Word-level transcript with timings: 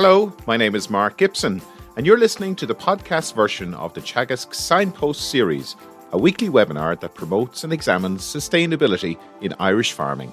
Hello, 0.00 0.32
my 0.46 0.56
name 0.56 0.76
is 0.76 0.88
Mark 0.88 1.16
Gibson, 1.16 1.60
and 1.96 2.06
you're 2.06 2.20
listening 2.20 2.54
to 2.54 2.66
the 2.66 2.74
podcast 2.76 3.34
version 3.34 3.74
of 3.74 3.94
the 3.94 4.00
Teagasc 4.00 4.54
Signpost 4.54 5.28
series, 5.28 5.74
a 6.12 6.16
weekly 6.16 6.48
webinar 6.48 7.00
that 7.00 7.16
promotes 7.16 7.64
and 7.64 7.72
examines 7.72 8.22
sustainability 8.22 9.18
in 9.40 9.52
Irish 9.58 9.90
farming. 9.90 10.32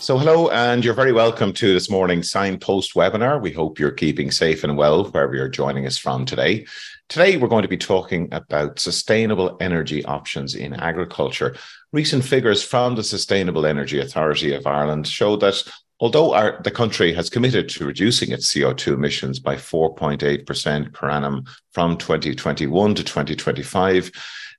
So, 0.00 0.18
hello, 0.18 0.50
and 0.50 0.84
you're 0.84 0.92
very 0.92 1.14
welcome 1.14 1.54
to 1.54 1.72
this 1.72 1.88
morning's 1.88 2.30
Signpost 2.30 2.92
webinar. 2.92 3.40
We 3.40 3.52
hope 3.52 3.78
you're 3.78 3.90
keeping 3.90 4.30
safe 4.30 4.64
and 4.64 4.76
well 4.76 5.06
wherever 5.06 5.34
you're 5.34 5.48
joining 5.48 5.86
us 5.86 5.96
from 5.96 6.26
today. 6.26 6.66
Today, 7.08 7.38
we're 7.38 7.48
going 7.48 7.62
to 7.62 7.68
be 7.68 7.78
talking 7.78 8.28
about 8.32 8.78
sustainable 8.78 9.56
energy 9.62 10.04
options 10.04 10.54
in 10.54 10.74
agriculture. 10.74 11.56
Recent 11.94 12.22
figures 12.22 12.62
from 12.62 12.96
the 12.96 13.02
Sustainable 13.02 13.64
Energy 13.64 13.98
Authority 13.98 14.52
of 14.52 14.66
Ireland 14.66 15.06
show 15.06 15.36
that 15.36 15.62
Although 16.04 16.34
our, 16.34 16.60
the 16.62 16.70
country 16.70 17.14
has 17.14 17.30
committed 17.30 17.70
to 17.70 17.86
reducing 17.86 18.30
its 18.30 18.52
CO2 18.52 18.92
emissions 18.92 19.38
by 19.38 19.56
4.8% 19.56 20.92
per 20.92 21.08
annum 21.08 21.46
from 21.72 21.96
2021 21.96 22.94
to 22.96 23.02
2025, 23.02 24.12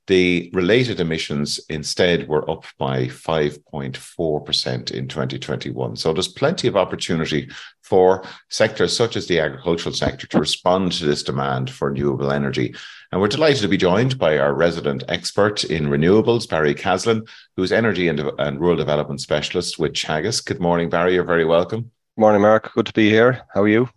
the 0.08 0.50
related 0.52 0.98
emissions 0.98 1.60
instead 1.68 2.26
were 2.26 2.50
up 2.50 2.64
by 2.78 3.06
5.4% 3.06 4.90
in 4.90 5.06
2021. 5.06 5.94
So 5.94 6.12
there's 6.12 6.26
plenty 6.26 6.66
of 6.66 6.76
opportunity 6.76 7.48
for 7.80 8.24
sectors 8.50 8.96
such 8.96 9.14
as 9.14 9.28
the 9.28 9.38
agricultural 9.38 9.94
sector 9.94 10.26
to 10.26 10.40
respond 10.40 10.90
to 10.92 11.04
this 11.04 11.22
demand 11.22 11.70
for 11.70 11.90
renewable 11.90 12.32
energy. 12.32 12.74
And 13.16 13.22
we're 13.22 13.28
delighted 13.28 13.62
to 13.62 13.68
be 13.68 13.78
joined 13.78 14.18
by 14.18 14.36
our 14.36 14.52
resident 14.52 15.02
expert 15.08 15.64
in 15.64 15.86
renewables, 15.86 16.46
Barry 16.46 16.74
Caslin, 16.74 17.26
who's 17.56 17.72
energy 17.72 18.08
and, 18.08 18.20
and 18.38 18.60
rural 18.60 18.76
development 18.76 19.22
specialist 19.22 19.78
with 19.78 19.94
Teagasc. 19.94 20.44
Good 20.44 20.60
morning, 20.60 20.90
Barry. 20.90 21.14
You're 21.14 21.24
very 21.24 21.46
welcome. 21.46 21.90
Morning, 22.18 22.42
Mark. 22.42 22.74
Good 22.74 22.84
to 22.84 22.92
be 22.92 23.08
here. 23.08 23.40
How 23.54 23.62
are 23.62 23.68
you? 23.68 23.88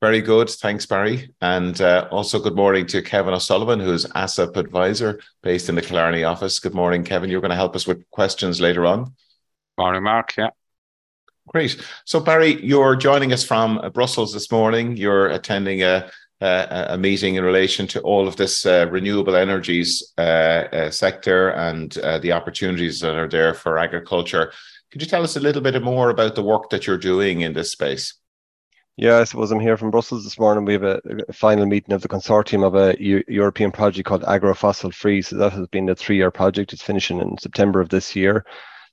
Very 0.00 0.20
good. 0.20 0.48
Thanks, 0.48 0.86
Barry. 0.86 1.34
And 1.40 1.80
uh, 1.80 2.06
also 2.12 2.38
good 2.38 2.54
morning 2.54 2.86
to 2.86 3.02
Kevin 3.02 3.34
O'Sullivan, 3.34 3.80
who's 3.80 4.06
ASSAP 4.06 4.56
advisor 4.56 5.20
based 5.42 5.68
in 5.68 5.74
the 5.74 5.82
Killarney 5.82 6.22
office. 6.22 6.60
Good 6.60 6.72
morning, 6.72 7.02
Kevin. 7.02 7.28
You're 7.28 7.40
going 7.40 7.50
to 7.50 7.56
help 7.56 7.74
us 7.74 7.88
with 7.88 8.08
questions 8.10 8.60
later 8.60 8.86
on. 8.86 9.14
Morning, 9.78 10.04
Mark. 10.04 10.36
Yeah. 10.38 10.50
Great. 11.48 11.76
So, 12.04 12.20
Barry, 12.20 12.64
you're 12.64 12.94
joining 12.94 13.32
us 13.32 13.42
from 13.42 13.78
uh, 13.78 13.90
Brussels 13.90 14.32
this 14.32 14.52
morning. 14.52 14.96
You're 14.96 15.26
attending 15.30 15.82
a, 15.82 16.08
a, 16.40 16.94
a 16.94 16.98
meeting 16.98 17.34
in 17.34 17.44
relation 17.44 17.86
to 17.88 18.00
all 18.00 18.26
of 18.26 18.36
this 18.36 18.64
uh, 18.64 18.86
renewable 18.90 19.36
energies 19.36 20.12
uh, 20.18 20.20
uh 20.72 20.90
sector 20.90 21.50
and 21.50 21.98
uh, 21.98 22.18
the 22.18 22.32
opportunities 22.32 23.00
that 23.00 23.14
are 23.14 23.28
there 23.28 23.54
for 23.54 23.78
agriculture. 23.78 24.52
Could 24.90 25.02
you 25.02 25.08
tell 25.08 25.22
us 25.22 25.36
a 25.36 25.40
little 25.40 25.62
bit 25.62 25.80
more 25.82 26.10
about 26.10 26.34
the 26.34 26.42
work 26.42 26.70
that 26.70 26.86
you're 26.86 26.98
doing 26.98 27.42
in 27.42 27.52
this 27.52 27.72
space? 27.72 28.14
Yeah, 28.96 29.18
I 29.18 29.24
suppose 29.24 29.50
I'm 29.50 29.60
here 29.60 29.76
from 29.76 29.90
Brussels 29.90 30.24
this 30.24 30.38
morning. 30.38 30.64
We 30.64 30.74
have 30.74 30.82
a, 30.82 31.00
a 31.28 31.32
final 31.32 31.64
meeting 31.64 31.94
of 31.94 32.02
the 32.02 32.08
consortium 32.08 32.66
of 32.66 32.74
a 32.74 33.00
U- 33.02 33.24
European 33.28 33.70
project 33.70 34.06
called 34.06 34.24
Agrofossil 34.24 34.92
Free. 34.92 35.22
So 35.22 35.36
that 35.36 35.52
has 35.52 35.66
been 35.68 35.88
a 35.88 35.94
three-year 35.94 36.30
project. 36.30 36.72
It's 36.72 36.82
finishing 36.82 37.18
in 37.18 37.38
September 37.38 37.80
of 37.80 37.88
this 37.88 38.14
year. 38.14 38.44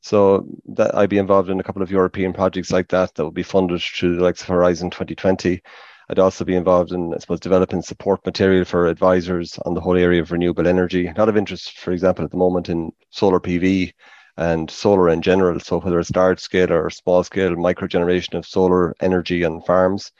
So 0.02 0.48
that 0.68 0.96
I'd 0.96 1.10
be 1.10 1.18
involved 1.18 1.50
in 1.50 1.60
a 1.60 1.64
couple 1.64 1.82
of 1.82 1.92
European 1.92 2.32
projects 2.32 2.72
like 2.72 2.88
that 2.90 3.16
that 3.16 3.24
will 3.24 3.32
be 3.32 3.44
funded 3.44 3.82
through 3.82 4.16
the 4.16 4.24
likes 4.24 4.42
of 4.42 4.48
Horizon 4.48 4.92
2020. 4.92 5.62
I'd 6.10 6.20
also 6.20 6.46
be 6.46 6.56
involved 6.56 6.94
in, 6.94 7.14
I 7.14 7.18
suppose, 7.18 7.42
developing 7.42 7.82
support 7.82 8.26
material 8.26 8.64
for 8.64 8.88
advisors 8.88 9.60
on 9.66 9.74
the 9.74 9.82
whole 9.82 9.98
area 9.98 10.22
of 10.22 10.32
renewable 10.32 10.68
energy. 10.68 11.08
A 11.08 11.14
lot 11.18 11.28
of 11.28 11.36
interest, 11.36 11.80
for 11.80 11.92
example, 11.92 12.24
at 12.24 12.32
the 12.32 12.38
moment 12.38 12.70
in 12.70 12.94
solar 13.10 13.42
PV 13.42 13.92
and 14.38 14.72
solar 14.72 15.10
in 15.10 15.22
general. 15.22 15.60
So 15.60 15.80
whether 15.80 16.00
it's 16.00 16.16
large 16.16 16.40
scale 16.40 16.72
or 16.72 16.90
small 16.90 17.24
scale 17.24 17.56
micro 17.56 17.88
generation 17.88 18.38
of 18.38 18.46
solar 18.46 18.96
energy 19.02 19.44
on 19.44 19.62
farms. 19.62 20.12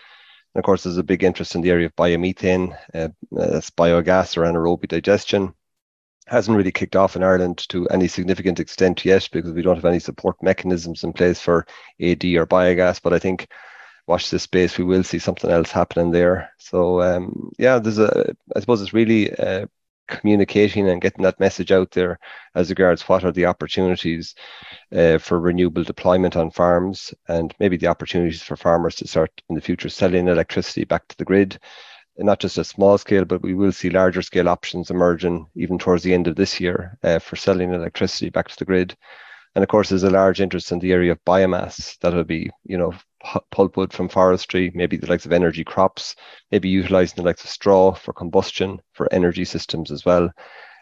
And 0.54 0.60
of 0.60 0.66
course, 0.66 0.84
there's 0.84 0.98
a 0.98 1.04
big 1.04 1.24
interest 1.24 1.56
in 1.56 1.62
the 1.62 1.72
area 1.72 1.86
of 1.86 1.96
biomethane, 1.96 2.78
uh, 2.94 3.10
uh, 3.40 3.62
biogas 3.78 4.36
or 4.36 4.42
anaerobic 4.42 4.90
digestion. 4.90 5.54
Hasn't 6.26 6.58
really 6.58 6.74
kicked 6.74 6.98
off 6.98 7.16
in 7.16 7.24
Ireland 7.24 7.60
to 7.70 7.88
any 7.88 8.10
significant 8.10 8.60
extent 8.60 9.06
yet 9.06 9.30
because 9.32 9.54
we 9.54 9.62
don't 9.62 9.76
have 9.76 9.86
any 9.86 10.00
support 10.00 10.44
mechanisms 10.44 11.06
in 11.06 11.14
place 11.14 11.40
for 11.40 11.66
AD 12.02 12.26
or 12.26 12.46
biogas. 12.46 13.02
But 13.02 13.14
I 13.14 13.20
think 13.20 13.48
watch 14.08 14.30
this 14.30 14.44
space, 14.44 14.78
we 14.78 14.84
will 14.84 15.04
see 15.04 15.20
something 15.20 15.52
else 15.52 15.72
happening 15.72 16.12
there. 16.12 16.50
So 16.58 17.02
um, 17.02 17.52
yeah, 17.60 17.80
there's 17.80 18.00
a, 18.00 18.34
I 18.56 18.60
suppose 18.60 18.82
it's 18.82 18.94
really 18.94 19.34
uh, 19.38 19.68
communicating 20.08 20.90
and 20.90 21.02
getting 21.02 21.24
that 21.24 21.40
message 21.40 21.72
out 21.72 21.92
there 21.92 22.18
as 22.56 22.70
regards 22.70 23.02
what 23.04 23.24
are 23.24 23.32
the 23.32 23.46
opportunities 23.46 24.36
uh, 24.96 25.18
for 25.18 25.40
renewable 25.40 25.84
deployment 25.84 26.36
on 26.36 26.50
farms 26.50 27.14
and 27.28 27.54
maybe 27.60 27.78
the 27.78 27.88
opportunities 27.88 28.42
for 28.42 28.56
farmers 28.56 28.96
to 28.96 29.08
start 29.08 29.30
in 29.50 29.56
the 29.56 29.62
future 29.62 29.90
selling 29.90 30.28
electricity 30.28 30.86
back 30.86 31.08
to 31.08 31.18
the 31.18 31.26
grid 31.26 31.60
not 32.20 32.40
just 32.40 32.58
a 32.58 32.64
small 32.64 32.98
scale 32.98 33.26
but 33.26 33.42
we 33.42 33.54
will 33.54 33.72
see 33.72 33.90
larger 33.90 34.22
scale 34.22 34.50
options 34.50 34.90
emerging 34.90 35.46
even 35.56 35.78
towards 35.78 36.04
the 36.04 36.14
end 36.14 36.28
of 36.28 36.36
this 36.36 36.60
year 36.60 36.98
uh, 37.04 37.20
for 37.20 37.36
selling 37.36 37.74
electricity 37.74 38.30
back 38.30 38.48
to 38.48 38.58
the 38.58 38.66
grid 38.66 38.96
and 39.56 39.64
of 39.64 39.70
course 39.70 39.90
there's 39.90 40.04
a 40.04 40.10
large 40.10 40.42
interest 40.42 40.72
in 40.72 40.80
the 40.80 40.92
area 40.94 41.12
of 41.12 41.26
biomass 41.26 41.98
that 42.00 42.14
will 42.14 42.24
be 42.24 42.50
you 42.64 42.78
know 42.78 42.94
pulpwood 43.24 43.92
from 43.92 44.10
forestry, 44.10 44.72
maybe 44.76 44.98
the 44.98 45.08
likes 45.08 45.26
of 45.26 45.34
energy 45.34 45.64
crops, 45.64 46.16
maybe 46.52 46.70
utilizing 46.70 47.16
the 47.16 47.24
likes 47.24 47.44
of 47.44 47.50
straw 47.50 47.94
for 47.94 48.14
combustion 48.14 48.80
for 48.94 49.12
energy 49.12 49.46
systems 49.46 49.92
as 49.92 50.06
well. 50.06 50.32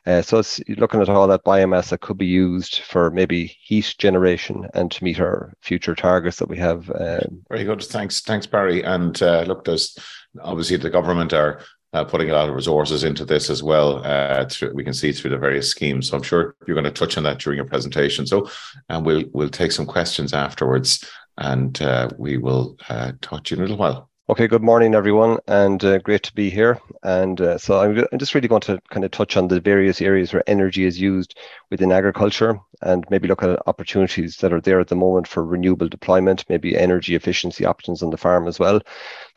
Uh, 0.05 0.21
so 0.21 0.37
it's 0.37 0.61
looking 0.77 1.01
at 1.01 1.09
all 1.09 1.27
that 1.27 1.43
biomass 1.43 1.89
that 1.89 2.01
could 2.01 2.17
be 2.17 2.27
used 2.27 2.79
for 2.79 3.09
maybe 3.09 3.57
heat 3.63 3.95
generation 3.97 4.67
and 4.75 4.91
to 4.91 5.03
meet 5.03 5.19
our 5.19 5.51
future 5.61 5.95
targets 5.95 6.37
that 6.37 6.47
we 6.47 6.57
have. 6.57 6.91
Um, 6.91 7.41
Very 7.49 7.63
good. 7.63 7.81
Thanks, 7.81 8.21
thanks, 8.21 8.45
Barry. 8.45 8.83
And 8.83 9.19
uh, 9.23 9.45
look, 9.47 9.63
there's 9.63 9.97
obviously 10.41 10.77
the 10.77 10.91
government 10.91 11.33
are 11.33 11.61
uh, 11.93 12.03
putting 12.03 12.29
a 12.29 12.33
lot 12.33 12.49
of 12.49 12.55
resources 12.55 13.03
into 13.03 13.25
this 13.25 13.49
as 13.49 13.63
well. 13.63 14.05
Uh, 14.05 14.45
through, 14.45 14.73
we 14.75 14.83
can 14.83 14.93
see 14.93 15.11
through 15.11 15.31
the 15.31 15.37
various 15.37 15.71
schemes. 15.71 16.09
So 16.09 16.17
I'm 16.17 16.23
sure 16.23 16.55
you're 16.67 16.75
going 16.75 16.83
to 16.83 16.91
touch 16.91 17.17
on 17.17 17.23
that 17.23 17.39
during 17.39 17.57
your 17.57 17.65
presentation. 17.65 18.27
So, 18.27 18.49
and 18.89 19.05
we'll 19.05 19.23
we'll 19.31 19.49
take 19.49 19.71
some 19.71 19.85
questions 19.85 20.33
afterwards 20.33 21.09
and 21.37 21.81
uh, 21.81 22.09
we 22.17 22.37
will 22.37 22.77
uh, 22.89 23.13
talk 23.21 23.45
to 23.45 23.55
you 23.55 23.61
in 23.61 23.67
a 23.67 23.71
little 23.71 23.77
while. 23.77 24.09
Okay, 24.27 24.47
good 24.47 24.63
morning, 24.63 24.95
everyone, 24.95 25.37
and 25.47 25.83
uh, 25.83 25.99
great 25.99 26.23
to 26.23 26.33
be 26.33 26.49
here. 26.49 26.79
And 27.03 27.39
uh, 27.39 27.59
so 27.59 27.79
I'm, 27.79 28.07
I'm, 28.11 28.17
just 28.17 28.33
really 28.33 28.47
going 28.47 28.61
to 28.61 28.81
kind 28.89 29.05
of 29.05 29.11
touch 29.11 29.37
on 29.37 29.47
the 29.47 29.59
various 29.59 30.01
areas 30.01 30.33
where 30.33 30.41
energy 30.47 30.83
is 30.83 30.99
used 30.99 31.37
within 31.69 31.91
agriculture 31.91 32.59
and 32.81 33.05
maybe 33.11 33.27
look 33.27 33.43
at 33.43 33.61
opportunities 33.67 34.37
that 34.37 34.51
are 34.51 34.61
there 34.61 34.79
at 34.79 34.87
the 34.87 34.95
moment 34.95 35.27
for 35.27 35.45
renewable 35.45 35.87
deployment, 35.87 36.43
maybe 36.49 36.75
energy 36.75 37.13
efficiency 37.13 37.65
options 37.65 38.01
on 38.01 38.09
the 38.09 38.17
farm 38.17 38.47
as 38.47 38.57
well. 38.57 38.81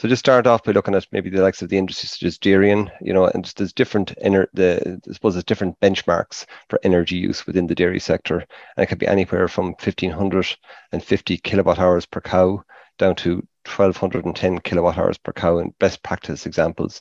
So 0.00 0.08
just 0.08 0.20
start 0.20 0.46
off 0.46 0.64
by 0.64 0.72
looking 0.72 0.94
at 0.94 1.06
maybe 1.12 1.28
the 1.28 1.42
likes 1.42 1.60
of 1.60 1.68
the 1.68 1.76
industry 1.76 2.06
such 2.06 2.22
as 2.22 2.38
dairying, 2.38 2.90
you 3.02 3.12
know, 3.12 3.26
and 3.26 3.44
there's 3.58 3.74
different, 3.74 4.14
ener- 4.24 4.48
the, 4.54 5.02
I 5.06 5.12
suppose 5.12 5.34
there's 5.34 5.44
different 5.44 5.78
benchmarks 5.80 6.46
for 6.70 6.80
energy 6.82 7.16
use 7.16 7.46
within 7.46 7.66
the 7.66 7.74
dairy 7.74 8.00
sector. 8.00 8.38
And 8.38 8.84
it 8.84 8.86
could 8.86 8.98
be 8.98 9.06
anywhere 9.06 9.48
from 9.48 9.66
1550 9.66 11.36
kilowatt 11.36 11.78
hours 11.78 12.06
per 12.06 12.22
cow 12.22 12.64
down 12.96 13.16
to 13.16 13.46
1210 13.68 14.60
kilowatt 14.60 14.98
hours 14.98 15.18
per 15.18 15.32
cow 15.32 15.58
in 15.58 15.74
best 15.78 16.02
practice 16.02 16.46
examples. 16.46 17.00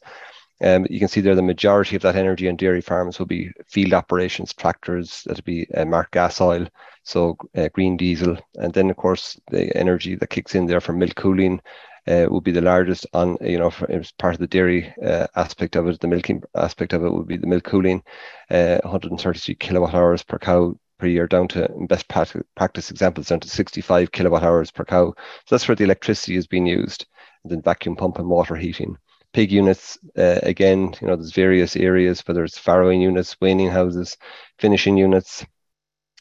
Um, 0.64 0.88
you 0.90 1.00
can 1.00 1.08
see 1.08 1.22
there 1.22 1.36
the 1.36 1.42
majority 1.44 1.96
of 1.96 2.02
that 2.02 2.16
energy 2.16 2.50
on 2.50 2.56
dairy 2.56 2.82
farms 2.82 3.20
will 3.20 3.28
be 3.28 3.52
field 3.68 3.94
operations, 3.94 4.54
tractors, 4.54 5.22
that'll 5.26 5.44
be 5.44 5.68
uh, 5.76 5.86
marked 5.86 6.14
gas 6.14 6.42
oil, 6.42 6.68
so 7.04 7.38
uh, 7.56 7.70
green 7.74 7.96
diesel. 7.96 8.38
And 8.56 8.74
then, 8.74 8.90
of 8.90 8.98
course, 8.98 9.40
the 9.52 9.76
energy 9.78 10.16
that 10.16 10.30
kicks 10.32 10.56
in 10.56 10.66
there 10.66 10.82
for 10.82 10.94
milk 10.94 11.16
cooling 11.16 11.62
uh, 12.08 12.26
will 12.30 12.42
be 12.42 12.52
the 12.52 12.62
largest 12.62 13.06
on, 13.14 13.38
you 13.42 13.60
know, 13.60 13.72
as 13.90 14.12
part 14.14 14.34
of 14.34 14.40
the 14.40 14.48
dairy 14.48 14.94
uh, 15.06 15.28
aspect 15.36 15.76
of 15.76 15.88
it. 15.88 16.00
The 16.00 16.08
milking 16.08 16.42
aspect 16.56 16.94
of 16.94 17.04
it 17.04 17.14
would 17.14 17.28
be 17.28 17.38
the 17.38 17.48
milk 17.48 17.66
cooling, 17.66 18.02
uh, 18.50 18.80
133 18.84 19.56
kilowatt 19.56 19.94
hours 19.94 20.24
per 20.24 20.40
cow 20.40 20.76
per 20.98 21.08
year 21.08 21.28
down 21.28 21.48
to 21.50 21.70
best 21.88 22.08
practice 22.08 22.92
examples 22.92 23.28
down 23.28 23.40
to 23.40 23.50
65 23.50 24.12
kilowatt 24.12 24.44
hours 24.44 24.72
per 24.72 24.86
cow. 24.86 25.14
So 25.46 25.56
that's 25.56 25.68
where 25.68 25.76
the 25.76 25.84
electricity 25.84 26.36
is 26.36 26.48
being 26.48 26.66
used. 26.66 27.06
And 27.44 27.52
then 27.52 27.62
vacuum 27.62 27.96
pump 27.96 28.18
and 28.18 28.30
water 28.30 28.56
heating. 28.56 28.98
Pig 29.34 29.52
units, 29.52 29.98
uh, 30.18 30.40
again, 30.44 30.94
you 31.02 31.08
know, 31.08 31.16
there's 31.16 31.34
various 31.34 31.76
areas, 31.76 32.22
whether 32.26 32.44
it's 32.44 32.60
farrowing 32.60 33.02
units, 33.02 33.38
weaning 33.40 33.70
houses, 33.70 34.18
finishing 34.58 34.98
units. 34.98 35.46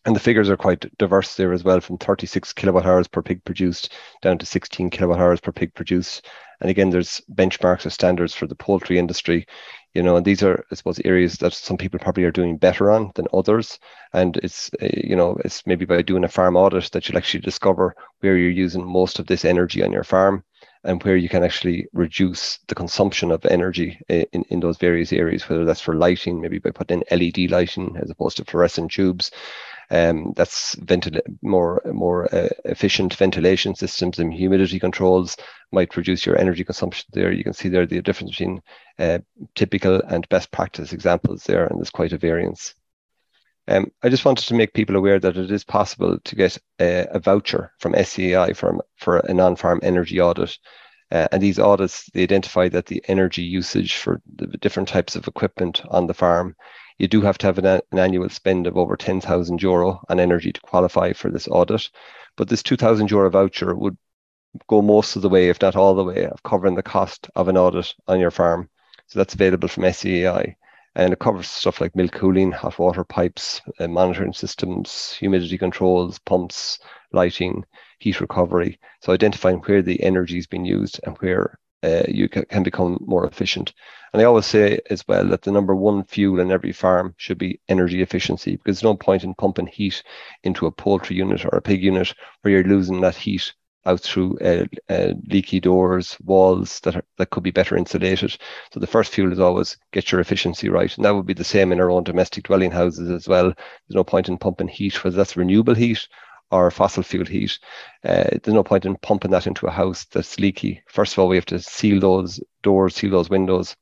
And 0.04 0.14
the 0.14 0.20
figures 0.20 0.50
are 0.50 0.56
quite 0.56 0.86
diverse 0.98 1.34
there 1.34 1.52
as 1.52 1.64
well, 1.64 1.80
from 1.80 1.98
36 1.98 2.52
kilowatt 2.52 2.86
hours 2.86 3.08
per 3.08 3.22
pig 3.22 3.44
produced 3.44 3.92
down 4.22 4.38
to 4.38 4.46
16 4.46 4.90
kilowatt 4.90 5.18
hours 5.18 5.40
per 5.40 5.50
pig 5.50 5.74
produced. 5.74 6.26
And 6.60 6.70
again, 6.70 6.90
there's 6.90 7.20
benchmarks 7.32 7.86
or 7.86 7.90
standards 7.90 8.34
for 8.34 8.46
the 8.46 8.54
poultry 8.54 8.98
industry 8.98 9.46
you 9.96 10.02
know, 10.02 10.16
and 10.16 10.26
these 10.26 10.42
are, 10.42 10.62
I 10.70 10.74
suppose, 10.74 11.00
areas 11.06 11.38
that 11.38 11.54
some 11.54 11.78
people 11.78 11.98
probably 11.98 12.24
are 12.24 12.30
doing 12.30 12.58
better 12.58 12.90
on 12.90 13.12
than 13.14 13.26
others. 13.32 13.78
And 14.12 14.36
it's, 14.36 14.70
uh, 14.82 14.88
you 14.92 15.16
know, 15.16 15.38
it's 15.42 15.66
maybe 15.66 15.86
by 15.86 16.02
doing 16.02 16.22
a 16.22 16.28
farm 16.28 16.54
audit 16.54 16.90
that 16.92 17.08
you'll 17.08 17.16
actually 17.16 17.40
discover 17.40 17.96
where 18.20 18.36
you're 18.36 18.50
using 18.50 18.84
most 18.84 19.18
of 19.18 19.26
this 19.26 19.46
energy 19.46 19.82
on 19.82 19.92
your 19.92 20.04
farm 20.04 20.44
and 20.84 21.02
where 21.02 21.16
you 21.16 21.30
can 21.30 21.42
actually 21.42 21.86
reduce 21.94 22.58
the 22.68 22.74
consumption 22.74 23.30
of 23.30 23.46
energy 23.46 23.98
in, 24.10 24.44
in 24.50 24.60
those 24.60 24.76
various 24.76 25.14
areas, 25.14 25.48
whether 25.48 25.64
that's 25.64 25.80
for 25.80 25.94
lighting, 25.96 26.42
maybe 26.42 26.58
by 26.58 26.70
putting 26.70 27.02
in 27.10 27.18
LED 27.18 27.50
lighting 27.50 27.96
as 27.98 28.10
opposed 28.10 28.36
to 28.36 28.44
fluorescent 28.44 28.92
tubes. 28.92 29.30
Um, 29.90 30.32
that's 30.34 30.74
ventil- 30.76 31.20
more 31.42 31.80
more 31.86 32.34
uh, 32.34 32.48
efficient 32.64 33.14
ventilation 33.14 33.74
systems 33.76 34.18
and 34.18 34.32
humidity 34.32 34.80
controls 34.80 35.36
might 35.70 35.96
reduce 35.96 36.26
your 36.26 36.38
energy 36.38 36.64
consumption 36.64 37.06
there. 37.12 37.30
You 37.30 37.44
can 37.44 37.52
see 37.52 37.68
there 37.68 37.86
the 37.86 38.02
difference 38.02 38.32
between 38.32 38.62
uh, 38.98 39.18
typical 39.54 40.00
and 40.00 40.28
best 40.28 40.50
practice 40.50 40.92
examples 40.92 41.44
there, 41.44 41.66
and 41.66 41.78
there's 41.78 41.90
quite 41.90 42.12
a 42.12 42.18
variance. 42.18 42.74
Um, 43.68 43.90
I 44.02 44.08
just 44.08 44.24
wanted 44.24 44.46
to 44.46 44.54
make 44.54 44.74
people 44.74 44.96
aware 44.96 45.18
that 45.18 45.36
it 45.36 45.50
is 45.50 45.64
possible 45.64 46.18
to 46.22 46.36
get 46.36 46.56
a, 46.80 47.06
a 47.10 47.18
voucher 47.18 47.72
from 47.78 47.94
SEI 48.00 48.52
for, 48.52 48.78
for 48.96 49.18
a 49.18 49.34
non-farm 49.34 49.80
energy 49.82 50.20
audit. 50.20 50.56
Uh, 51.10 51.28
and 51.32 51.42
these 51.42 51.58
audits, 51.58 52.08
they 52.14 52.22
identify 52.22 52.68
that 52.68 52.86
the 52.86 53.02
energy 53.08 53.42
usage 53.42 53.96
for 53.96 54.20
the 54.36 54.46
different 54.58 54.88
types 54.88 55.16
of 55.16 55.28
equipment 55.28 55.82
on 55.88 56.06
the 56.06 56.14
farm, 56.14 56.54
you 56.98 57.08
do 57.08 57.20
have 57.20 57.38
to 57.38 57.46
have 57.46 57.58
an, 57.58 57.66
an 57.66 57.98
annual 57.98 58.28
spend 58.28 58.66
of 58.66 58.76
over 58.76 58.96
10,000 58.96 59.62
euro 59.62 60.00
on 60.08 60.20
energy 60.20 60.52
to 60.52 60.60
qualify 60.60 61.12
for 61.12 61.30
this 61.30 61.48
audit. 61.48 61.88
But 62.36 62.48
this 62.48 62.62
2,000 62.62 63.10
euro 63.10 63.30
voucher 63.30 63.74
would 63.74 63.96
go 64.68 64.82
most 64.82 65.16
of 65.16 65.22
the 65.22 65.28
way, 65.28 65.48
if 65.48 65.60
not 65.60 65.76
all 65.76 65.94
the 65.94 66.04
way, 66.04 66.26
of 66.26 66.42
covering 66.42 66.74
the 66.74 66.82
cost 66.82 67.28
of 67.34 67.48
an 67.48 67.56
audit 67.56 67.94
on 68.08 68.20
your 68.20 68.30
farm. 68.30 68.70
So 69.08 69.18
that's 69.18 69.34
available 69.34 69.68
from 69.68 69.84
SEAI 69.84 70.56
and 70.96 71.12
it 71.12 71.18
covers 71.18 71.46
stuff 71.46 71.80
like 71.80 71.94
milk 71.94 72.12
cooling, 72.12 72.50
hot 72.50 72.78
water 72.78 73.04
pipes, 73.04 73.60
uh, 73.78 73.86
monitoring 73.86 74.32
systems, 74.32 75.12
humidity 75.12 75.58
controls, 75.58 76.18
pumps, 76.20 76.78
lighting, 77.12 77.64
heat 77.98 78.18
recovery. 78.20 78.80
So 79.02 79.12
identifying 79.12 79.58
where 79.58 79.82
the 79.82 80.02
energy 80.02 80.38
is 80.38 80.46
being 80.46 80.64
used 80.64 80.98
and 81.04 81.16
where 81.18 81.58
uh, 81.86 82.02
you 82.08 82.28
ca- 82.28 82.44
can 82.50 82.62
become 82.62 82.98
more 83.06 83.26
efficient. 83.26 83.72
And 84.12 84.20
I 84.20 84.24
always 84.24 84.46
say 84.46 84.80
as 84.90 85.06
well 85.06 85.26
that 85.28 85.42
the 85.42 85.52
number 85.52 85.74
one 85.74 86.04
fuel 86.04 86.40
in 86.40 86.50
every 86.50 86.72
farm 86.72 87.14
should 87.16 87.38
be 87.38 87.60
energy 87.68 88.02
efficiency 88.02 88.56
because 88.56 88.76
there's 88.76 88.90
no 88.90 88.96
point 88.96 89.24
in 89.24 89.34
pumping 89.34 89.66
heat 89.66 90.02
into 90.42 90.66
a 90.66 90.72
poultry 90.72 91.16
unit 91.16 91.44
or 91.44 91.56
a 91.56 91.62
pig 91.62 91.82
unit 91.82 92.12
where 92.42 92.52
you're 92.52 92.64
losing 92.64 93.00
that 93.02 93.14
heat 93.14 93.52
out 93.84 94.00
through 94.00 94.36
uh, 94.38 94.64
uh, 94.88 95.12
leaky 95.28 95.60
doors, 95.60 96.16
walls 96.24 96.80
that 96.80 96.96
are, 96.96 97.04
that 97.18 97.30
could 97.30 97.44
be 97.44 97.52
better 97.52 97.76
insulated. 97.76 98.36
So 98.72 98.80
the 98.80 98.86
first 98.86 99.12
fuel 99.12 99.32
is 99.32 99.38
always 99.38 99.76
get 99.92 100.10
your 100.10 100.20
efficiency 100.20 100.68
right, 100.68 100.94
and 100.96 101.04
that 101.04 101.14
would 101.14 101.26
be 101.26 101.34
the 101.34 101.44
same 101.44 101.70
in 101.70 101.80
our 101.80 101.90
own 101.90 102.02
domestic 102.02 102.44
dwelling 102.44 102.72
houses 102.72 103.10
as 103.10 103.28
well. 103.28 103.44
There's 103.44 103.94
no 103.94 104.02
point 104.02 104.28
in 104.28 104.38
pumping 104.38 104.68
heat, 104.68 105.04
whether 105.04 105.16
that's 105.16 105.36
renewable 105.36 105.74
heat 105.74 106.08
or 106.50 106.70
fossil 106.70 107.02
fuel 107.02 107.26
heat. 107.26 107.58
Uh, 108.04 108.24
there's 108.42 108.54
no 108.54 108.62
point 108.62 108.84
in 108.84 108.96
pumping 108.96 109.30
that 109.30 109.46
into 109.46 109.66
a 109.66 109.70
house 109.70 110.04
that's 110.06 110.38
leaky. 110.38 110.82
First 110.88 111.12
of 111.12 111.18
all, 111.18 111.28
we 111.28 111.36
have 111.36 111.46
to 111.46 111.60
seal 111.60 112.00
those 112.00 112.40
doors, 112.62 112.94
seal 112.94 113.10
those 113.10 113.30
windows, 113.30 113.76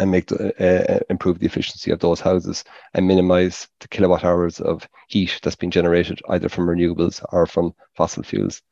and 0.00 0.10
make 0.10 0.26
the, 0.26 0.54
uh, 0.58 0.94
uh 0.94 1.00
improve 1.10 1.38
the 1.38 1.46
efficiency 1.46 1.90
of 1.90 2.00
those 2.00 2.20
houses 2.20 2.64
and 2.94 3.06
minimize 3.06 3.68
the 3.80 3.88
kilowatt 3.88 4.24
hours 4.24 4.60
of 4.60 4.88
heat 5.08 5.38
that's 5.42 5.56
been 5.56 5.70
generated 5.70 6.20
either 6.30 6.48
from 6.48 6.66
renewables 6.66 7.22
or 7.32 7.46
from 7.46 7.74
fossil 7.94 8.22
fuels. 8.22 8.62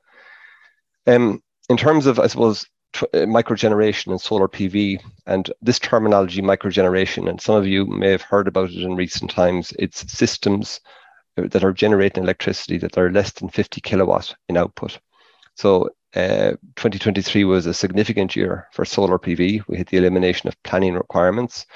Um, 1.06 1.42
in 1.68 1.76
terms 1.76 2.06
of, 2.06 2.18
I 2.18 2.26
suppose, 2.26 2.66
tr- 2.92 3.04
uh, 3.12 3.18
microgeneration 3.18 4.08
and 4.08 4.20
solar 4.20 4.48
PV, 4.48 5.02
and 5.26 5.50
this 5.60 5.78
terminology, 5.78 6.40
microgeneration, 6.42 7.28
and 7.28 7.40
some 7.40 7.54
of 7.54 7.66
you 7.66 7.86
may 7.86 8.10
have 8.10 8.22
heard 8.22 8.48
about 8.48 8.70
it 8.70 8.82
in 8.82 8.96
recent 8.96 9.30
times. 9.30 9.72
It's 9.78 10.10
systems 10.10 10.80
that 11.48 11.64
are 11.64 11.72
generating 11.72 12.22
electricity 12.22 12.78
that 12.78 12.98
are 12.98 13.10
less 13.10 13.32
than 13.32 13.48
50 13.48 13.80
kilowatt 13.80 14.34
in 14.48 14.56
output. 14.56 14.98
So 15.56 15.90
uh, 16.14 16.56
2023 16.76 17.44
was 17.44 17.66
a 17.66 17.74
significant 17.74 18.34
year 18.34 18.68
for 18.72 18.84
solar 18.84 19.18
PV. 19.18 19.62
We 19.68 19.78
had 19.78 19.86
the 19.88 19.98
elimination 19.98 20.48
of 20.48 20.62
planning 20.62 20.94
requirements 20.94 21.66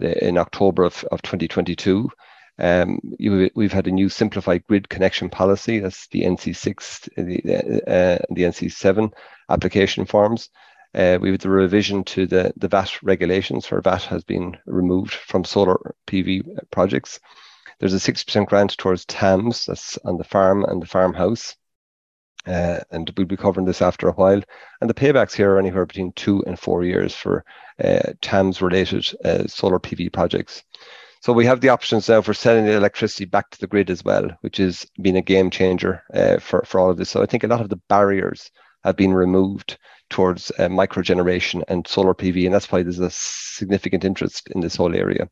in 0.00 0.38
October 0.38 0.84
of, 0.84 1.04
of 1.12 1.22
2022. 1.22 2.10
Um, 2.58 3.00
you, 3.18 3.50
we've 3.54 3.72
had 3.72 3.86
a 3.86 3.92
new 3.92 4.08
simplified 4.08 4.64
grid 4.66 4.88
connection 4.88 5.28
policy. 5.28 5.80
That's 5.80 6.06
the 6.08 6.22
NC6, 6.22 7.08
the, 7.16 7.82
uh, 7.86 8.24
the 8.30 8.42
NC7 8.42 9.12
application 9.48 10.04
forms. 10.04 10.50
Uh, 10.94 11.18
we 11.20 11.30
have 11.30 11.40
the 11.40 11.50
revision 11.50 12.04
to 12.04 12.26
the, 12.26 12.52
the 12.56 12.68
VAT 12.68 13.02
regulations 13.02 13.68
where 13.68 13.80
VAT 13.80 14.02
has 14.04 14.22
been 14.22 14.56
removed 14.66 15.12
from 15.12 15.44
solar 15.44 15.94
PV 16.06 16.44
projects. 16.70 17.18
There's 17.80 17.94
a 17.94 18.12
6% 18.12 18.46
grant 18.46 18.76
towards 18.78 19.04
TAMS, 19.06 19.66
that's 19.66 19.98
on 20.04 20.18
the 20.18 20.24
farm 20.24 20.64
and 20.64 20.80
the 20.82 20.86
farmhouse. 20.86 21.56
Uh, 22.46 22.80
and 22.90 23.10
we'll 23.16 23.26
be 23.26 23.36
covering 23.36 23.66
this 23.66 23.80
after 23.80 24.08
a 24.08 24.12
while. 24.12 24.42
And 24.80 24.90
the 24.90 24.94
paybacks 24.94 25.32
here 25.32 25.52
are 25.52 25.58
anywhere 25.58 25.86
between 25.86 26.12
two 26.12 26.44
and 26.46 26.58
four 26.58 26.84
years 26.84 27.14
for 27.14 27.44
uh, 27.82 28.12
TAMS 28.20 28.60
related 28.60 29.06
uh, 29.24 29.46
solar 29.46 29.78
PV 29.78 30.12
projects. 30.12 30.62
So 31.20 31.32
we 31.32 31.46
have 31.46 31.62
the 31.62 31.70
options 31.70 32.10
now 32.10 32.20
for 32.20 32.34
selling 32.34 32.66
the 32.66 32.76
electricity 32.76 33.24
back 33.24 33.48
to 33.50 33.58
the 33.58 33.66
grid 33.66 33.88
as 33.88 34.04
well, 34.04 34.28
which 34.42 34.58
has 34.58 34.86
been 35.00 35.16
a 35.16 35.22
game 35.22 35.48
changer 35.48 36.02
uh, 36.12 36.38
for, 36.38 36.62
for 36.66 36.78
all 36.78 36.90
of 36.90 36.98
this. 36.98 37.08
So 37.08 37.22
I 37.22 37.26
think 37.26 37.44
a 37.44 37.46
lot 37.46 37.62
of 37.62 37.70
the 37.70 37.80
barriers 37.88 38.50
have 38.84 38.96
been 38.96 39.14
removed 39.14 39.78
towards 40.10 40.52
uh, 40.58 40.68
micro 40.68 41.02
generation 41.02 41.64
and 41.68 41.86
solar 41.86 42.12
PV, 42.12 42.44
and 42.44 42.54
that's 42.54 42.70
why 42.70 42.82
there's 42.82 42.98
a 42.98 43.08
significant 43.10 44.04
interest 44.04 44.50
in 44.50 44.60
this 44.60 44.76
whole 44.76 44.94
area. 44.94 45.30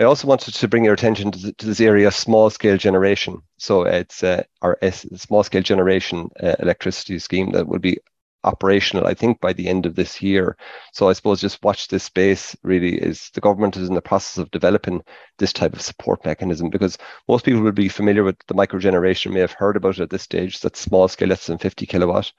I 0.00 0.04
also 0.04 0.26
wanted 0.26 0.54
to 0.54 0.68
bring 0.68 0.86
your 0.86 0.94
attention 0.94 1.30
to, 1.30 1.52
to 1.52 1.66
this 1.66 1.78
area, 1.78 2.10
small 2.10 2.48
scale 2.48 2.78
generation. 2.78 3.42
So 3.58 3.82
it's 3.82 4.22
uh, 4.22 4.44
our 4.62 4.78
S, 4.80 5.04
small 5.16 5.42
scale 5.42 5.60
generation 5.60 6.30
uh, 6.42 6.54
electricity 6.58 7.18
scheme 7.18 7.50
that 7.52 7.68
will 7.68 7.80
be 7.80 7.98
operational, 8.42 9.06
I 9.06 9.12
think, 9.12 9.42
by 9.42 9.52
the 9.52 9.68
end 9.68 9.84
of 9.84 9.96
this 9.96 10.22
year. 10.22 10.56
So 10.94 11.10
I 11.10 11.12
suppose 11.12 11.42
just 11.42 11.62
watch 11.62 11.88
this 11.88 12.04
space 12.04 12.56
really 12.62 12.96
is 12.96 13.28
the 13.34 13.42
government 13.42 13.76
is 13.76 13.90
in 13.90 13.94
the 13.94 14.00
process 14.00 14.38
of 14.38 14.50
developing 14.52 15.02
this 15.36 15.52
type 15.52 15.74
of 15.74 15.82
support 15.82 16.24
mechanism 16.24 16.70
because 16.70 16.96
most 17.28 17.44
people 17.44 17.60
will 17.60 17.72
be 17.72 17.90
familiar 17.90 18.24
with 18.24 18.38
the 18.46 18.54
microgeneration, 18.54 19.34
may 19.34 19.40
have 19.40 19.52
heard 19.52 19.76
about 19.76 19.98
it 19.98 20.02
at 20.04 20.08
this 20.08 20.22
stage, 20.22 20.60
that's 20.60 20.80
small 20.80 21.08
scale, 21.08 21.28
less 21.28 21.46
than 21.46 21.58
50 21.58 21.84
kilowatt. 21.84 22.32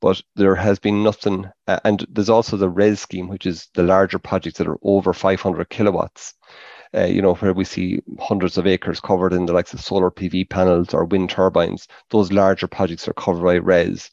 But 0.00 0.22
there 0.36 0.54
has 0.54 0.78
been 0.78 1.02
nothing, 1.02 1.50
uh, 1.66 1.80
and 1.84 2.06
there's 2.08 2.30
also 2.30 2.56
the 2.56 2.70
RES 2.70 3.00
scheme, 3.00 3.26
which 3.26 3.46
is 3.46 3.66
the 3.74 3.82
larger 3.82 4.20
projects 4.20 4.58
that 4.58 4.68
are 4.68 4.78
over 4.84 5.12
500 5.12 5.68
kilowatts. 5.68 6.34
Uh, 6.96 7.06
you 7.06 7.20
know, 7.20 7.34
where 7.34 7.52
we 7.52 7.64
see 7.64 8.00
hundreds 8.20 8.56
of 8.56 8.66
acres 8.66 9.00
covered 9.00 9.32
in 9.32 9.46
the 9.46 9.52
likes 9.52 9.74
of 9.74 9.80
solar 9.80 10.10
PV 10.10 10.48
panels 10.48 10.94
or 10.94 11.04
wind 11.04 11.28
turbines, 11.28 11.88
those 12.10 12.32
larger 12.32 12.68
projects 12.68 13.08
are 13.08 13.14
covered 13.14 13.42
by 13.42 13.56
RES 13.58 14.10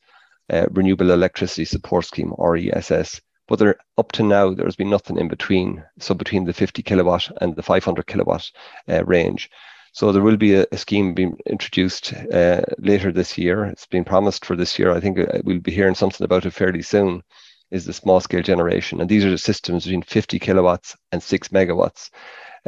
uh, 0.51 0.65
Renewable 0.71 1.11
Electricity 1.11 1.65
Support 1.65 2.05
Scheme, 2.05 2.33
RESS. 2.37 3.21
But 3.47 3.59
there, 3.59 3.77
up 3.97 4.11
to 4.13 4.23
now, 4.23 4.53
there's 4.53 4.75
been 4.75 4.89
nothing 4.89 5.17
in 5.17 5.27
between. 5.27 5.83
So 5.99 6.13
between 6.13 6.45
the 6.45 6.53
50 6.53 6.83
kilowatt 6.83 7.29
and 7.41 7.55
the 7.55 7.63
500 7.63 8.05
kilowatt 8.07 8.49
uh, 8.89 9.03
range. 9.05 9.49
So 9.93 10.11
there 10.11 10.21
will 10.21 10.37
be 10.37 10.55
a, 10.55 10.65
a 10.71 10.77
scheme 10.77 11.13
being 11.13 11.37
introduced 11.45 12.13
uh, 12.13 12.61
later 12.77 13.11
this 13.11 13.37
year. 13.37 13.65
It's 13.65 13.87
been 13.87 14.05
promised 14.05 14.45
for 14.45 14.55
this 14.55 14.79
year. 14.79 14.91
I 14.91 14.99
think 14.99 15.19
uh, 15.19 15.39
we'll 15.43 15.59
be 15.59 15.71
hearing 15.71 15.95
something 15.95 16.23
about 16.23 16.45
it 16.45 16.51
fairly 16.51 16.81
soon. 16.81 17.23
Is 17.71 17.85
the 17.85 17.93
small 17.93 18.19
scale 18.19 18.41
generation, 18.41 18.99
and 18.99 19.09
these 19.09 19.23
are 19.23 19.29
the 19.29 19.37
systems 19.37 19.85
between 19.85 20.01
50 20.01 20.39
kilowatts 20.39 20.97
and 21.13 21.23
six 21.23 21.47
megawatts. 21.49 22.09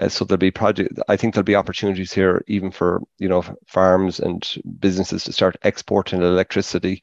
Uh, 0.02 0.10
so 0.10 0.26
there'll 0.26 0.40
be 0.40 0.52
project. 0.52 1.00
I 1.08 1.16
think 1.16 1.34
there'll 1.34 1.44
be 1.44 1.56
opportunities 1.56 2.12
here, 2.12 2.44
even 2.48 2.72
for 2.72 3.02
you 3.20 3.30
know 3.30 3.44
farms 3.68 4.20
and 4.20 4.44
businesses 4.80 5.24
to 5.26 5.34
start 5.34 5.58
exporting 5.64 6.22
electricity. 6.22 7.02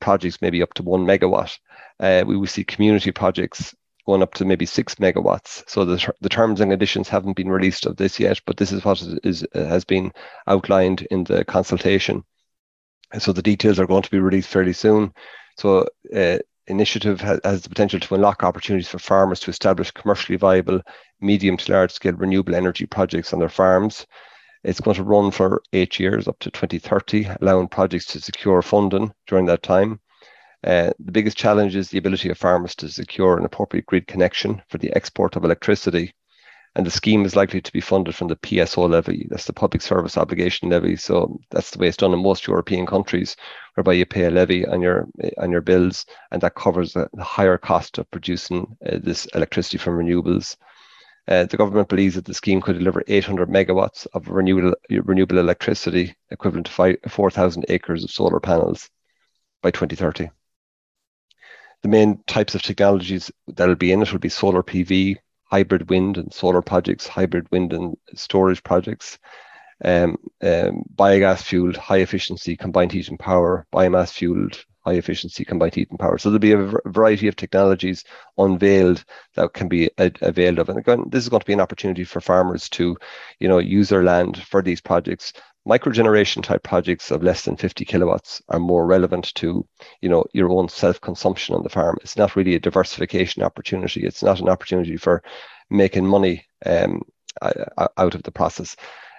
Projects 0.00 0.42
maybe 0.42 0.62
up 0.62 0.74
to 0.74 0.82
one 0.82 1.06
megawatt. 1.06 1.58
Uh, 1.98 2.24
we 2.26 2.36
will 2.36 2.46
see 2.46 2.64
community 2.64 3.10
projects 3.10 3.74
going 4.06 4.22
up 4.22 4.34
to 4.34 4.44
maybe 4.44 4.66
six 4.66 4.96
megawatts. 4.96 5.64
So 5.66 5.84
the, 5.84 6.12
the 6.20 6.28
terms 6.28 6.60
and 6.60 6.70
conditions 6.70 7.08
haven't 7.08 7.36
been 7.36 7.48
released 7.48 7.86
of 7.86 7.96
this 7.96 8.20
yet, 8.20 8.40
but 8.46 8.56
this 8.56 8.70
is 8.70 8.84
what 8.84 9.02
is 9.24 9.44
uh, 9.54 9.64
has 9.64 9.84
been 9.84 10.12
outlined 10.46 11.06
in 11.10 11.24
the 11.24 11.44
consultation. 11.44 12.22
And 13.12 13.22
so 13.22 13.32
the 13.32 13.42
details 13.42 13.78
are 13.78 13.86
going 13.86 14.02
to 14.02 14.10
be 14.10 14.18
released 14.18 14.48
fairly 14.48 14.72
soon. 14.72 15.12
So 15.56 15.86
uh, 16.14 16.38
initiative 16.66 17.20
has, 17.20 17.40
has 17.44 17.62
the 17.62 17.68
potential 17.68 18.00
to 18.00 18.14
unlock 18.14 18.42
opportunities 18.42 18.88
for 18.88 18.98
farmers 18.98 19.40
to 19.40 19.50
establish 19.50 19.90
commercially 19.90 20.36
viable 20.36 20.80
medium 21.20 21.56
to 21.56 21.72
large 21.72 21.92
scale 21.92 22.14
renewable 22.14 22.54
energy 22.54 22.86
projects 22.86 23.32
on 23.32 23.38
their 23.38 23.48
farms. 23.48 24.06
It's 24.64 24.80
going 24.80 24.96
to 24.96 25.04
run 25.04 25.30
for 25.30 25.62
eight 25.72 26.00
years 26.00 26.26
up 26.28 26.38
to 26.40 26.50
2030, 26.50 27.28
allowing 27.40 27.68
projects 27.68 28.06
to 28.06 28.20
secure 28.20 28.62
funding 28.62 29.12
during 29.26 29.46
that 29.46 29.62
time. 29.62 30.00
Uh, 30.64 30.92
the 30.98 31.12
biggest 31.12 31.36
challenge 31.36 31.76
is 31.76 31.90
the 31.90 31.98
ability 31.98 32.28
of 32.30 32.38
farmers 32.38 32.74
to 32.76 32.88
secure 32.88 33.38
an 33.38 33.44
appropriate 33.44 33.86
grid 33.86 34.06
connection 34.06 34.62
for 34.68 34.78
the 34.78 34.92
export 34.96 35.36
of 35.36 35.44
electricity 35.44 36.12
and 36.76 36.86
the 36.86 36.90
scheme 36.90 37.24
is 37.24 37.34
likely 37.34 37.62
to 37.62 37.72
be 37.72 37.80
funded 37.80 38.14
from 38.14 38.28
the 38.28 38.36
PSO 38.36 38.88
levy. 38.88 39.26
That's 39.30 39.46
the 39.46 39.54
Public 39.54 39.80
Service 39.80 40.18
Obligation 40.18 40.68
levy. 40.68 40.96
So 40.96 41.40
that's 41.50 41.70
the 41.70 41.78
way 41.78 41.88
it's 41.88 41.96
done 41.96 42.12
in 42.12 42.22
most 42.22 42.46
European 42.46 42.84
countries, 42.84 43.34
whereby 43.74 43.94
you 43.94 44.04
pay 44.04 44.24
a 44.26 44.30
levy 44.30 44.66
on 44.66 44.82
your 44.82 45.08
on 45.38 45.50
your 45.50 45.62
bills, 45.62 46.04
and 46.30 46.42
that 46.42 46.54
covers 46.54 46.92
the, 46.92 47.08
higher 47.18 47.56
cost 47.56 47.96
of 47.96 48.10
producing 48.10 48.76
uh, 48.84 48.98
this 49.02 49.24
electricity 49.34 49.78
from 49.78 49.94
renewables. 49.94 50.56
Uh, 51.28 51.44
the 51.44 51.56
government 51.56 51.88
believes 51.88 52.14
that 52.14 52.24
the 52.24 52.34
scheme 52.34 52.60
could 52.60 52.78
deliver 52.78 53.02
800 53.06 53.48
megawatts 53.48 54.06
of 54.14 54.28
renewable 54.28 54.74
renewable 54.90 55.38
electricity, 55.38 56.14
equivalent 56.30 56.66
to 56.66 56.98
4,000 57.08 57.64
acres 57.68 58.04
of 58.04 58.10
solar 58.10 58.38
panels, 58.38 58.88
by 59.62 59.70
2030. 59.72 60.30
The 61.82 61.88
main 61.88 62.22
types 62.26 62.54
of 62.54 62.62
technologies 62.62 63.30
that 63.48 63.66
will 63.66 63.74
be 63.74 63.92
in 63.92 64.02
it 64.02 64.12
will 64.12 64.20
be 64.20 64.28
solar 64.28 64.62
PV, 64.62 65.16
hybrid 65.44 65.90
wind 65.90 66.16
and 66.16 66.32
solar 66.32 66.62
projects, 66.62 67.08
hybrid 67.08 67.50
wind 67.50 67.72
and 67.72 67.96
storage 68.14 68.62
projects, 68.62 69.18
um, 69.84 70.16
um, 70.42 70.84
biogas 70.94 71.42
fueled 71.42 71.76
high 71.76 71.98
efficiency 71.98 72.56
combined 72.56 72.92
heat 72.92 73.08
and 73.08 73.18
power, 73.18 73.66
biomass 73.72 74.12
fueled 74.12 74.64
high 74.86 74.94
efficiency 74.94 75.44
combined 75.44 75.74
heat 75.74 75.90
and 75.90 75.98
power. 75.98 76.16
So 76.16 76.30
there'll 76.30 76.38
be 76.38 76.52
a 76.52 76.80
variety 76.86 77.26
of 77.26 77.36
technologies 77.36 78.04
unveiled 78.38 79.04
that 79.34 79.52
can 79.52 79.68
be 79.68 79.90
availed 79.98 80.58
of. 80.58 80.68
And 80.68 80.78
again, 80.78 81.04
this 81.08 81.24
is 81.24 81.28
going 81.28 81.40
to 81.40 81.46
be 81.46 81.52
an 81.52 81.60
opportunity 81.60 82.04
for 82.04 82.20
farmers 82.20 82.68
to, 82.70 82.96
you 83.40 83.48
know, 83.48 83.58
use 83.58 83.88
their 83.88 84.04
land 84.04 84.42
for 84.44 84.62
these 84.62 84.80
projects. 84.80 85.32
Microgeneration 85.66 86.44
type 86.44 86.62
projects 86.62 87.10
of 87.10 87.24
less 87.24 87.44
than 87.44 87.56
50 87.56 87.84
kilowatts 87.84 88.40
are 88.48 88.60
more 88.60 88.86
relevant 88.86 89.34
to, 89.34 89.66
you 90.00 90.08
know, 90.08 90.24
your 90.32 90.50
own 90.50 90.68
self-consumption 90.68 91.56
on 91.56 91.64
the 91.64 91.68
farm. 91.68 91.98
It's 92.02 92.16
not 92.16 92.36
really 92.36 92.54
a 92.54 92.60
diversification 92.60 93.42
opportunity. 93.42 94.06
It's 94.06 94.22
not 94.22 94.40
an 94.40 94.48
opportunity 94.48 94.96
for 94.96 95.24
making 95.68 96.06
money 96.06 96.46
um, 96.64 97.02
out 97.42 98.14
of 98.14 98.22
the 98.22 98.30
process 98.30 98.76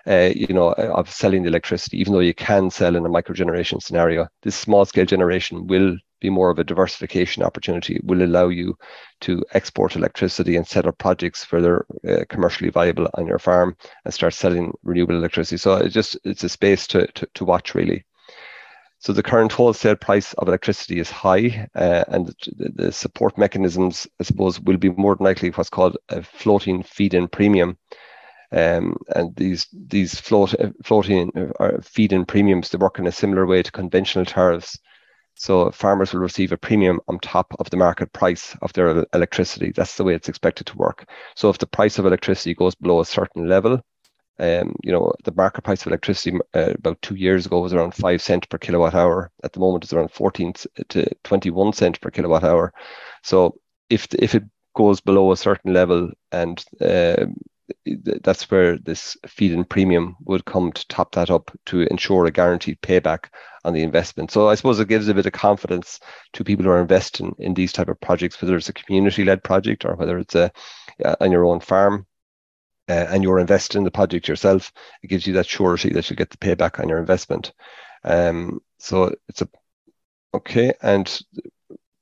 uh, 0.08 0.32
you 0.36 0.54
know, 0.54 0.72
of 0.74 1.12
selling 1.12 1.44
the 1.44 1.50
electricity, 1.50 2.00
even 2.00 2.14
though 2.14 2.20
you 2.20 2.34
can 2.34 2.70
sell 2.70 2.96
in 2.96 3.06
a 3.06 3.10
microgeneration 3.10 3.82
scenario. 3.82 4.28
This 4.42 4.56
small 4.56 4.86
scale 4.86 5.06
generation 5.06 5.68
will 5.68 5.98
be 6.20 6.30
more 6.30 6.50
of 6.50 6.60
a 6.60 6.64
diversification 6.64 7.44
opportunity. 7.44 7.98
It 7.98 8.06
will 8.06 8.24
allow 8.24 8.48
you 8.48 8.78
to 9.22 9.44
export 9.54 9.96
electricity 9.96 10.56
and 10.56 10.68
set 10.68 10.88
up 10.88 10.98
projects 10.98 11.46
they're 11.52 11.86
uh, 12.08 12.26
commercially 12.30 12.70
viable 12.70 13.08
on 13.16 13.28
your 13.28 13.40
farm 13.40 13.76
and 14.06 14.14
start 14.14 14.34
selling 14.34 14.74
renewable 14.84 15.16
electricity. 15.16 15.58
So 15.58 15.76
it's 15.76 15.94
just 15.94 16.18
it's 16.24 16.44
a 16.44 16.50
space 16.50 16.88
to, 16.88 17.08
to, 17.08 17.28
to 17.36 17.46
watch 17.46 17.76
really. 17.76 18.06
So 19.00 19.14
the 19.14 19.24
current 19.24 19.52
wholesale 19.52 19.96
price 19.96 20.34
of 20.34 20.48
electricity 20.48 21.00
is 21.00 21.12
high, 21.12 21.68
uh, 21.76 22.04
and 22.08 22.28
the, 22.28 22.72
the, 22.76 22.92
support 22.92 23.38
mechanisms, 23.38 24.08
I 24.20 24.24
suppose, 24.24 24.60
will 24.60 24.78
be 24.78 24.90
more 24.90 25.16
than 25.16 25.26
likely 25.26 25.50
what's 25.50 25.70
called 25.70 25.98
a 26.10 26.24
floating 26.24 26.82
feed-in 26.82 27.28
premium, 27.28 27.78
um, 28.52 28.98
and 29.16 29.36
these 29.36 29.68
these 29.74 30.20
float, 30.20 30.56
floating 30.84 31.32
or 31.60 31.82
feed-in 31.82 32.26
premiums 32.26 32.70
they 32.70 32.78
work 32.78 33.00
in 33.00 33.08
a 33.08 33.12
similar 33.12 33.46
way 33.46 33.62
to 33.64 33.72
conventional 33.72 34.26
tariffs. 34.26 34.80
So 35.36 35.70
farmers 35.70 36.14
will 36.14 36.22
receive 36.22 36.52
a 36.52 36.58
premium 36.58 37.00
on 37.08 37.20
top 37.20 37.54
of 37.60 37.70
the 37.70 37.78
market 37.78 38.12
price 38.12 38.56
of 38.62 38.74
their 38.74 39.06
electricity. 39.14 39.72
That's 39.72 39.96
the 39.96 40.04
way 40.04 40.16
it's 40.16 40.30
expected 40.30 40.66
to 40.68 40.78
work. 40.78 41.08
So 41.36 41.50
if 41.50 41.60
the 41.60 41.68
price 41.68 42.00
of 42.00 42.08
electricity 42.08 42.56
goes 42.56 42.74
below 42.74 43.02
a 43.02 43.06
certain 43.06 43.48
level, 43.48 43.82
um, 44.40 44.76
you 44.84 44.92
know, 44.92 45.14
the 45.24 45.34
market 45.34 45.64
price 45.64 45.82
of 45.82 45.88
electricity 45.88 46.38
uh, 46.54 46.74
about 46.76 47.02
two 47.02 47.16
years 47.16 47.46
ago 47.46 47.60
was 47.60 47.74
around 47.74 47.94
five 47.94 48.22
cent 48.22 48.48
per 48.50 48.58
kilowatt 48.58 48.96
hour. 48.96 49.32
At 49.44 49.54
the 49.54 49.60
moment, 49.60 49.84
it's 49.84 49.94
around 49.94 50.12
14 50.12 50.54
to 50.90 51.16
21 51.24 51.74
cent 51.74 52.02
per 52.02 52.12
kilowatt 52.12 52.44
hour. 52.44 52.74
So 53.24 53.60
if 53.90 54.08
if 54.14 54.36
it 54.36 54.44
goes 54.76 55.02
below 55.02 55.32
a 55.32 55.38
certain 55.38 55.74
level 55.74 56.12
and 56.32 56.64
uh, 56.82 57.26
that's 57.86 58.50
where 58.50 58.78
this 58.78 59.18
feed-in 59.28 59.66
premium 59.66 60.16
would 60.26 60.46
come 60.46 60.72
to 60.72 60.88
top 60.88 61.14
that 61.14 61.30
up 61.30 61.52
to 61.66 61.82
ensure 61.82 62.26
a 62.26 62.32
guaranteed 62.32 62.80
payback 62.82 63.26
on 63.64 63.74
the 63.74 63.84
investment. 63.84 64.32
So 64.32 64.48
I 64.48 64.56
suppose 64.56 64.80
it 64.80 64.88
gives 64.88 65.08
a 65.08 65.14
bit 65.14 65.26
of 65.26 65.34
confidence 65.34 66.00
to 66.34 66.44
people 66.44 66.66
who 66.66 66.72
are 66.72 66.82
investing 66.82 67.36
in 67.40 67.54
these 67.54 67.74
type 67.74 67.90
of 67.90 68.00
projects, 68.00 68.42
whether 68.42 68.56
it's 68.56 68.70
a 68.70 68.74
community-led 68.74 69.44
project 69.44 69.86
or 69.86 69.96
whether 69.96 70.18
it's 70.18 70.36
a 70.36 70.52
uh, 71.04 71.16
on 71.20 71.32
your 71.32 71.46
own 71.46 71.60
farm. 71.60 72.06
Uh, 72.90 73.06
and 73.10 73.22
you're 73.22 73.40
investing 73.40 73.80
in 73.80 73.84
the 73.84 73.92
project 73.92 74.30
yourself, 74.30 74.72
it 75.04 75.08
gives 75.08 75.28
you 75.28 75.34
that 75.34 75.46
surety 75.46 75.92
that 75.92 76.10
you'll 76.10 76.16
get 76.16 76.30
the 76.30 76.38
payback 76.38 76.80
on 76.80 76.88
your 76.88 77.00
investment. 77.00 77.52
Um, 78.06 78.62
so 78.80 79.14
it's 79.28 79.42
a 79.42 79.50
okay, 80.34 80.74
and 80.82 81.22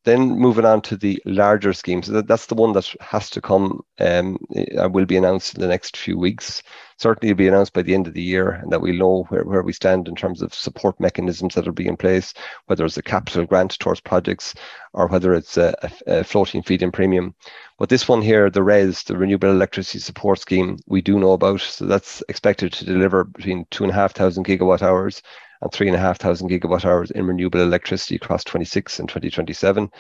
then 0.06 0.30
moving 0.30 0.66
on 0.66 0.82
to 0.82 0.96
the 0.96 1.22
larger 1.26 1.74
schemes, 1.74 2.08
that, 2.08 2.28
that's 2.28 2.46
the 2.46 2.56
one 2.56 2.74
that 2.74 2.94
has 3.02 3.30
to 3.32 3.42
come 3.42 3.82
um, 4.00 4.38
uh, 4.80 4.88
will 4.88 5.06
be 5.06 5.18
announced 5.18 5.56
in 5.56 5.62
the 5.62 5.68
next 5.68 5.98
few 5.98 6.18
weeks. 6.18 6.62
Certainly, 6.98 7.32
it'll 7.32 7.38
be 7.38 7.48
announced 7.48 7.74
by 7.74 7.82
the 7.82 7.94
end 7.94 8.08
of 8.08 8.14
the 8.14 8.22
year, 8.22 8.52
and 8.52 8.72
that 8.72 8.82
we 8.82 8.98
know 8.98 9.26
where, 9.30 9.44
where 9.44 9.64
we 9.64 9.74
stand 9.74 10.08
in 10.08 10.16
terms 10.16 10.42
of 10.42 10.54
support 10.54 10.98
mechanisms 11.00 11.56
that 11.56 11.66
will 11.66 11.74
be 11.74 11.88
in 11.88 11.98
place, 11.98 12.34
whether 12.68 12.86
it's 12.86 12.98
a 12.98 13.04
capital 13.04 13.46
grant 13.46 13.78
towards 13.80 14.00
projects 14.00 14.54
or 14.94 15.08
whether 15.08 15.34
it's 15.34 15.58
a, 15.58 15.76
a, 16.08 16.24
floating 16.24 16.64
feed-in 16.64 16.92
premium. 16.92 17.36
But 17.78 17.90
this 17.90 18.08
one 18.08 18.22
here, 18.22 18.50
the 18.50 18.64
RES, 18.64 19.04
the 19.04 19.18
Renewable 19.18 19.50
Electricity 19.50 20.00
Support 20.00 20.40
Scheme, 20.40 20.78
we 20.88 21.02
do 21.02 21.20
know 21.20 21.34
about. 21.34 21.60
So 21.60 21.86
that's 21.86 22.24
expected 22.30 22.72
to 22.74 22.86
deliver 22.86 23.26
between 23.26 23.66
two 23.72 23.84
and 23.84 23.92
a 23.92 23.96
half 23.96 24.14
thousand 24.14 24.46
gigawatt 24.46 24.82
hours 24.82 25.22
and 25.66 25.74
3,500 25.74 26.62
gigawatt 26.62 26.86
hours 26.86 27.12
in 27.12 27.26
renewable 27.26 27.62
electricity 27.62 28.16
across 28.16 28.44
26 28.44 29.00
and 29.00 29.10
2027. 29.10 29.92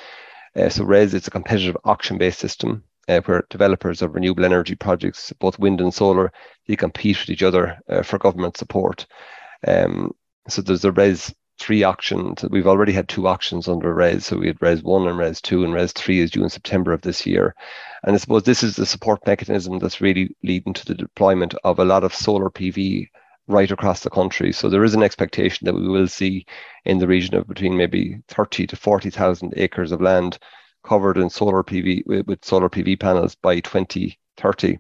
Uh, 0.55 0.69
so 0.69 0.84
RES, 0.84 1.13
it's 1.13 1.27
a 1.27 1.31
competitive 1.31 1.75
auction-based 1.84 2.39
system 2.39 2.84
uh, 3.07 3.19
where 3.22 3.45
developers 3.50 4.01
of 4.01 4.13
renewable 4.13 4.45
energy 4.45 4.75
projects, 4.75 5.34
both 5.39 5.60
wind 5.60 5.81
and 5.81 5.93
solar, 5.93 6.31
they 6.67 6.75
compete 6.75 7.19
with 7.19 7.29
each 7.29 7.43
other 7.43 7.77
uh, 7.89 8.03
for 8.03 8.17
government 8.17 8.57
support. 8.57 9.05
Um, 9.67 10.13
so 10.48 10.62
there's 10.62 10.86
a 10.86 10.91
RES 10.91 11.34
three 11.57 11.84
auction. 11.84 12.36
We've 12.50 12.67
already 12.67 12.91
had 12.91 13.07
two 13.07 13.27
auctions 13.27 13.67
under 13.67 13.93
RES. 13.93 14.25
So 14.25 14.38
we 14.38 14.48
had 14.48 14.62
RES 14.62 14.84
1 14.84 15.07
and 15.07 15.17
RES 15.17 15.41
2, 15.41 15.63
and 15.63 15.74
RES 15.74 15.93
3 15.93 16.19
is 16.19 16.31
due 16.31 16.43
in 16.43 16.50
September 16.50 16.93
of 16.93 17.01
this 17.01 17.25
year. 17.25 17.55
And 18.03 18.13
I 18.13 18.17
suppose 18.17 18.43
this 18.43 18.62
is 18.62 18.75
the 18.75 18.86
support 18.86 19.25
mechanism 19.25 19.79
that's 19.79 20.01
really 20.01 20.36
leading 20.43 20.74
to 20.74 20.86
the 20.86 20.95
deployment 20.95 21.55
of 21.63 21.79
a 21.79 21.86
lot 21.86 22.03
of 22.03 22.13
solar 22.13 22.50
PV 22.50 23.07
right 23.48 23.70
across 23.72 24.02
the 24.02 24.10
country. 24.10 24.52
So 24.52 24.70
there 24.70 24.84
is 24.84 24.96
an 24.96 25.04
expectation 25.04 25.66
that 25.66 25.75
we 25.75 25.88
will 25.88 26.08
see 26.08 26.46
in 26.86 26.98
the 27.00 27.08
region 27.08 27.36
of 27.36 27.48
between 27.48 27.78
maybe 27.78 28.20
30 28.28 28.68
to 28.68 28.75
40,000 28.75 29.54
acres 29.58 29.92
of 29.92 30.02
land 30.02 30.40
covered 30.84 31.18
in 31.18 31.30
solar 31.30 31.64
PV 31.64 32.25
with 32.28 32.46
solar 32.46 32.70
PV 32.70 33.00
panels 33.00 33.36
by 33.36 33.60
2030 33.60 34.80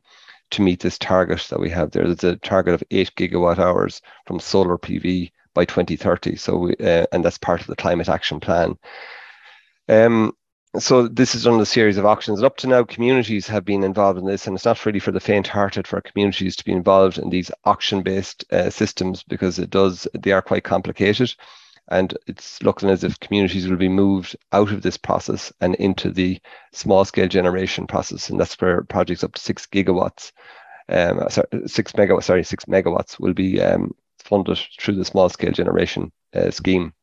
to 0.51 0.61
meet 0.61 0.79
this 0.79 0.97
target 0.97 1.45
that 1.49 1.59
we 1.59 1.69
have 1.69 1.91
there. 1.91 2.05
There's 2.05 2.23
a 2.23 2.37
target 2.37 2.75
of 2.75 2.83
eight 2.91 3.11
gigawatt 3.17 3.57
hours 3.57 4.01
from 4.27 4.39
solar 4.39 4.77
PV 4.77 5.31
by 5.53 5.65
2030. 5.65 6.35
So 6.35 6.57
we, 6.57 6.75
uh, 6.75 7.05
and 7.11 7.25
that's 7.25 7.37
part 7.37 7.61
of 7.61 7.67
the 7.67 7.75
climate 7.75 8.09
action 8.09 8.39
plan. 8.39 8.75
Um, 9.89 10.33
so 10.79 11.07
this 11.07 11.35
is 11.35 11.43
done 11.43 11.59
a 11.59 11.65
series 11.65 11.97
of 11.97 12.05
auctions. 12.05 12.39
And 12.39 12.45
up 12.45 12.57
to 12.57 12.67
now, 12.67 12.83
communities 12.83 13.47
have 13.47 13.65
been 13.65 13.83
involved 13.83 14.19
in 14.19 14.25
this, 14.25 14.47
and 14.47 14.55
it's 14.55 14.65
not 14.65 14.85
really 14.85 14.99
for 14.99 15.11
the 15.11 15.19
faint-hearted 15.19 15.87
for 15.87 16.01
communities 16.01 16.55
to 16.55 16.65
be 16.65 16.71
involved 16.71 17.17
in 17.17 17.29
these 17.29 17.51
auction-based 17.65 18.45
uh, 18.51 18.69
systems 18.69 19.23
because 19.23 19.59
it 19.59 19.69
does 19.69 20.07
they 20.13 20.31
are 20.31 20.41
quite 20.41 20.63
complicated, 20.63 21.33
and 21.89 22.17
it's 22.27 22.61
looking 22.63 22.89
as 22.89 23.03
if 23.03 23.19
communities 23.19 23.67
will 23.67 23.77
be 23.77 23.89
moved 23.89 24.35
out 24.51 24.71
of 24.71 24.81
this 24.81 24.97
process 24.97 25.51
and 25.61 25.75
into 25.75 26.11
the 26.11 26.39
small-scale 26.73 27.27
generation 27.27 27.87
process, 27.87 28.29
and 28.29 28.39
that's 28.39 28.59
where 28.61 28.83
projects 28.83 29.23
up 29.23 29.33
to 29.33 29.41
six 29.41 29.65
gigawatts, 29.65 30.31
um, 30.89 31.21
sorry, 31.29 31.47
six 31.67 31.91
megawatts, 31.93 32.23
sorry, 32.23 32.43
six 32.43 32.65
megawatts 32.65 33.19
will 33.19 33.33
be 33.33 33.61
um, 33.61 33.91
funded 34.19 34.59
through 34.79 34.95
the 34.95 35.05
small-scale 35.05 35.51
generation 35.51 36.11
uh, 36.33 36.49
scheme. 36.51 36.93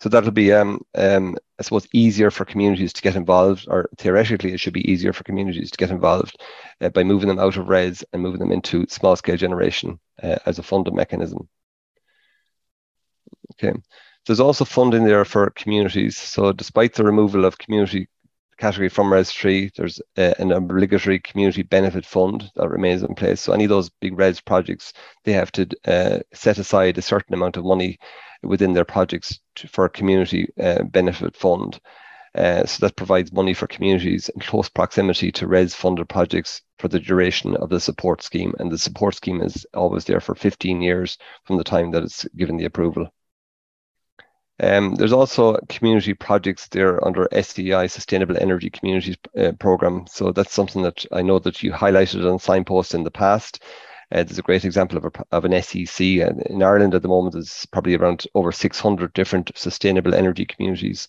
So 0.00 0.08
that'll 0.08 0.30
be, 0.30 0.52
um, 0.52 0.80
um, 0.94 1.36
I 1.58 1.62
suppose, 1.62 1.86
easier 1.92 2.30
for 2.30 2.44
communities 2.44 2.92
to 2.94 3.02
get 3.02 3.16
involved, 3.16 3.66
or 3.68 3.88
theoretically, 3.98 4.52
it 4.52 4.60
should 4.60 4.72
be 4.72 4.90
easier 4.90 5.12
for 5.12 5.24
communities 5.24 5.70
to 5.70 5.78
get 5.78 5.90
involved 5.90 6.40
uh, 6.80 6.88
by 6.88 7.04
moving 7.04 7.28
them 7.28 7.38
out 7.38 7.56
of 7.56 7.68
RES 7.68 8.04
and 8.12 8.22
moving 8.22 8.40
them 8.40 8.52
into 8.52 8.86
small 8.88 9.16
scale 9.16 9.36
generation 9.36 9.98
uh, 10.22 10.36
as 10.46 10.58
a 10.58 10.62
funding 10.62 10.96
mechanism. 10.96 11.48
Okay. 13.52 13.78
There's 14.26 14.40
also 14.40 14.64
funding 14.64 15.04
there 15.04 15.24
for 15.24 15.50
communities. 15.50 16.16
So 16.16 16.52
despite 16.52 16.94
the 16.94 17.04
removal 17.04 17.44
of 17.44 17.58
community 17.58 18.08
category 18.58 18.88
from 18.88 19.12
RES 19.12 19.32
3, 19.32 19.70
there's 19.76 20.00
uh, 20.18 20.34
an 20.38 20.52
obligatory 20.52 21.18
community 21.18 21.62
benefit 21.62 22.04
fund 22.04 22.50
that 22.56 22.68
remains 22.68 23.02
in 23.02 23.14
place. 23.14 23.40
So 23.40 23.52
any 23.52 23.64
of 23.64 23.70
those 23.70 23.88
big 23.88 24.18
RES 24.18 24.40
projects, 24.40 24.92
they 25.24 25.32
have 25.32 25.50
to 25.52 25.66
uh, 25.86 26.18
set 26.34 26.58
aside 26.58 26.98
a 26.98 27.02
certain 27.02 27.34
amount 27.34 27.56
of 27.56 27.64
money 27.64 27.98
within 28.42 28.72
their 28.72 28.84
projects 28.84 29.38
to, 29.56 29.68
for 29.68 29.84
a 29.84 29.90
community 29.90 30.48
uh, 30.60 30.82
benefit 30.84 31.36
fund. 31.36 31.80
Uh, 32.34 32.64
so 32.64 32.86
that 32.86 32.94
provides 32.94 33.32
money 33.32 33.52
for 33.52 33.66
communities 33.66 34.28
in 34.28 34.40
close 34.40 34.68
proximity 34.68 35.32
to 35.32 35.48
RES 35.48 35.74
funded 35.74 36.08
projects 36.08 36.62
for 36.78 36.86
the 36.86 37.00
duration 37.00 37.56
of 37.56 37.70
the 37.70 37.80
support 37.80 38.22
scheme. 38.22 38.54
And 38.60 38.70
the 38.70 38.78
support 38.78 39.16
scheme 39.16 39.42
is 39.42 39.66
always 39.74 40.04
there 40.04 40.20
for 40.20 40.36
15 40.36 40.80
years 40.80 41.18
from 41.44 41.56
the 41.56 41.64
time 41.64 41.90
that 41.90 42.04
it's 42.04 42.24
given 42.36 42.56
the 42.56 42.66
approval. 42.66 43.12
Um, 44.62 44.94
there's 44.94 45.12
also 45.12 45.56
community 45.68 46.12
projects 46.12 46.68
there 46.68 47.04
under 47.04 47.28
SEI, 47.32 47.86
Sustainable 47.86 48.36
Energy 48.38 48.68
Communities 48.68 49.16
uh, 49.36 49.52
Program. 49.58 50.06
So 50.06 50.32
that's 50.32 50.52
something 50.52 50.82
that 50.82 51.04
I 51.10 51.22
know 51.22 51.38
that 51.38 51.62
you 51.62 51.72
highlighted 51.72 52.30
on 52.30 52.38
signpost 52.38 52.94
in 52.94 53.02
the 53.02 53.10
past. 53.10 53.62
Uh, 54.12 54.24
there's 54.24 54.38
a 54.38 54.42
great 54.42 54.64
example 54.64 54.98
of, 54.98 55.04
a, 55.04 55.10
of 55.32 55.44
an 55.44 55.62
SEC. 55.62 56.00
And 56.00 56.42
in 56.42 56.62
Ireland 56.62 56.94
at 56.94 57.02
the 57.02 57.08
moment, 57.08 57.34
there's 57.34 57.66
probably 57.66 57.94
around 57.94 58.26
over 58.34 58.50
600 58.52 59.12
different 59.12 59.52
sustainable 59.54 60.14
energy 60.14 60.44
communities 60.44 61.08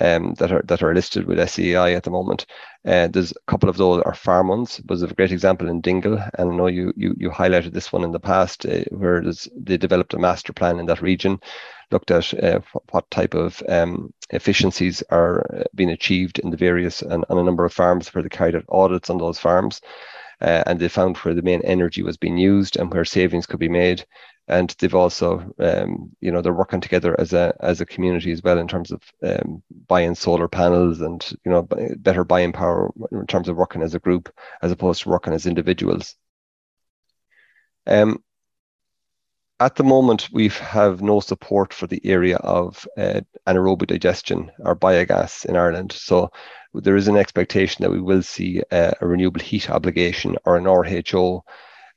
um, 0.00 0.34
that 0.34 0.52
are 0.52 0.62
that 0.62 0.82
are 0.82 0.94
listed 0.94 1.26
with 1.26 1.46
SEI 1.48 1.94
at 1.94 2.04
the 2.04 2.10
moment. 2.10 2.46
Uh, 2.86 3.08
there's 3.08 3.32
a 3.32 3.50
couple 3.50 3.68
of 3.68 3.76
those 3.76 4.02
are 4.02 4.14
farm 4.14 4.48
ones. 4.48 4.80
Was 4.88 5.02
a 5.02 5.08
great 5.08 5.32
example 5.32 5.68
in 5.68 5.80
Dingle, 5.80 6.18
and 6.38 6.52
I 6.52 6.54
know 6.54 6.68
you 6.68 6.92
you, 6.96 7.14
you 7.18 7.30
highlighted 7.30 7.72
this 7.72 7.92
one 7.92 8.04
in 8.04 8.12
the 8.12 8.20
past, 8.20 8.64
uh, 8.64 8.84
where 8.90 9.22
they 9.56 9.76
developed 9.76 10.14
a 10.14 10.18
master 10.18 10.52
plan 10.52 10.78
in 10.78 10.86
that 10.86 11.02
region, 11.02 11.40
looked 11.90 12.10
at 12.10 12.32
uh, 12.42 12.60
what 12.90 13.10
type 13.10 13.34
of 13.34 13.62
um, 13.68 14.12
efficiencies 14.30 15.02
are 15.10 15.44
uh, 15.54 15.64
being 15.74 15.90
achieved 15.90 16.38
in 16.38 16.50
the 16.50 16.56
various 16.56 17.02
and 17.02 17.24
a 17.28 17.42
number 17.42 17.64
of 17.64 17.72
farms 17.72 18.14
where 18.14 18.22
they 18.22 18.28
carried 18.28 18.54
out 18.54 18.64
audits 18.68 19.10
on 19.10 19.18
those 19.18 19.38
farms 19.38 19.80
uh, 20.40 20.62
and 20.66 20.78
they 20.78 20.88
found 20.88 21.16
where 21.18 21.34
the 21.34 21.42
main 21.42 21.60
energy 21.62 22.02
was 22.02 22.16
being 22.16 22.38
used 22.38 22.76
and 22.76 22.92
where 22.92 23.04
savings 23.04 23.46
could 23.46 23.60
be 23.60 23.68
made. 23.68 24.04
And 24.46 24.74
they've 24.78 24.94
also, 24.94 25.52
um, 25.58 26.10
you 26.20 26.32
know, 26.32 26.40
they're 26.40 26.54
working 26.54 26.80
together 26.80 27.18
as 27.20 27.34
a 27.34 27.54
as 27.60 27.80
a 27.82 27.86
community 27.86 28.32
as 28.32 28.42
well 28.42 28.58
in 28.58 28.66
terms 28.66 28.90
of 28.90 29.02
um, 29.22 29.62
buying 29.88 30.14
solar 30.14 30.48
panels 30.48 31.02
and 31.02 31.22
you 31.44 31.50
know 31.50 31.68
better 31.98 32.24
buying 32.24 32.52
power 32.52 32.90
in 33.12 33.26
terms 33.26 33.48
of 33.50 33.56
working 33.56 33.82
as 33.82 33.94
a 33.94 33.98
group 33.98 34.32
as 34.62 34.72
opposed 34.72 35.02
to 35.02 35.10
working 35.10 35.34
as 35.34 35.46
individuals. 35.46 36.16
Um, 37.86 38.22
at 39.60 39.74
the 39.74 39.84
moment, 39.84 40.28
we 40.32 40.48
have 40.48 41.02
no 41.02 41.20
support 41.20 41.74
for 41.74 41.86
the 41.86 42.00
area 42.04 42.36
of 42.36 42.86
uh, 42.96 43.20
anaerobic 43.46 43.88
digestion 43.88 44.52
or 44.60 44.76
biogas 44.76 45.44
in 45.46 45.56
Ireland. 45.56 45.92
So 45.92 46.30
there 46.74 46.96
is 46.96 47.08
an 47.08 47.16
expectation 47.16 47.82
that 47.82 47.90
we 47.90 48.00
will 48.00 48.22
see 48.22 48.62
uh, 48.70 48.92
a 49.00 49.06
renewable 49.06 49.40
heat 49.40 49.70
obligation 49.70 50.36
or 50.44 50.56
an 50.56 50.64
RHO 50.64 51.42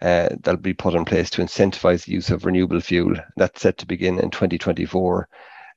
uh, 0.01 0.29
that'll 0.39 0.57
be 0.57 0.73
put 0.73 0.95
in 0.95 1.05
place 1.05 1.29
to 1.31 1.41
incentivize 1.41 2.05
the 2.05 2.13
use 2.13 2.29
of 2.29 2.45
renewable 2.45 2.79
fuel. 2.79 3.15
That's 3.37 3.61
set 3.61 3.77
to 3.79 3.85
begin 3.85 4.19
in 4.19 4.31
2024. 4.31 5.27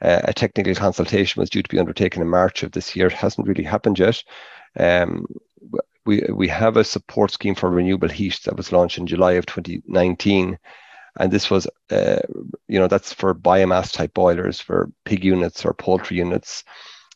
Uh, 0.00 0.20
a 0.24 0.32
technical 0.32 0.74
consultation 0.74 1.40
was 1.40 1.50
due 1.50 1.62
to 1.62 1.68
be 1.68 1.78
undertaken 1.78 2.22
in 2.22 2.28
March 2.28 2.62
of 2.62 2.72
this 2.72 2.94
year. 2.96 3.08
It 3.08 3.12
hasn't 3.12 3.46
really 3.46 3.64
happened 3.64 3.98
yet. 3.98 4.22
Um, 4.78 5.26
we 6.06 6.22
we 6.32 6.48
have 6.48 6.76
a 6.76 6.84
support 6.84 7.30
scheme 7.30 7.54
for 7.54 7.70
renewable 7.70 8.08
heat 8.08 8.40
that 8.44 8.56
was 8.56 8.72
launched 8.72 8.98
in 8.98 9.06
July 9.06 9.32
of 9.32 9.46
2019 9.46 10.58
and 11.18 11.32
this 11.32 11.50
was 11.50 11.66
uh, 11.90 12.18
you 12.68 12.78
know 12.78 12.88
that's 12.88 13.12
for 13.12 13.34
biomass 13.34 13.92
type 13.92 14.14
boilers 14.14 14.60
for 14.60 14.90
pig 15.04 15.24
units 15.24 15.64
or 15.64 15.74
poultry 15.74 16.16
units 16.16 16.64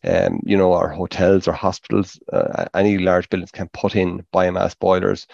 um, 0.04 0.40
you 0.44 0.56
know 0.56 0.72
our 0.72 0.88
hotels 0.88 1.48
or 1.48 1.52
hospitals 1.52 2.18
uh, 2.32 2.66
any 2.74 2.98
large 2.98 3.28
buildings 3.28 3.50
can 3.50 3.68
put 3.72 3.96
in 3.96 4.24
biomass 4.32 4.78
boilers 4.78 5.26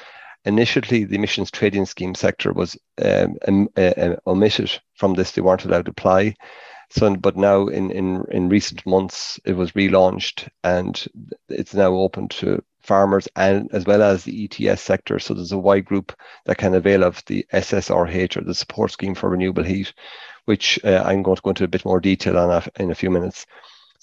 initially 0.44 1.04
the 1.04 1.16
emissions 1.16 1.50
trading 1.50 1.87
scheme 1.87 2.14
sector 2.14 2.52
was 2.52 2.76
um, 3.02 3.37
um, 3.49 3.68
uh, 3.76 4.14
omitted 4.26 4.71
from 4.94 5.14
this 5.14 5.33
they 5.33 5.42
weren't 5.42 5.64
allowed 5.64 5.85
to 5.85 5.90
apply 5.90 6.35
so 6.90 7.14
but 7.16 7.37
now 7.37 7.66
in, 7.66 7.90
in 7.90 8.25
in 8.30 8.49
recent 8.49 8.85
months 8.87 9.40
it 9.44 9.54
was 9.54 9.73
relaunched 9.73 10.49
and 10.62 11.06
it's 11.49 11.75
now 11.75 11.92
open 11.94 12.28
to 12.28 12.62
farmers 12.85 13.26
and 13.35 13.68
as 13.73 13.87
well 13.87 14.02
as 14.02 14.25
the 14.25 14.44
ETS 14.44 14.80
sector. 14.83 15.18
So 15.18 15.35
there's 15.35 15.52
a 15.52 15.59
wide 15.59 15.87
group 15.87 16.12
that 16.44 16.59
can 16.59 16.75
avail 16.75 17.02
of 17.02 17.23
the 17.26 17.44
SSRH 17.52 18.37
or 18.37 18.42
the 18.42 18.54
support 18.54 18.92
scheme 18.92 19.14
for 19.14 19.30
renewable 19.30 19.64
heat, 19.64 19.92
which 20.44 20.78
uh, 20.85 21.02
I'm 21.04 21.23
going 21.23 21.37
to 21.37 21.42
go 21.42 21.50
into 21.50 21.64
a 21.64 21.68
bit 21.68 21.85
more 21.85 22.00
detail 22.00 22.38
on 22.38 22.62
in 22.76 22.90
a 22.90 22.94
few 22.94 23.11
minutes. 23.11 23.47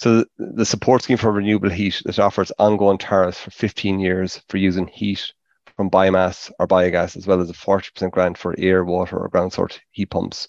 So 0.01 0.25
the 0.39 0.65
support 0.65 1.03
scheme 1.03 1.17
for 1.17 1.31
renewable 1.31 1.69
heat 1.69 2.01
that 2.05 2.17
offers 2.17 2.51
ongoing 2.57 2.97
tariffs 2.97 3.39
for 3.39 3.51
15 3.51 3.99
years 3.99 4.41
for 4.49 4.57
using 4.57 4.87
heat 4.87 5.31
from 5.77 5.91
biomass 5.91 6.51
or 6.57 6.67
biogas, 6.67 7.15
as 7.15 7.27
well 7.27 7.39
as 7.39 7.51
a 7.51 7.53
40% 7.53 8.09
grant 8.09 8.35
for 8.35 8.55
air, 8.57 8.83
water, 8.83 9.19
or 9.19 9.29
ground 9.29 9.53
source 9.53 9.79
heat 9.91 10.07
pumps. 10.07 10.47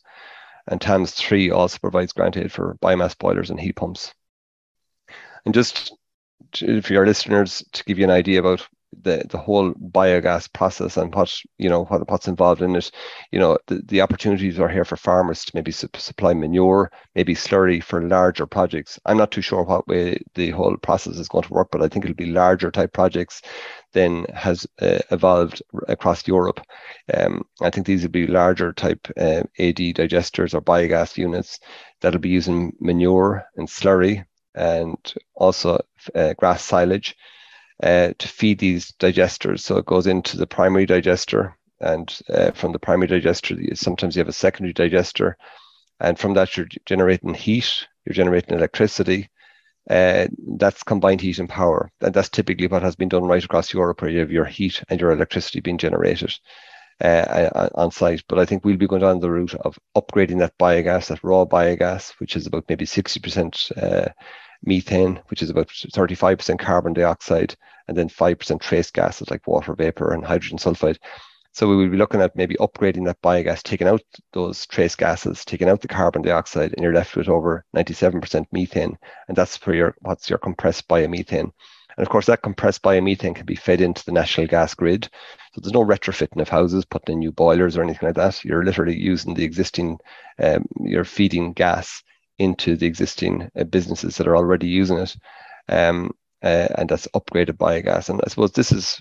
And 0.68 0.80
TAMS 0.80 1.12
3 1.12 1.50
also 1.50 1.76
provides 1.76 2.14
grant 2.14 2.38
aid 2.38 2.50
for 2.50 2.78
biomass 2.80 3.18
boilers 3.18 3.50
and 3.50 3.61
heat 3.61 3.76
pumps. 3.76 4.14
And 5.44 5.52
just 5.52 5.94
for 6.54 6.90
your 6.90 7.04
listeners 7.04 7.62
to 7.75 7.85
give 7.85 7.99
you 7.99 8.04
an 8.04 8.11
idea 8.11 8.40
about 8.40 8.66
the 9.02 9.25
the 9.30 9.38
whole 9.38 9.72
biogas 9.75 10.52
process 10.52 10.96
and 10.96 11.14
what 11.14 11.34
you 11.58 11.68
know 11.68 11.84
what, 11.84 12.08
what's 12.11 12.28
involved 12.28 12.62
in 12.62 12.76
it. 12.76 12.90
You 13.30 13.38
know 13.38 13.58
the, 13.66 13.82
the 13.87 14.00
opportunities 14.00 14.58
are 14.58 14.68
here 14.68 14.84
for 14.84 14.96
farmers 14.96 15.44
to 15.44 15.52
maybe 15.54 15.72
su- 15.72 15.88
supply 15.94 16.34
manure 16.34 16.90
maybe 17.14 17.34
slurry 17.34 17.82
for 17.82 18.02
larger 18.02 18.46
projects. 18.46 18.99
I'm 19.06 19.16
not 19.16 19.30
too 19.30 19.42
sure 19.42 19.62
what 19.62 19.88
way 19.88 20.18
the 20.34 20.50
whole 20.50 20.76
process 20.76 21.16
is 21.18 21.28
going 21.28 21.44
to 21.44 21.52
work 21.52 21.68
but 21.70 21.82
i 21.82 21.88
think 21.88 22.04
it'll 22.04 22.14
be 22.14 22.26
larger 22.26 22.70
type 22.70 22.92
projects 22.92 23.42
than 23.92 24.25
has 24.34 24.66
uh, 24.80 24.99
evolved 25.11 25.62
across 25.88 26.26
europe. 26.26 26.61
Um, 27.12 27.42
i 27.61 27.70
think 27.70 27.87
these 27.87 28.02
will 28.02 28.11
be 28.11 28.26
larger 28.26 28.72
type 28.72 29.06
uh, 29.16 29.42
ad 29.58 29.76
digesters 29.76 30.54
or 30.54 30.61
biogas 30.61 31.16
units 31.16 31.58
that'll 32.00 32.20
be 32.20 32.28
using 32.28 32.72
manure 32.80 33.44
and 33.56 33.69
slurry 33.69 34.25
and 34.54 35.14
also 35.34 35.80
uh, 36.14 36.34
grass 36.34 36.62
silage 36.62 37.17
uh, 37.82 38.12
to 38.18 38.28
feed 38.28 38.58
these 38.58 38.92
digesters. 38.92 39.60
So 39.60 39.76
it 39.76 39.86
goes 39.86 40.06
into 40.06 40.36
the 40.36 40.47
primary 40.47 40.86
digester, 40.86 41.56
and 41.80 42.16
uh, 42.28 42.52
from 42.52 42.73
the 42.73 42.78
primary 42.78 43.08
digester, 43.08 43.56
sometimes 43.75 44.14
you 44.14 44.21
have 44.21 44.28
a 44.28 44.32
secondary 44.32 44.73
digester, 44.73 45.36
and 46.00 46.18
from 46.18 46.34
that 46.34 46.56
you're 46.56 46.68
generating 46.86 47.34
heat, 47.34 47.86
you're 48.04 48.14
generating 48.14 48.56
electricity. 48.56 49.28
Uh, 49.90 50.28
that's 50.58 50.84
combined 50.84 51.21
heat 51.21 51.40
and 51.40 51.49
power, 51.49 51.90
and 52.00 52.14
that's 52.14 52.28
typically 52.28 52.68
what 52.68 52.82
has 52.82 52.95
been 52.95 53.08
done 53.08 53.25
right 53.25 53.45
across 53.45 53.75
Europe, 53.75 54.00
where 54.00 54.10
you 54.10 54.21
have 54.21 54.30
your 54.30 54.45
heat 54.45 54.80
and 54.88 55.00
your 55.00 55.10
electricity 55.10 55.60
being 55.60 55.78
generated. 55.78 56.32
Uh, 57.00 57.68
on 57.75 57.90
site. 57.90 58.23
But 58.28 58.38
I 58.38 58.45
think 58.45 58.64
we'll 58.64 58.76
be 58.76 58.86
going 58.86 59.02
down 59.02 59.18
the 59.18 59.30
route 59.30 59.54
of 59.54 59.76
upgrading 59.97 60.38
that 60.38 60.56
biogas, 60.56 61.08
that 61.08 61.25
raw 61.25 61.45
biogas, 61.45 62.12
which 62.21 62.36
is 62.36 62.47
about 62.47 62.66
maybe 62.68 62.84
60% 62.84 63.73
uh, 63.82 64.08
methane, 64.64 65.20
which 65.28 65.42
is 65.42 65.50
about 65.50 65.68
35% 65.68 66.58
carbon 66.58 66.92
dioxide, 66.92 67.54
and 67.88 67.96
then 67.96 68.08
5% 68.08 68.60
trace 68.60 68.90
gases 68.90 69.30
like 69.30 69.46
water 69.46 69.75
vapor 69.75 70.12
and 70.12 70.25
hydrogen 70.25 70.58
sulfide. 70.58 70.98
So 71.54 71.68
we 71.68 71.76
will 71.76 71.90
be 71.90 71.98
looking 71.98 72.22
at 72.22 72.34
maybe 72.34 72.54
upgrading 72.54 73.04
that 73.04 73.20
biogas, 73.20 73.62
taking 73.62 73.86
out 73.86 74.00
those 74.32 74.64
trace 74.66 74.96
gases, 74.96 75.44
taking 75.44 75.68
out 75.68 75.82
the 75.82 75.88
carbon 75.88 76.22
dioxide, 76.22 76.72
and 76.72 76.82
you're 76.82 76.94
left 76.94 77.14
with 77.14 77.28
over 77.28 77.66
97% 77.76 78.46
methane. 78.52 78.96
And 79.28 79.36
that's 79.36 79.58
for 79.58 79.75
your 79.75 79.94
what's 80.00 80.30
your 80.30 80.38
compressed 80.38 80.88
biomethane. 80.88 81.52
And 81.96 82.06
of 82.06 82.08
course, 82.08 82.25
that 82.26 82.40
compressed 82.40 82.82
biomethane 82.82 83.36
can 83.36 83.44
be 83.44 83.54
fed 83.54 83.82
into 83.82 84.02
the 84.06 84.12
national 84.12 84.46
gas 84.46 84.72
grid. 84.72 85.10
So 85.52 85.60
there's 85.60 85.75
no 85.75 85.84
retrofitting 85.84 86.40
of 86.40 86.48
houses, 86.48 86.86
putting 86.86 87.14
in 87.14 87.18
new 87.18 87.32
boilers 87.32 87.76
or 87.76 87.82
anything 87.82 88.06
like 88.08 88.16
that. 88.16 88.42
You're 88.42 88.64
literally 88.64 88.96
using 88.96 89.34
the 89.34 89.44
existing, 89.44 89.98
um, 90.38 90.64
you're 90.80 91.04
feeding 91.04 91.52
gas 91.52 92.02
into 92.38 92.76
the 92.76 92.86
existing 92.86 93.50
uh, 93.58 93.64
businesses 93.64 94.16
that 94.16 94.26
are 94.26 94.36
already 94.36 94.66
using 94.66 94.99
it. 94.99 95.16
Um, 95.68 96.10
uh, 96.42 96.68
and 96.76 96.88
that's 96.88 97.06
upgraded 97.14 97.56
biogas. 97.56 98.08
And 98.08 98.21
I 98.25 98.28
suppose 98.28 98.52
this 98.52 98.73
is 98.73 99.00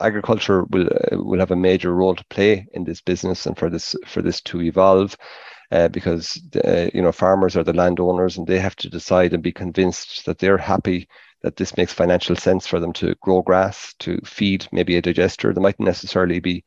agriculture 0.00 0.64
will 0.64 0.86
uh, 0.86 1.16
will 1.22 1.40
have 1.40 1.50
a 1.50 1.56
major 1.56 1.94
role 1.94 2.14
to 2.14 2.24
play 2.30 2.66
in 2.72 2.84
this 2.84 3.00
business 3.00 3.46
and 3.46 3.56
for 3.56 3.70
this 3.70 3.94
for 4.06 4.22
this 4.22 4.40
to 4.42 4.62
evolve. 4.62 5.16
Uh, 5.72 5.86
because 5.86 6.42
uh, 6.64 6.90
you 6.92 7.00
know 7.00 7.12
farmers 7.12 7.56
are 7.56 7.62
the 7.62 7.72
landowners 7.72 8.36
and 8.36 8.48
they 8.48 8.58
have 8.58 8.74
to 8.74 8.90
decide 8.90 9.32
and 9.32 9.40
be 9.40 9.52
convinced 9.52 10.26
that 10.26 10.36
they're 10.40 10.58
happy 10.58 11.08
that 11.42 11.54
this 11.56 11.76
makes 11.76 11.92
financial 11.92 12.34
sense 12.34 12.66
for 12.66 12.80
them 12.80 12.92
to 12.92 13.14
grow 13.20 13.40
grass 13.40 13.94
to 14.00 14.18
feed 14.24 14.66
maybe 14.72 14.96
a 14.96 15.02
digester. 15.02 15.52
They 15.52 15.60
mightn't 15.60 15.86
necessarily 15.86 16.40
be 16.40 16.64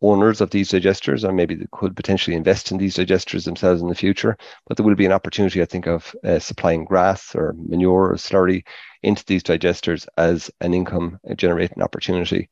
owners 0.00 0.40
of 0.40 0.50
these 0.50 0.70
digesters 0.70 1.28
or 1.28 1.32
maybe 1.32 1.54
they 1.54 1.66
could 1.72 1.96
potentially 1.96 2.36
invest 2.36 2.70
in 2.70 2.78
these 2.78 2.96
digesters 2.96 3.44
themselves 3.44 3.82
in 3.82 3.88
the 3.88 3.94
future. 3.94 4.36
But 4.66 4.76
there 4.76 4.86
will 4.86 4.94
be 4.94 5.06
an 5.06 5.12
opportunity, 5.12 5.60
I 5.60 5.64
think, 5.64 5.86
of 5.86 6.14
uh, 6.24 6.38
supplying 6.38 6.84
grass 6.84 7.34
or 7.34 7.54
manure 7.56 8.10
or 8.10 8.14
slurry 8.14 8.64
into 9.02 9.24
these 9.24 9.42
digesters 9.42 10.06
as 10.16 10.50
an 10.60 10.74
income 10.74 11.18
generating 11.36 11.82
opportunity. 11.82 12.48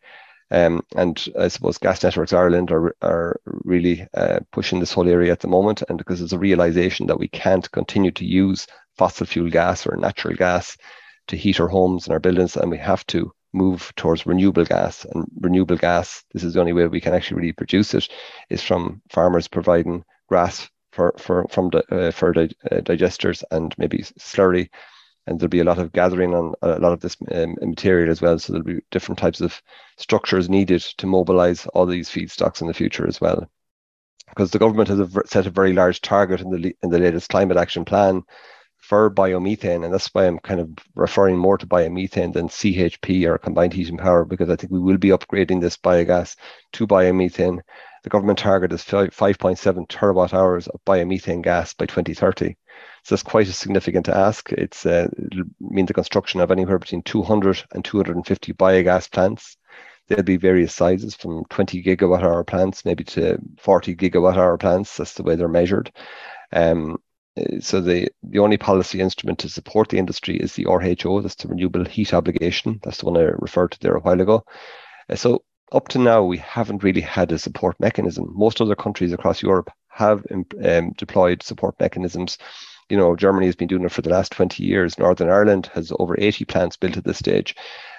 Um, 0.50 0.82
and 0.94 1.28
I 1.38 1.48
suppose 1.48 1.78
Gas 1.78 2.04
Networks 2.04 2.32
Ireland 2.32 2.70
are, 2.70 2.94
are 3.02 3.40
really 3.44 4.06
uh, 4.14 4.40
pushing 4.52 4.78
this 4.78 4.92
whole 4.92 5.08
area 5.08 5.32
at 5.32 5.40
the 5.40 5.48
moment, 5.48 5.82
and 5.88 5.98
because 5.98 6.20
there's 6.20 6.32
a 6.32 6.38
realization 6.38 7.08
that 7.08 7.18
we 7.18 7.26
can't 7.28 7.68
continue 7.72 8.12
to 8.12 8.24
use 8.24 8.68
fossil 8.96 9.26
fuel 9.26 9.50
gas 9.50 9.86
or 9.86 9.96
natural 9.96 10.36
gas 10.36 10.76
to 11.26 11.36
heat 11.36 11.58
our 11.58 11.66
homes 11.66 12.06
and 12.06 12.12
our 12.12 12.20
buildings, 12.20 12.56
and 12.56 12.70
we 12.70 12.78
have 12.78 13.04
to 13.08 13.32
move 13.52 13.92
towards 13.96 14.26
renewable 14.26 14.64
gas. 14.64 15.04
And 15.04 15.26
renewable 15.40 15.76
gas, 15.76 16.24
this 16.32 16.44
is 16.44 16.54
the 16.54 16.60
only 16.60 16.72
way 16.72 16.86
we 16.86 17.00
can 17.00 17.14
actually 17.14 17.38
really 17.38 17.52
produce 17.52 17.94
it, 17.94 18.08
is 18.50 18.62
from 18.62 19.02
farmers 19.10 19.48
providing 19.48 20.04
grass 20.28 20.68
for, 20.92 21.14
for 21.18 21.46
from 21.48 21.70
the, 21.70 21.84
uh, 21.94 22.10
for 22.10 22.32
the 22.32 22.54
uh, 22.70 22.80
digesters 22.80 23.42
and 23.50 23.74
maybe 23.78 23.98
slurry. 24.18 24.68
And 25.26 25.40
there'll 25.40 25.48
be 25.48 25.60
a 25.60 25.64
lot 25.64 25.78
of 25.78 25.92
gathering 25.92 26.34
on 26.34 26.54
a 26.62 26.78
lot 26.78 26.92
of 26.92 27.00
this 27.00 27.16
um, 27.32 27.56
material 27.60 28.10
as 28.10 28.22
well. 28.22 28.38
So 28.38 28.52
there'll 28.52 28.64
be 28.64 28.80
different 28.92 29.18
types 29.18 29.40
of 29.40 29.60
structures 29.96 30.48
needed 30.48 30.82
to 30.98 31.06
mobilize 31.06 31.66
all 31.68 31.86
these 31.86 32.08
feedstocks 32.08 32.60
in 32.60 32.68
the 32.68 32.74
future 32.74 33.06
as 33.08 33.20
well. 33.20 33.48
Because 34.28 34.52
the 34.52 34.58
government 34.58 34.88
has 34.88 35.00
set 35.26 35.46
a 35.46 35.50
very 35.50 35.72
large 35.72 36.00
target 36.00 36.40
in 36.40 36.50
the 36.50 36.76
in 36.82 36.90
the 36.90 36.98
latest 36.98 37.28
climate 37.28 37.56
action 37.56 37.84
plan 37.84 38.22
for 38.86 39.10
biomethane, 39.10 39.84
and 39.84 39.92
that's 39.92 40.08
why 40.14 40.26
I'm 40.26 40.38
kind 40.38 40.60
of 40.60 40.70
referring 40.94 41.36
more 41.36 41.58
to 41.58 41.66
biomethane 41.66 42.32
than 42.32 42.48
CHP 42.48 43.26
or 43.26 43.36
combined 43.36 43.72
heat 43.72 43.88
and 43.88 43.98
power, 43.98 44.24
because 44.24 44.48
I 44.48 44.54
think 44.54 44.72
we 44.72 44.78
will 44.78 44.96
be 44.96 45.08
upgrading 45.08 45.60
this 45.60 45.76
biogas 45.76 46.36
to 46.74 46.86
biomethane. 46.86 47.60
The 48.04 48.10
government 48.10 48.38
target 48.38 48.72
is 48.72 48.84
5.7 48.84 49.88
terawatt 49.88 50.32
hours 50.32 50.68
of 50.68 50.84
biomethane 50.84 51.42
gas 51.42 51.74
by 51.74 51.86
2030. 51.86 52.56
So 53.02 53.14
that's 53.14 53.24
quite 53.24 53.48
a 53.48 53.52
significant 53.52 54.08
ask. 54.08 54.52
It's 54.52 54.86
uh, 54.86 55.08
mean 55.58 55.86
the 55.86 55.94
construction 55.94 56.40
of 56.40 56.52
anywhere 56.52 56.78
between 56.78 57.02
200 57.02 57.64
and 57.72 57.84
250 57.84 58.52
biogas 58.52 59.10
plants. 59.10 59.56
There'll 60.06 60.22
be 60.22 60.36
various 60.36 60.72
sizes 60.72 61.16
from 61.16 61.44
20 61.50 61.82
gigawatt 61.82 62.22
hour 62.22 62.44
plants, 62.44 62.84
maybe 62.84 63.02
to 63.04 63.38
40 63.58 63.96
gigawatt 63.96 64.36
hour 64.36 64.56
plants. 64.56 64.96
That's 64.96 65.14
the 65.14 65.24
way 65.24 65.34
they're 65.34 65.48
measured. 65.48 65.90
Um, 66.52 66.98
so 67.60 67.80
the, 67.80 68.08
the 68.22 68.38
only 68.38 68.56
policy 68.56 69.00
instrument 69.00 69.38
to 69.40 69.48
support 69.48 69.88
the 69.88 69.98
industry 69.98 70.36
is 70.36 70.54
the 70.54 70.64
RHO, 70.64 71.22
that's 71.22 71.34
the 71.36 71.48
renewable 71.48 71.84
heat 71.84 72.14
obligation. 72.14 72.80
That's 72.82 72.98
the 72.98 73.06
one 73.06 73.16
I 73.16 73.30
referred 73.38 73.72
to 73.72 73.80
there 73.80 73.96
a 73.96 74.00
while 74.00 74.20
ago. 74.20 74.44
Uh, 75.08 75.16
so 75.16 75.44
up 75.72 75.88
to 75.88 75.98
now, 75.98 76.22
we 76.22 76.38
haven't 76.38 76.82
really 76.82 77.00
had 77.00 77.32
a 77.32 77.38
support 77.38 77.78
mechanism. 77.80 78.32
Most 78.34 78.60
other 78.60 78.76
countries 78.76 79.12
across 79.12 79.42
Europe 79.42 79.70
have 79.88 80.24
um, 80.30 80.92
deployed 80.96 81.42
support 81.42 81.74
mechanisms. 81.80 82.38
You 82.88 82.96
know, 82.96 83.16
Germany 83.16 83.46
has 83.46 83.56
been 83.56 83.68
doing 83.68 83.84
it 83.84 83.92
for 83.92 84.02
the 84.02 84.10
last 84.10 84.32
20 84.32 84.62
years. 84.62 84.98
Northern 84.98 85.28
Ireland 85.28 85.70
has 85.74 85.92
over 85.98 86.14
80 86.18 86.44
plants 86.44 86.76
built 86.76 86.96
at 86.96 87.04
this 87.04 87.18
stage. 87.18 87.56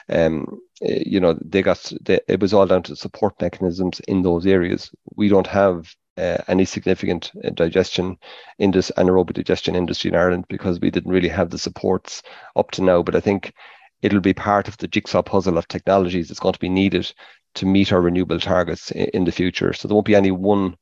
Um, 0.09 0.59
eh, 0.81 1.03
you 1.05 1.19
know, 1.19 1.37
they 1.43 1.61
got 1.61 1.91
they, 2.01 2.19
it 2.27 2.39
was 2.39 2.53
all 2.53 2.65
down 2.65 2.83
to 2.83 2.95
support 2.95 3.41
mechanisms 3.41 3.99
in 4.07 4.21
those 4.21 4.45
areas. 4.45 4.89
We 5.15 5.27
don't 5.27 5.47
have 5.47 5.93
uh, 6.17 6.37
any 6.47 6.65
significant 6.65 7.31
uh, 7.43 7.49
digestion 7.51 8.17
in 8.59 8.71
this 8.71 8.91
anaerobic 8.97 9.33
digestion 9.33 9.75
industry 9.75 10.09
in 10.09 10.15
Ireland 10.15 10.45
because 10.49 10.79
we 10.79 10.91
didn't 10.91 11.11
really 11.11 11.29
have 11.29 11.49
the 11.49 11.57
supports 11.57 12.23
up 12.55 12.71
to 12.71 12.83
now. 12.83 13.03
But 13.03 13.15
I 13.15 13.19
think 13.19 13.53
it'll 14.01 14.19
be 14.19 14.33
part 14.33 14.67
of 14.67 14.77
the 14.77 14.87
jigsaw 14.87 15.21
puzzle 15.21 15.57
of 15.57 15.67
technologies 15.67 16.27
that's 16.27 16.39
going 16.39 16.53
to 16.53 16.59
be 16.59 16.69
needed 16.69 17.11
to 17.55 17.65
meet 17.65 17.91
our 17.91 18.01
renewable 18.01 18.39
targets 18.39 18.91
in, 18.91 19.05
in 19.13 19.25
the 19.25 19.31
future. 19.31 19.73
So 19.73 19.87
there 19.87 19.95
won't 19.95 20.05
be 20.05 20.15
any 20.15 20.31
one 20.31 20.77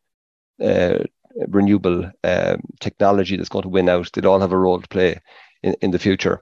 uh, 0.62 1.00
renewable 1.48 2.12
uh, 2.24 2.58
technology 2.80 3.36
that's 3.38 3.50
going 3.50 3.63
to 3.63 3.69
win 3.69 3.89
out. 3.89 4.10
They'll 4.13 4.28
all 4.28 4.39
have 4.39 4.52
a 4.52 4.58
role 4.58 4.82
to 4.82 4.88
play 4.88 5.19
in, 5.63 5.76
in 5.82 5.91
the 5.91 6.00
future. 6.00 6.41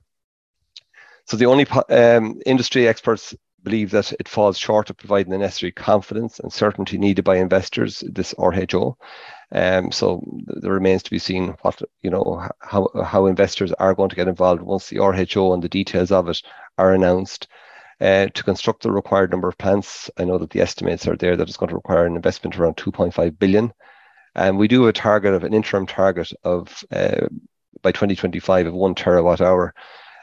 So 1.25 1.37
the 1.37 1.45
only 1.45 1.65
um, 1.89 2.41
industry 2.45 2.87
experts 2.87 3.33
believe 3.63 3.91
that 3.91 4.11
it 4.13 4.27
falls 4.27 4.57
short 4.57 4.89
of 4.89 4.97
providing 4.97 5.31
the 5.31 5.37
necessary 5.37 5.71
confidence 5.71 6.39
and 6.39 6.51
certainty 6.51 6.97
needed 6.97 7.23
by 7.23 7.37
investors, 7.37 8.03
this 8.07 8.33
RHO. 8.35 8.95
Um, 9.51 9.91
so 9.91 10.23
there 10.47 10.71
remains 10.71 11.03
to 11.03 11.11
be 11.11 11.19
seen 11.19 11.55
what 11.61 11.81
you 12.01 12.09
know 12.09 12.47
how 12.59 12.89
how 13.05 13.27
investors 13.27 13.71
are 13.73 13.93
going 13.93 14.09
to 14.09 14.15
get 14.15 14.27
involved 14.27 14.61
once 14.61 14.89
the 14.89 14.97
RHO 14.97 15.53
and 15.53 15.63
the 15.63 15.69
details 15.69 16.11
of 16.11 16.27
it 16.29 16.41
are 16.77 16.93
announced. 16.93 17.47
Uh, 18.01 18.27
to 18.33 18.43
construct 18.43 18.81
the 18.81 18.91
required 18.91 19.31
number 19.31 19.47
of 19.47 19.57
plants, 19.57 20.09
I 20.17 20.25
know 20.25 20.37
that 20.39 20.49
the 20.49 20.59
estimates 20.61 21.07
are 21.07 21.15
there 21.15 21.37
that 21.37 21.47
it's 21.47 21.57
going 21.57 21.69
to 21.69 21.75
require 21.75 22.05
an 22.05 22.15
investment 22.15 22.57
around 22.57 22.75
2.5 22.75 23.39
billion, 23.39 23.71
and 24.35 24.57
we 24.57 24.67
do 24.67 24.81
have 24.81 24.89
a 24.89 24.93
target 24.93 25.33
of 25.33 25.43
an 25.43 25.53
interim 25.53 25.85
target 25.85 26.33
of 26.43 26.83
uh, 26.91 27.27
by 27.81 27.91
2025 27.91 28.67
of 28.67 28.73
one 28.73 28.95
terawatt 28.95 29.39
hour. 29.39 29.73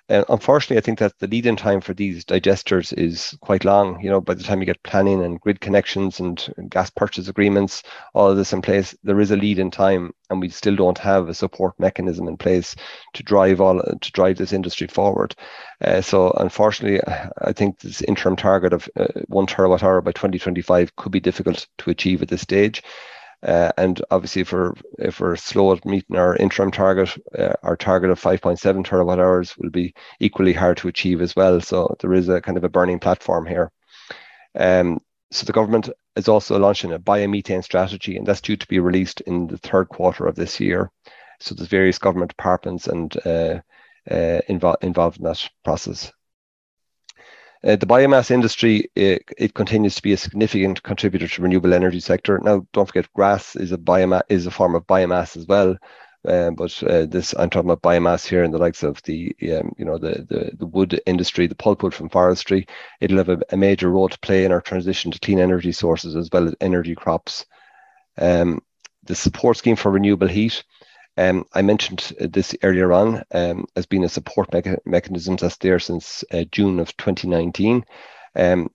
Uh, 0.09 0.25
unfortunately, 0.29 0.77
I 0.77 0.81
think 0.81 0.99
that 0.99 1.19
the 1.19 1.29
lead-in 1.29 1.57
time 1.57 1.81
for 1.81 1.95
these 1.95 2.25
digesters 2.25 2.93
is 2.97 3.37
quite 3.41 3.65
long. 3.65 4.01
You 4.03 4.11
know, 4.11 4.21
by 4.21 4.35
the 4.35 4.43
time 4.43 4.61
you 4.61 4.67
get 4.67 4.83
planning 4.83 5.23
and 5.23 5.41
grid 5.41 5.61
connections 5.61 6.19
and 6.19 6.49
gas 6.69 6.91
purchase 6.91 7.29
agreements, 7.29 7.83
all 8.15 8.31
of 8.31 8.37
this 8.37 8.53
in 8.53 8.63
place, 8.63 8.97
there 9.05 9.21
is 9.21 9.31
a 9.31 9.37
lead-in 9.37 9.71
time, 9.71 10.13
and 10.29 10.41
we 10.41 10.49
still 10.49 10.75
don't 10.75 10.99
have 10.99 11.29
a 11.29 11.35
support 11.35 11.79
mechanism 11.79 12.27
in 12.27 12.37
place 12.37 12.75
to 13.15 13.23
drive 13.23 13.61
all 13.61 13.81
to 13.81 14.13
drive 14.13 14.37
this 14.37 14.53
industry 14.53 14.87
forward. 14.87 15.35
Uh, 15.81 16.01
so, 16.01 16.31
unfortunately, 16.33 17.01
I 17.43 17.53
think 17.53 17.79
this 17.79 18.03
interim 18.03 18.37
target 18.37 18.73
of 18.73 18.89
uh, 18.99 19.07
one 19.29 19.47
terawatt 19.47 19.83
hour 19.83 20.01
by 20.01 20.13
2025 20.13 20.97
could 20.97 21.13
be 21.13 21.21
difficult 21.21 21.67
to 21.79 21.91
achieve 21.91 22.23
at 22.23 22.29
this 22.29 22.43
stage. 22.43 22.83
Uh, 23.43 23.73
and 23.79 24.03
obviously, 24.11 24.43
if 24.43 24.53
we're 24.53 24.75
if 24.99 25.21
we're 25.21 25.37
slow 25.37 25.73
at 25.73 25.85
meeting 25.87 26.17
our 26.17 26.37
interim 26.37 26.71
target, 26.71 27.17
uh, 27.39 27.55
our 27.63 27.77
target 27.77 28.11
of 28.11 28.21
5.7 28.21 28.85
terawatt 28.85 29.19
hours 29.19 29.57
will 29.57 29.71
be 29.71 29.95
equally 30.21 30.53
hard 30.53 30.77
to 30.79 30.89
achieve 30.89 31.23
as 31.23 31.35
well. 31.35 31.61
So 31.61 31.97
there 32.01 32.13
is 32.13 32.29
a 32.29 32.41
kind 32.43 32.59
of 32.59 32.65
a 32.65 32.69
burning 32.69 32.99
platform 32.99 33.47
here. 33.47 33.73
Um, 34.55 35.01
so 35.31 35.47
the 35.47 35.53
government 35.53 35.89
is 36.17 36.29
also 36.29 36.59
launching 36.59 36.93
a 36.93 36.99
biomethane 36.99 37.65
strategy, 37.65 38.17
and 38.17 38.27
that's 38.27 38.43
due 38.43 38.57
to 38.57 38.69
be 38.69 38.79
released 38.79 39.23
in 39.23 39.47
the 39.47 39.59
third 39.59 39.89
quarter 39.89 40.27
of 40.27 40.35
this 40.37 40.61
year. 40.61 40.91
So 41.39 41.55
there's 41.55 41.69
various 41.69 41.99
government 41.99 42.31
departments 42.31 42.89
and 42.89 43.17
uh, 43.27 43.61
uh 44.11 44.41
involved 44.49 44.85
involved 44.85 45.19
in 45.19 45.25
that 45.25 45.49
process. 45.65 46.13
Uh, 47.63 47.77
the 47.77 47.87
biomass 47.87 48.31
industry 48.31 48.91
it, 48.97 49.23
it, 49.37 49.53
continues 49.53 49.95
to 49.95 50.03
be 50.03 50.15
a 50.15 50.17
significant 50.17 50.83
contributor 50.83 51.29
to 51.29 51.43
renewable 51.43 51.75
energy 51.75 52.01
sector. 52.01 52.41
Now, 52.43 52.67
don't 52.73 52.87
forget, 52.87 53.13
grass 53.13 53.55
is 53.55 53.71
a 53.71 53.77
biomass 53.77 54.23
is 54.31 54.47
a 54.47 54.51
form 54.51 54.75
of 54.75 54.87
biomass 54.87 55.37
as 55.37 55.47
well. 55.47 55.77
Um, 56.27 56.55
but 56.55 56.83
uh, 56.83 57.07
this 57.07 57.35
I'm 57.39 57.49
talking 57.49 57.71
about 57.71 57.83
biomass 57.83 58.27
here 58.27 58.45
in 58.45 58.51
the 58.51 58.59
likes 58.59 58.83
of 58.83 59.03
the 59.05 59.35
um, 59.55 59.73
you 59.79 59.87
know 59.87 59.97
the, 59.97 60.27
the 60.29 60.51
the 60.59 60.67
wood 60.67 61.01
industry, 61.07 61.47
the 61.47 61.55
pulpwood 61.55 61.95
from 61.95 62.11
forestry. 62.11 62.67
It'll 63.01 63.19
have 63.19 63.31
a, 63.31 63.41
a, 63.51 63.57
major 63.57 63.89
role 63.89 64.09
to 64.09 64.19
play 64.19 64.45
in 64.45 64.53
our 64.53 64.61
transition 64.61 65.11
to 65.11 65.19
clean 65.19 65.39
energy 65.39 65.73
sources 65.73 66.17
as 66.17 66.29
well 66.31 66.47
as 66.47 66.55
energy 66.61 66.95
crops. 66.95 67.47
Um, 68.19 68.61
the 69.05 69.15
support 69.15 69.57
scheme 69.57 69.77
for 69.77 69.91
renewable 69.91 70.29
heat 70.29 70.63
um, 71.21 71.45
I 71.53 71.61
mentioned 71.61 72.13
this 72.19 72.57
earlier 72.63 72.93
on 72.93 73.23
um, 73.33 73.67
as 73.77 73.85
being 73.85 74.05
a 74.05 74.09
support 74.09 74.51
mecha- 74.53 74.79
mechanism 74.87 75.37
that's 75.37 75.59
there 75.59 75.79
since 75.79 76.25
uh, 76.33 76.45
June 76.51 76.81
of 76.81 76.97
2019. 76.97 77.85
Um, 78.37 78.71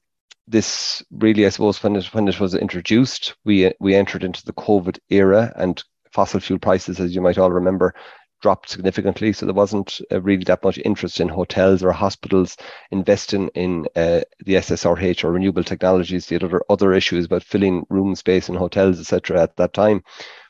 this 0.48 1.04
really, 1.10 1.48
I 1.48 1.50
suppose, 1.50 1.82
when 1.82 1.96
it 1.96 2.06
when 2.14 2.28
it 2.28 2.40
was 2.40 2.54
introduced, 2.54 3.36
we 3.46 3.74
we 3.80 3.96
entered 3.96 4.24
into 4.24 4.46
the 4.46 4.54
COVID 4.54 5.00
era, 5.10 5.52
and 5.56 5.84
fossil 6.12 6.40
fuel 6.40 6.60
prices, 6.60 7.00
as 7.00 7.16
you 7.16 7.22
might 7.22 7.40
all 7.40 7.52
remember, 7.52 7.96
dropped 8.44 8.70
significantly. 8.70 9.34
So 9.34 9.48
there 9.48 9.56
wasn't 9.56 10.00
uh, 10.12 10.22
really 10.22 10.44
that 10.44 10.64
much 10.64 10.78
interest 10.86 11.20
in 11.20 11.30
hotels 11.30 11.82
or 11.82 11.92
hospitals 11.92 12.58
investing 12.92 13.48
in 13.56 13.88
uh, 13.96 14.22
the 14.46 14.54
SSRH 14.54 15.24
or 15.24 15.32
renewable 15.32 15.64
technologies. 15.64 16.28
The 16.28 16.36
other 16.36 16.62
other 16.70 16.94
issues 16.94 17.26
about 17.26 17.44
filling 17.44 17.88
room 17.90 18.14
space 18.14 18.50
in 18.50 18.56
hotels, 18.56 19.00
etc. 19.00 19.42
At 19.42 19.56
that 19.56 19.74
time, 19.74 20.04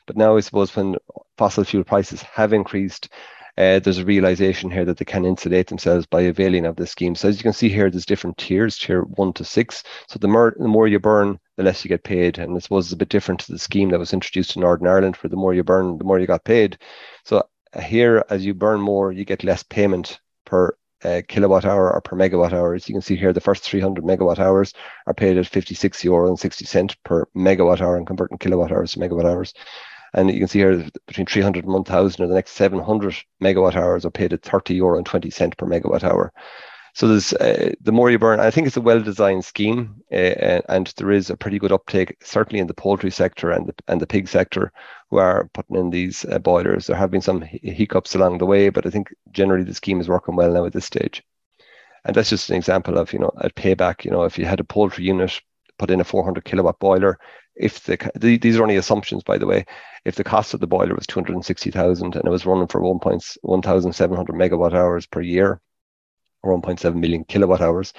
but 0.06 0.16
now 0.16 0.36
I 0.36 0.40
suppose 0.40 0.74
when 0.74 0.96
fossil 1.36 1.64
fuel 1.64 1.84
prices 1.84 2.22
have 2.22 2.52
increased, 2.52 3.08
uh, 3.58 3.78
there's 3.78 3.98
a 3.98 4.04
realization 4.04 4.70
here 4.70 4.84
that 4.84 4.98
they 4.98 5.04
can 5.04 5.24
insulate 5.24 5.66
themselves 5.68 6.04
by 6.04 6.20
availing 6.22 6.66
of 6.66 6.76
this 6.76 6.90
scheme. 6.90 7.14
So 7.14 7.28
as 7.28 7.38
you 7.38 7.42
can 7.42 7.54
see 7.54 7.70
here, 7.70 7.90
there's 7.90 8.04
different 8.04 8.36
tiers, 8.36 8.76
tier 8.76 9.02
one 9.02 9.32
to 9.34 9.44
six. 9.44 9.82
So 10.08 10.18
the 10.18 10.28
more, 10.28 10.54
the 10.58 10.68
more 10.68 10.86
you 10.86 10.98
burn, 10.98 11.38
the 11.56 11.62
less 11.62 11.82
you 11.82 11.88
get 11.88 12.04
paid. 12.04 12.38
And 12.38 12.54
I 12.54 12.58
suppose 12.58 12.86
it's 12.86 12.92
a 12.92 12.96
bit 12.96 13.08
different 13.08 13.40
to 13.40 13.52
the 13.52 13.58
scheme 13.58 13.90
that 13.90 13.98
was 13.98 14.12
introduced 14.12 14.56
in 14.56 14.60
Northern 14.60 14.88
Ireland, 14.88 15.16
where 15.16 15.30
the 15.30 15.36
more 15.36 15.54
you 15.54 15.64
burn, 15.64 15.96
the 15.96 16.04
more 16.04 16.18
you 16.18 16.26
got 16.26 16.44
paid. 16.44 16.76
So 17.24 17.44
uh, 17.72 17.80
here, 17.80 18.24
as 18.28 18.44
you 18.44 18.52
burn 18.52 18.80
more, 18.80 19.10
you 19.10 19.24
get 19.24 19.42
less 19.42 19.62
payment 19.62 20.20
per 20.44 20.76
uh, 21.04 21.22
kilowatt 21.26 21.64
hour 21.64 21.92
or 21.92 22.00
per 22.02 22.16
megawatt 22.16 22.52
hour. 22.52 22.74
As 22.74 22.88
You 22.88 22.94
can 22.94 23.02
see 23.02 23.16
here 23.16 23.32
the 23.32 23.40
first 23.40 23.62
300 23.64 24.04
megawatt 24.04 24.38
hours 24.38 24.74
are 25.06 25.14
paid 25.14 25.38
at 25.38 25.46
56 25.46 26.04
euro 26.04 26.28
and 26.28 26.38
60 26.38 26.64
cent 26.66 26.96
per 27.04 27.26
megawatt 27.34 27.80
hour 27.80 27.96
and 27.96 28.06
converting 28.06 28.38
kilowatt 28.38 28.72
hours 28.72 28.92
to 28.92 28.98
megawatt 28.98 29.24
hours. 29.24 29.54
And 30.16 30.32
you 30.32 30.38
can 30.38 30.48
see 30.48 30.60
here 30.60 30.88
between 31.06 31.26
300 31.26 31.64
and 31.64 31.72
1000 31.72 32.24
or 32.24 32.26
the 32.26 32.34
next 32.34 32.52
700 32.52 33.14
megawatt 33.42 33.76
hours 33.76 34.04
are 34.04 34.10
paid 34.10 34.32
at 34.32 34.42
30 34.42 34.74
euro 34.74 34.96
and 34.96 35.06
20 35.06 35.30
cent 35.30 35.56
per 35.56 35.66
megawatt 35.66 36.02
hour. 36.02 36.32
So 36.94 37.06
there's 37.08 37.34
uh, 37.34 37.74
the 37.82 37.92
more 37.92 38.10
you 38.10 38.18
burn. 38.18 38.40
I 38.40 38.50
think 38.50 38.66
it's 38.66 38.78
a 38.78 38.80
well-designed 38.80 39.44
scheme, 39.44 40.02
uh, 40.10 40.62
and 40.70 40.90
there 40.96 41.10
is 41.10 41.28
a 41.28 41.36
pretty 41.36 41.58
good 41.58 41.70
uptake, 41.70 42.16
certainly 42.22 42.58
in 42.58 42.68
the 42.68 42.72
poultry 42.72 43.10
sector 43.10 43.50
and 43.50 43.66
the 43.66 43.74
and 43.86 44.00
the 44.00 44.06
pig 44.06 44.28
sector, 44.28 44.72
who 45.10 45.18
are 45.18 45.50
putting 45.52 45.76
in 45.76 45.90
these 45.90 46.24
uh, 46.24 46.38
boilers. 46.38 46.86
There 46.86 46.96
have 46.96 47.10
been 47.10 47.20
some 47.20 47.42
hiccups 47.42 48.14
along 48.14 48.38
the 48.38 48.46
way, 48.46 48.70
but 48.70 48.86
I 48.86 48.90
think 48.90 49.12
generally 49.30 49.64
the 49.64 49.74
scheme 49.74 50.00
is 50.00 50.08
working 50.08 50.36
well 50.36 50.50
now 50.50 50.64
at 50.64 50.72
this 50.72 50.86
stage. 50.86 51.22
And 52.06 52.16
that's 52.16 52.30
just 52.30 52.48
an 52.48 52.56
example 52.56 52.96
of 52.96 53.12
you 53.12 53.18
know 53.18 53.32
a 53.36 53.50
payback. 53.50 54.06
You 54.06 54.10
know, 54.10 54.24
if 54.24 54.38
you 54.38 54.46
had 54.46 54.60
a 54.60 54.64
poultry 54.64 55.04
unit 55.04 55.38
put 55.78 55.90
in 55.90 56.00
a 56.00 56.04
400 56.04 56.46
kilowatt 56.46 56.78
boiler, 56.78 57.18
if 57.56 57.84
the, 57.84 58.38
these 58.38 58.56
are 58.58 58.62
only 58.62 58.76
assumptions 58.76 59.22
by 59.22 59.38
the 59.38 59.46
way. 59.46 59.64
If 60.04 60.14
the 60.14 60.24
cost 60.24 60.54
of 60.54 60.60
the 60.60 60.66
boiler 60.66 60.94
was 60.94 61.06
260,000 61.06 62.14
and 62.14 62.24
it 62.24 62.30
was 62.30 62.46
running 62.46 62.68
for 62.68 62.80
1,700 62.80 64.36
megawatt 64.36 64.74
hours 64.74 65.06
per 65.06 65.20
year 65.20 65.60
or 66.42 66.60
1.7 66.60 66.94
million 66.94 67.24
kilowatt 67.24 67.60
hours. 67.60 67.92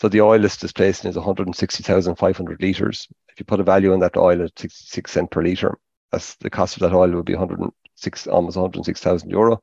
So 0.00 0.08
the 0.08 0.20
oil 0.20 0.44
is 0.44 0.56
displacing 0.56 1.10
is 1.10 1.16
160,500 1.16 2.62
liters. 2.62 3.08
If 3.28 3.40
you 3.40 3.44
put 3.44 3.60
a 3.60 3.64
value 3.64 3.92
on 3.92 4.00
that 4.00 4.16
oil 4.16 4.44
at 4.44 4.58
66 4.58 5.10
cent 5.10 5.30
per 5.30 5.42
liter 5.42 5.76
that's 6.12 6.36
the 6.36 6.50
cost 6.50 6.76
of 6.76 6.82
that 6.82 6.94
oil 6.94 7.10
would 7.10 7.24
be 7.24 7.34
106 7.34 8.26
almost 8.26 8.56
106,000 8.56 9.30
euro. 9.30 9.60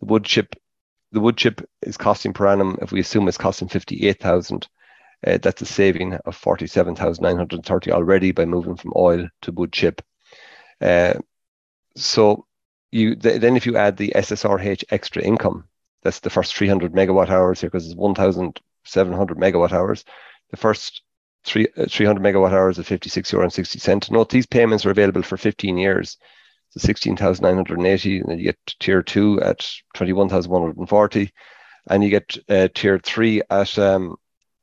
The 0.00 0.06
wood 0.06 0.24
chip 0.24 0.54
the 1.12 1.20
wood 1.20 1.36
chip 1.36 1.68
is 1.82 1.96
costing 1.96 2.32
per 2.32 2.46
annum 2.46 2.78
if 2.80 2.92
we 2.92 3.00
assume 3.00 3.26
it's 3.26 3.36
costing 3.36 3.68
58,000 3.68 4.68
uh, 5.26 5.38
that's 5.38 5.62
a 5.62 5.66
saving 5.66 6.14
of 6.14 6.36
47,930 6.36 7.92
already 7.92 8.32
by 8.32 8.44
moving 8.44 8.76
from 8.76 8.92
oil 8.96 9.28
to 9.42 9.52
wood 9.52 9.72
chip. 9.72 10.02
Uh, 10.80 11.14
so 11.96 12.46
you 12.90 13.14
th- 13.14 13.40
then 13.40 13.56
if 13.56 13.66
you 13.66 13.76
add 13.76 13.96
the 13.96 14.12
SSRH 14.14 14.84
extra 14.90 15.22
income, 15.22 15.64
that's 16.02 16.20
the 16.20 16.30
first 16.30 16.56
300 16.56 16.92
megawatt 16.92 17.28
hours 17.28 17.60
here 17.60 17.70
because 17.70 17.86
it's 17.86 17.96
1,700 17.96 19.38
megawatt 19.38 19.72
hours. 19.72 20.04
The 20.50 20.56
first 20.56 21.02
three, 21.44 21.68
uh, 21.76 21.86
300 21.88 22.22
megawatt 22.22 22.52
hours 22.52 22.78
at 22.78 22.86
56 22.86 23.32
euro 23.32 23.44
and 23.44 23.52
60 23.52 23.78
cent. 23.78 24.10
Note 24.10 24.30
these 24.30 24.46
payments 24.46 24.86
are 24.86 24.90
available 24.90 25.22
for 25.22 25.36
15 25.36 25.76
years. 25.76 26.16
So 26.70 26.78
16,980, 26.78 28.20
and 28.20 28.28
then 28.28 28.38
you 28.38 28.44
get 28.44 28.74
tier 28.78 29.02
two 29.02 29.40
at 29.42 29.68
21,140, 29.94 31.32
and 31.88 32.04
you 32.04 32.10
get 32.10 32.38
uh, 32.48 32.68
tier 32.72 33.00
three 33.00 33.42
at 33.50 33.76
um, 33.76 34.16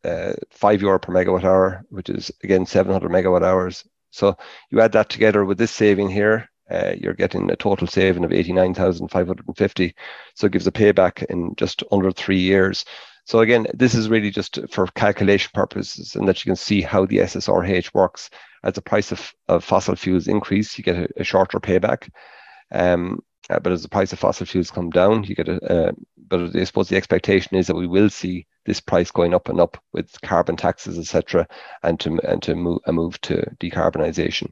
uh, 0.07 0.33
five 0.49 0.81
euro 0.81 0.99
per 0.99 1.13
megawatt 1.13 1.43
hour, 1.43 1.85
which 1.89 2.09
is 2.09 2.31
again 2.43 2.65
700 2.65 3.11
megawatt 3.11 3.43
hours. 3.43 3.83
So 4.11 4.37
you 4.71 4.81
add 4.81 4.93
that 4.93 5.09
together 5.09 5.45
with 5.45 5.57
this 5.57 5.71
saving 5.71 6.09
here, 6.09 6.49
uh, 6.71 6.93
you're 6.97 7.13
getting 7.13 7.49
a 7.51 7.55
total 7.55 7.87
saving 7.87 8.23
of 8.23 8.31
89,550. 8.33 9.95
So 10.35 10.47
it 10.47 10.53
gives 10.53 10.67
a 10.67 10.71
payback 10.71 11.23
in 11.25 11.55
just 11.55 11.83
under 11.91 12.11
three 12.11 12.39
years. 12.39 12.85
So 13.25 13.39
again, 13.39 13.67
this 13.73 13.93
is 13.93 14.09
really 14.09 14.31
just 14.31 14.57
for 14.71 14.87
calculation 14.87 15.51
purposes 15.53 16.15
and 16.15 16.27
that 16.27 16.43
you 16.43 16.49
can 16.49 16.55
see 16.55 16.81
how 16.81 17.05
the 17.05 17.17
SSRH 17.17 17.93
works. 17.93 18.29
As 18.63 18.73
the 18.73 18.81
price 18.81 19.11
of, 19.11 19.33
of 19.47 19.63
fossil 19.63 19.95
fuels 19.95 20.27
increase, 20.27 20.77
you 20.77 20.83
get 20.83 20.95
a, 20.95 21.07
a 21.17 21.23
shorter 21.23 21.59
payback. 21.59 22.09
Um, 22.71 23.21
uh, 23.49 23.59
but 23.59 23.71
as 23.71 23.83
the 23.83 23.89
price 23.89 24.11
of 24.13 24.19
fossil 24.19 24.45
fuels 24.45 24.71
come 24.71 24.89
down, 24.89 25.23
you 25.23 25.35
get 25.35 25.47
a. 25.47 25.61
Uh, 25.63 25.91
but 26.27 26.55
I 26.55 26.63
suppose 26.63 26.89
the 26.89 26.97
expectation 26.97 27.55
is 27.57 27.67
that 27.67 27.75
we 27.75 27.87
will 27.87 28.09
see 28.09 28.47
this 28.65 28.79
price 28.79 29.11
going 29.11 29.33
up 29.33 29.49
and 29.49 29.59
up 29.59 29.81
with 29.93 30.19
carbon 30.21 30.55
taxes, 30.55 30.97
etc., 30.97 31.47
and 31.83 31.99
to 32.01 32.19
and 32.23 32.41
to 32.43 32.55
move 32.55 32.79
a 32.85 32.93
move 32.93 33.19
to 33.21 33.55
decarbonisation. 33.59 34.51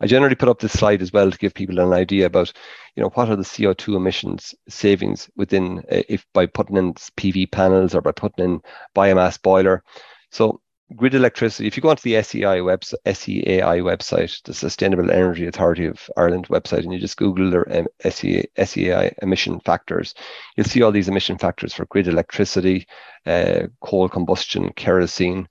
I 0.00 0.06
generally 0.06 0.34
put 0.34 0.48
up 0.48 0.58
this 0.58 0.72
slide 0.72 1.02
as 1.02 1.12
well 1.12 1.30
to 1.30 1.38
give 1.38 1.54
people 1.54 1.78
an 1.80 1.92
idea 1.92 2.26
about, 2.26 2.52
you 2.94 3.02
know, 3.02 3.08
what 3.10 3.30
are 3.30 3.36
the 3.36 3.42
CO2 3.42 3.96
emissions 3.96 4.54
savings 4.68 5.30
within 5.36 5.78
uh, 5.90 6.02
if 6.08 6.26
by 6.34 6.46
putting 6.46 6.76
in 6.76 6.94
PV 6.94 7.50
panels 7.50 7.94
or 7.94 8.02
by 8.02 8.12
putting 8.12 8.44
in 8.44 8.62
biomass 8.94 9.40
boiler. 9.40 9.82
So 10.30 10.60
grid 10.94 11.14
electricity, 11.14 11.66
if 11.66 11.76
you 11.76 11.82
go 11.82 11.90
onto 11.90 12.02
the 12.02 12.22
SEI 12.22 12.60
website, 12.60 12.94
SEAI 13.06 13.82
website, 13.82 14.42
the 14.44 14.54
Sustainable 14.54 15.10
Energy 15.10 15.46
Authority 15.46 15.86
of 15.86 16.08
Ireland 16.16 16.48
website, 16.48 16.84
and 16.84 16.92
you 16.92 16.98
just 16.98 17.16
Google 17.16 17.50
their 17.50 17.78
um, 17.78 17.86
SEAI 18.04 19.14
emission 19.22 19.60
factors, 19.60 20.14
you'll 20.56 20.66
see 20.66 20.82
all 20.82 20.92
these 20.92 21.08
emission 21.08 21.38
factors 21.38 21.74
for 21.74 21.86
grid 21.86 22.06
electricity, 22.06 22.86
uh, 23.26 23.66
coal 23.80 24.08
combustion, 24.08 24.72
kerosene, 24.74 25.48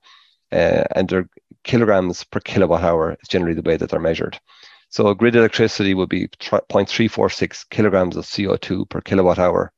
uh, 0.52 0.84
and 0.95 1.10
they're 1.10 1.28
kilograms 1.65 2.24
per 2.24 2.39
kilowatt 2.39 2.84
hour 2.84 3.17
is 3.21 3.28
generally 3.28 3.56
the 3.56 3.67
way 3.67 3.76
that 3.76 3.89
they're 3.89 4.00
measured. 4.00 4.39
So 4.89 5.13
grid 5.13 5.36
electricity 5.36 5.93
would 5.93 6.10
be 6.10 6.28
0.346 6.39 7.69
kilograms 7.69 8.15
of 8.15 8.26
CO2 8.26 8.89
per 8.89 9.02
kilowatt 9.02 9.39
hour. 9.39 9.74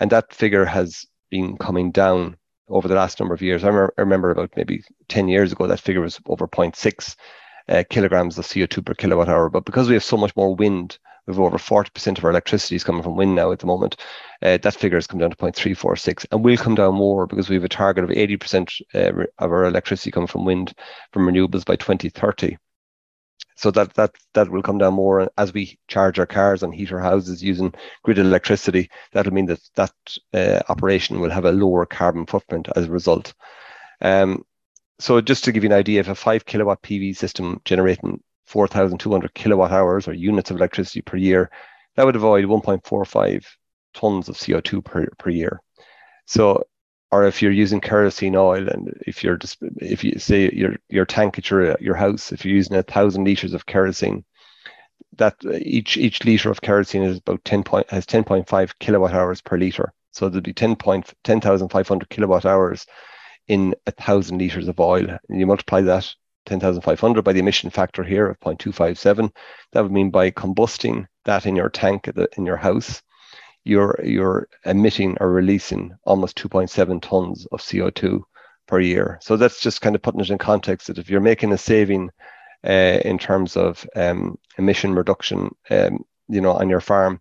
And 0.00 0.10
that 0.10 0.34
figure 0.34 0.64
has 0.64 1.06
been 1.30 1.56
coming 1.56 1.92
down 1.92 2.36
over 2.70 2.88
the 2.88 2.94
last 2.94 3.20
number 3.20 3.34
of 3.34 3.42
years. 3.42 3.64
I 3.64 3.68
remember, 3.68 3.94
I 3.98 4.00
remember 4.00 4.30
about 4.30 4.56
maybe 4.56 4.82
10 5.08 5.28
years 5.28 5.52
ago, 5.52 5.66
that 5.66 5.80
figure 5.80 6.00
was 6.00 6.20
over 6.26 6.46
0.6 6.46 7.16
uh, 7.68 7.84
kilograms 7.90 8.38
of 8.38 8.46
CO2 8.46 8.84
per 8.84 8.94
kilowatt 8.94 9.28
hour. 9.28 9.50
But 9.50 9.64
because 9.64 9.88
we 9.88 9.94
have 9.94 10.04
so 10.04 10.16
much 10.16 10.34
more 10.36 10.54
wind, 10.54 10.98
we 11.26 11.34
have 11.34 11.40
over 11.40 11.58
40% 11.58 12.18
of 12.18 12.24
our 12.24 12.30
electricity 12.30 12.76
is 12.76 12.84
coming 12.84 13.02
from 13.02 13.16
wind 13.16 13.34
now 13.34 13.52
at 13.52 13.58
the 13.58 13.66
moment. 13.66 13.96
Uh, 14.42 14.58
that 14.58 14.74
figure 14.74 14.96
has 14.96 15.06
come 15.06 15.20
down 15.20 15.30
to 15.30 15.36
0.346 15.36 16.26
and 16.30 16.44
will 16.44 16.56
come 16.56 16.74
down 16.74 16.94
more 16.94 17.26
because 17.26 17.48
we 17.48 17.56
have 17.56 17.64
a 17.64 17.68
target 17.68 18.04
of 18.04 18.10
80% 18.10 18.80
uh, 18.94 19.24
of 19.38 19.50
our 19.50 19.64
electricity 19.64 20.10
coming 20.10 20.26
from 20.26 20.44
wind 20.44 20.72
from 21.12 21.26
renewables 21.26 21.64
by 21.64 21.76
2030 21.76 22.56
so 23.60 23.70
that 23.70 23.92
that 23.92 24.14
that 24.32 24.50
will 24.50 24.62
come 24.62 24.78
down 24.78 24.94
more 24.94 25.30
as 25.36 25.52
we 25.52 25.78
charge 25.86 26.18
our 26.18 26.24
cars 26.26 26.62
and 26.62 26.74
heat 26.74 26.90
our 26.92 27.00
houses 27.00 27.42
using 27.42 27.74
grid 28.02 28.18
electricity. 28.18 28.90
That'll 29.12 29.34
mean 29.34 29.46
that 29.46 29.60
that 29.74 29.92
uh, 30.32 30.62
operation 30.70 31.20
will 31.20 31.28
have 31.28 31.44
a 31.44 31.52
lower 31.52 31.84
carbon 31.84 32.24
footprint 32.24 32.68
as 32.74 32.86
a 32.86 32.90
result. 32.90 33.34
Um, 34.00 34.46
so 34.98 35.20
just 35.20 35.44
to 35.44 35.52
give 35.52 35.62
you 35.62 35.68
an 35.68 35.76
idea, 35.76 36.00
if 36.00 36.08
a 36.08 36.14
five 36.14 36.46
kilowatt 36.46 36.80
PV 36.80 37.14
system 37.14 37.60
generating 37.66 38.22
4,200 38.46 39.34
kilowatt 39.34 39.72
hours 39.72 40.08
or 40.08 40.14
units 40.14 40.50
of 40.50 40.56
electricity 40.56 41.02
per 41.02 41.18
year, 41.18 41.50
that 41.96 42.06
would 42.06 42.16
avoid 42.16 42.46
1.45 42.46 43.44
tons 43.92 44.30
of 44.30 44.36
CO2 44.36 44.82
per, 44.82 45.06
per 45.18 45.30
year. 45.30 45.60
So 46.24 46.64
or 47.12 47.24
if 47.24 47.42
you're 47.42 47.52
using 47.52 47.80
kerosene 47.80 48.36
oil 48.36 48.68
and 48.68 48.96
if 49.06 49.24
you're 49.24 49.36
just 49.36 49.58
if 49.76 50.04
you 50.04 50.18
say 50.18 50.50
your 50.52 50.76
your 50.88 51.06
tank 51.06 51.38
at 51.38 51.50
your 51.50 51.76
your 51.80 51.96
house 51.96 52.32
if 52.32 52.44
you're 52.44 52.54
using 52.54 52.76
a 52.76 52.82
thousand 52.82 53.24
liters 53.24 53.54
of 53.54 53.66
kerosene 53.66 54.24
that 55.16 55.36
each 55.60 55.96
each 55.96 56.24
liter 56.24 56.50
of 56.50 56.60
kerosene 56.60 57.02
is 57.02 57.18
about 57.18 57.44
10 57.44 57.62
point 57.62 57.88
has 57.90 58.06
10.5 58.06 58.72
kilowatt 58.78 59.12
hours 59.12 59.40
per 59.40 59.56
liter. 59.56 59.92
So 60.12 60.28
there'd 60.28 60.44
be 60.44 60.52
10 60.52 60.76
point 60.76 61.12
10,500 61.24 62.08
kilowatt 62.08 62.44
hours 62.44 62.86
in 63.48 63.74
a 63.86 63.92
thousand 63.92 64.38
liters 64.38 64.68
of 64.68 64.80
oil. 64.80 65.18
And 65.28 65.40
you 65.40 65.46
multiply 65.46 65.82
that 65.82 66.12
10,500 66.46 67.22
by 67.22 67.32
the 67.32 67.40
emission 67.40 67.70
factor 67.70 68.02
here 68.02 68.26
of 68.26 68.40
0.257 68.40 69.30
that 69.72 69.82
would 69.82 69.92
mean 69.92 70.10
by 70.10 70.30
combusting 70.30 71.06
that 71.24 71.46
in 71.46 71.54
your 71.54 71.68
tank 71.68 72.10
the, 72.14 72.28
in 72.36 72.46
your 72.46 72.56
house 72.56 73.02
you're 73.64 73.98
you're 74.02 74.48
emitting 74.64 75.16
or 75.20 75.30
releasing 75.30 75.94
almost 76.04 76.38
2.7 76.38 77.02
tons 77.02 77.46
of 77.52 77.60
CO2 77.60 78.22
per 78.66 78.80
year. 78.80 79.18
So 79.22 79.36
that's 79.36 79.60
just 79.60 79.80
kind 79.80 79.94
of 79.94 80.02
putting 80.02 80.20
it 80.20 80.30
in 80.30 80.38
context 80.38 80.86
that 80.86 80.98
if 80.98 81.10
you're 81.10 81.20
making 81.20 81.52
a 81.52 81.58
saving 81.58 82.10
uh, 82.66 83.00
in 83.04 83.18
terms 83.18 83.56
of 83.56 83.86
um, 83.96 84.38
emission 84.58 84.94
reduction, 84.94 85.50
um, 85.70 86.04
you 86.28 86.40
know, 86.40 86.52
on 86.52 86.68
your 86.68 86.80
farm, 86.80 87.20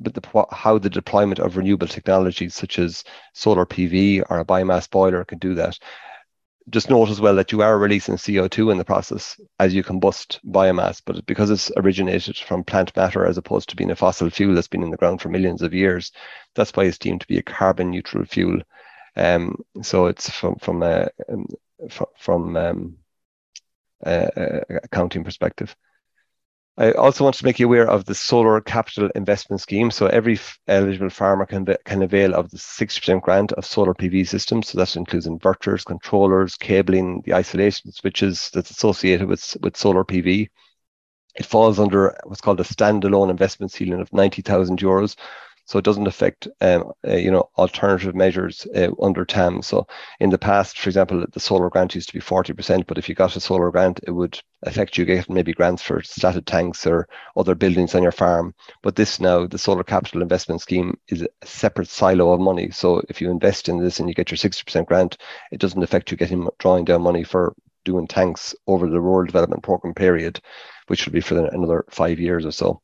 but 0.00 0.14
the, 0.14 0.46
how 0.50 0.78
the 0.78 0.90
deployment 0.90 1.38
of 1.38 1.56
renewable 1.56 1.86
technologies 1.86 2.54
such 2.54 2.78
as 2.78 3.04
solar 3.34 3.66
PV 3.66 4.22
or 4.30 4.40
a 4.40 4.44
biomass 4.44 4.90
boiler 4.90 5.24
can 5.24 5.38
do 5.38 5.54
that 5.54 5.78
just 6.70 6.90
note 6.90 7.08
as 7.10 7.20
well 7.20 7.36
that 7.36 7.52
you 7.52 7.62
are 7.62 7.78
releasing 7.78 8.16
CO2 8.16 8.72
in 8.72 8.78
the 8.78 8.84
process 8.84 9.38
as 9.60 9.72
you 9.72 9.84
combust 9.84 10.40
biomass, 10.44 11.00
but 11.04 11.24
because 11.26 11.50
it's 11.50 11.70
originated 11.76 12.36
from 12.36 12.64
plant 12.64 12.94
matter 12.96 13.24
as 13.24 13.38
opposed 13.38 13.68
to 13.68 13.76
being 13.76 13.90
a 13.90 13.96
fossil 13.96 14.30
fuel 14.30 14.54
that's 14.54 14.66
been 14.66 14.82
in 14.82 14.90
the 14.90 14.96
ground 14.96 15.20
for 15.20 15.28
millions 15.28 15.62
of 15.62 15.72
years, 15.72 16.10
that's 16.54 16.72
why 16.74 16.84
it's 16.84 16.98
deemed 16.98 17.20
to 17.20 17.26
be 17.28 17.38
a 17.38 17.42
carbon 17.42 17.90
neutral 17.90 18.24
fuel. 18.24 18.60
Um, 19.16 19.56
so 19.82 20.06
it's 20.06 20.28
from 20.28 20.56
from 20.56 20.82
a 20.82 21.08
um, 21.28 21.46
from 22.18 22.56
um, 22.56 22.96
a, 24.04 24.30
a 24.36 24.76
accounting 24.84 25.24
perspective. 25.24 25.74
I 26.78 26.92
also 26.92 27.24
want 27.24 27.36
to 27.36 27.44
make 27.44 27.58
you 27.58 27.66
aware 27.66 27.88
of 27.88 28.04
the 28.04 28.14
solar 28.14 28.60
capital 28.60 29.08
investment 29.14 29.62
scheme. 29.62 29.90
So 29.90 30.08
every 30.08 30.38
eligible 30.68 31.08
farmer 31.08 31.46
can, 31.46 31.66
can 31.86 32.02
avail 32.02 32.34
of 32.34 32.50
the 32.50 32.58
60% 32.58 33.22
grant 33.22 33.52
of 33.52 33.64
solar 33.64 33.94
PV 33.94 34.28
systems. 34.28 34.68
So 34.68 34.78
that 34.78 34.94
includes 34.94 35.26
inverters, 35.26 35.86
controllers, 35.86 36.54
cabling, 36.56 37.22
the 37.24 37.32
isolation 37.32 37.92
switches 37.92 38.50
that's 38.52 38.70
associated 38.70 39.26
with, 39.26 39.56
with 39.62 39.76
solar 39.76 40.04
PV. 40.04 40.48
It 41.36 41.46
falls 41.46 41.78
under 41.78 42.14
what's 42.24 42.42
called 42.42 42.60
a 42.60 42.64
standalone 42.64 43.30
investment 43.30 43.72
ceiling 43.72 44.00
of 44.00 44.12
90,000 44.12 44.78
euros 44.78 45.16
so 45.66 45.78
it 45.78 45.84
doesn't 45.84 46.06
affect 46.06 46.48
um, 46.60 46.92
uh, 47.06 47.16
you 47.16 47.30
know 47.30 47.50
alternative 47.58 48.14
measures 48.14 48.66
uh, 48.74 48.88
under 49.02 49.24
TAM. 49.24 49.62
So 49.62 49.86
in 50.20 50.30
the 50.30 50.38
past, 50.38 50.78
for 50.78 50.88
example, 50.88 51.24
the 51.32 51.40
solar 51.40 51.68
grant 51.68 51.94
used 51.94 52.08
to 52.08 52.14
be 52.14 52.20
40%, 52.20 52.86
but 52.86 52.98
if 52.98 53.08
you 53.08 53.14
got 53.14 53.36
a 53.36 53.40
solar 53.40 53.70
grant, 53.70 54.00
it 54.06 54.12
would 54.12 54.40
affect 54.62 54.96
you 54.96 55.04
getting 55.04 55.34
maybe 55.34 55.52
grants 55.52 55.82
for 55.82 56.02
slatted 56.02 56.46
tanks 56.46 56.86
or 56.86 57.08
other 57.36 57.54
buildings 57.56 57.94
on 57.94 58.02
your 58.02 58.12
farm. 58.12 58.54
But 58.82 58.96
this 58.96 59.20
now, 59.20 59.46
the 59.46 59.58
solar 59.58 59.82
capital 59.84 60.22
investment 60.22 60.60
scheme 60.60 60.98
is 61.08 61.22
a 61.22 61.28
separate 61.44 61.88
silo 61.88 62.32
of 62.32 62.40
money. 62.40 62.70
So 62.70 63.02
if 63.08 63.20
you 63.20 63.30
invest 63.30 63.68
in 63.68 63.78
this 63.78 63.98
and 63.98 64.08
you 64.08 64.14
get 64.14 64.30
your 64.30 64.38
60% 64.38 64.86
grant, 64.86 65.18
it 65.50 65.60
doesn't 65.60 65.82
affect 65.82 66.10
you 66.10 66.16
getting 66.16 66.48
drawing 66.58 66.84
down 66.84 67.02
money 67.02 67.24
for 67.24 67.54
doing 67.84 68.06
tanks 68.06 68.54
over 68.66 68.88
the 68.88 69.00
rural 69.00 69.26
development 69.26 69.62
program 69.62 69.94
period, 69.94 70.40
which 70.86 71.06
will 71.06 71.12
be 71.12 71.20
for 71.20 71.46
another 71.46 71.84
five 71.90 72.20
years 72.20 72.46
or 72.46 72.52
so. 72.52 72.80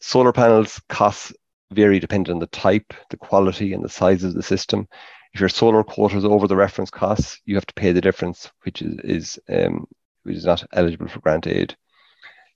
Solar 0.00 0.32
panels 0.32 0.80
cost 0.88 1.34
vary 1.74 1.98
depending 1.98 2.32
on 2.32 2.40
the 2.40 2.46
type, 2.46 2.94
the 3.10 3.16
quality, 3.16 3.72
and 3.72 3.84
the 3.84 3.88
size 3.88 4.24
of 4.24 4.34
the 4.34 4.42
system. 4.42 4.88
If 5.32 5.40
your 5.40 5.48
solar 5.48 5.82
quota 5.82 6.16
is 6.16 6.24
over 6.24 6.46
the 6.46 6.56
reference 6.56 6.90
costs, 6.90 7.40
you 7.44 7.56
have 7.56 7.66
to 7.66 7.74
pay 7.74 7.92
the 7.92 8.00
difference, 8.00 8.50
which 8.62 8.82
is, 8.82 8.98
is 9.02 9.38
um, 9.48 9.86
which 10.22 10.36
is 10.36 10.44
not 10.44 10.64
eligible 10.72 11.08
for 11.08 11.20
grant 11.20 11.46
aid. 11.46 11.76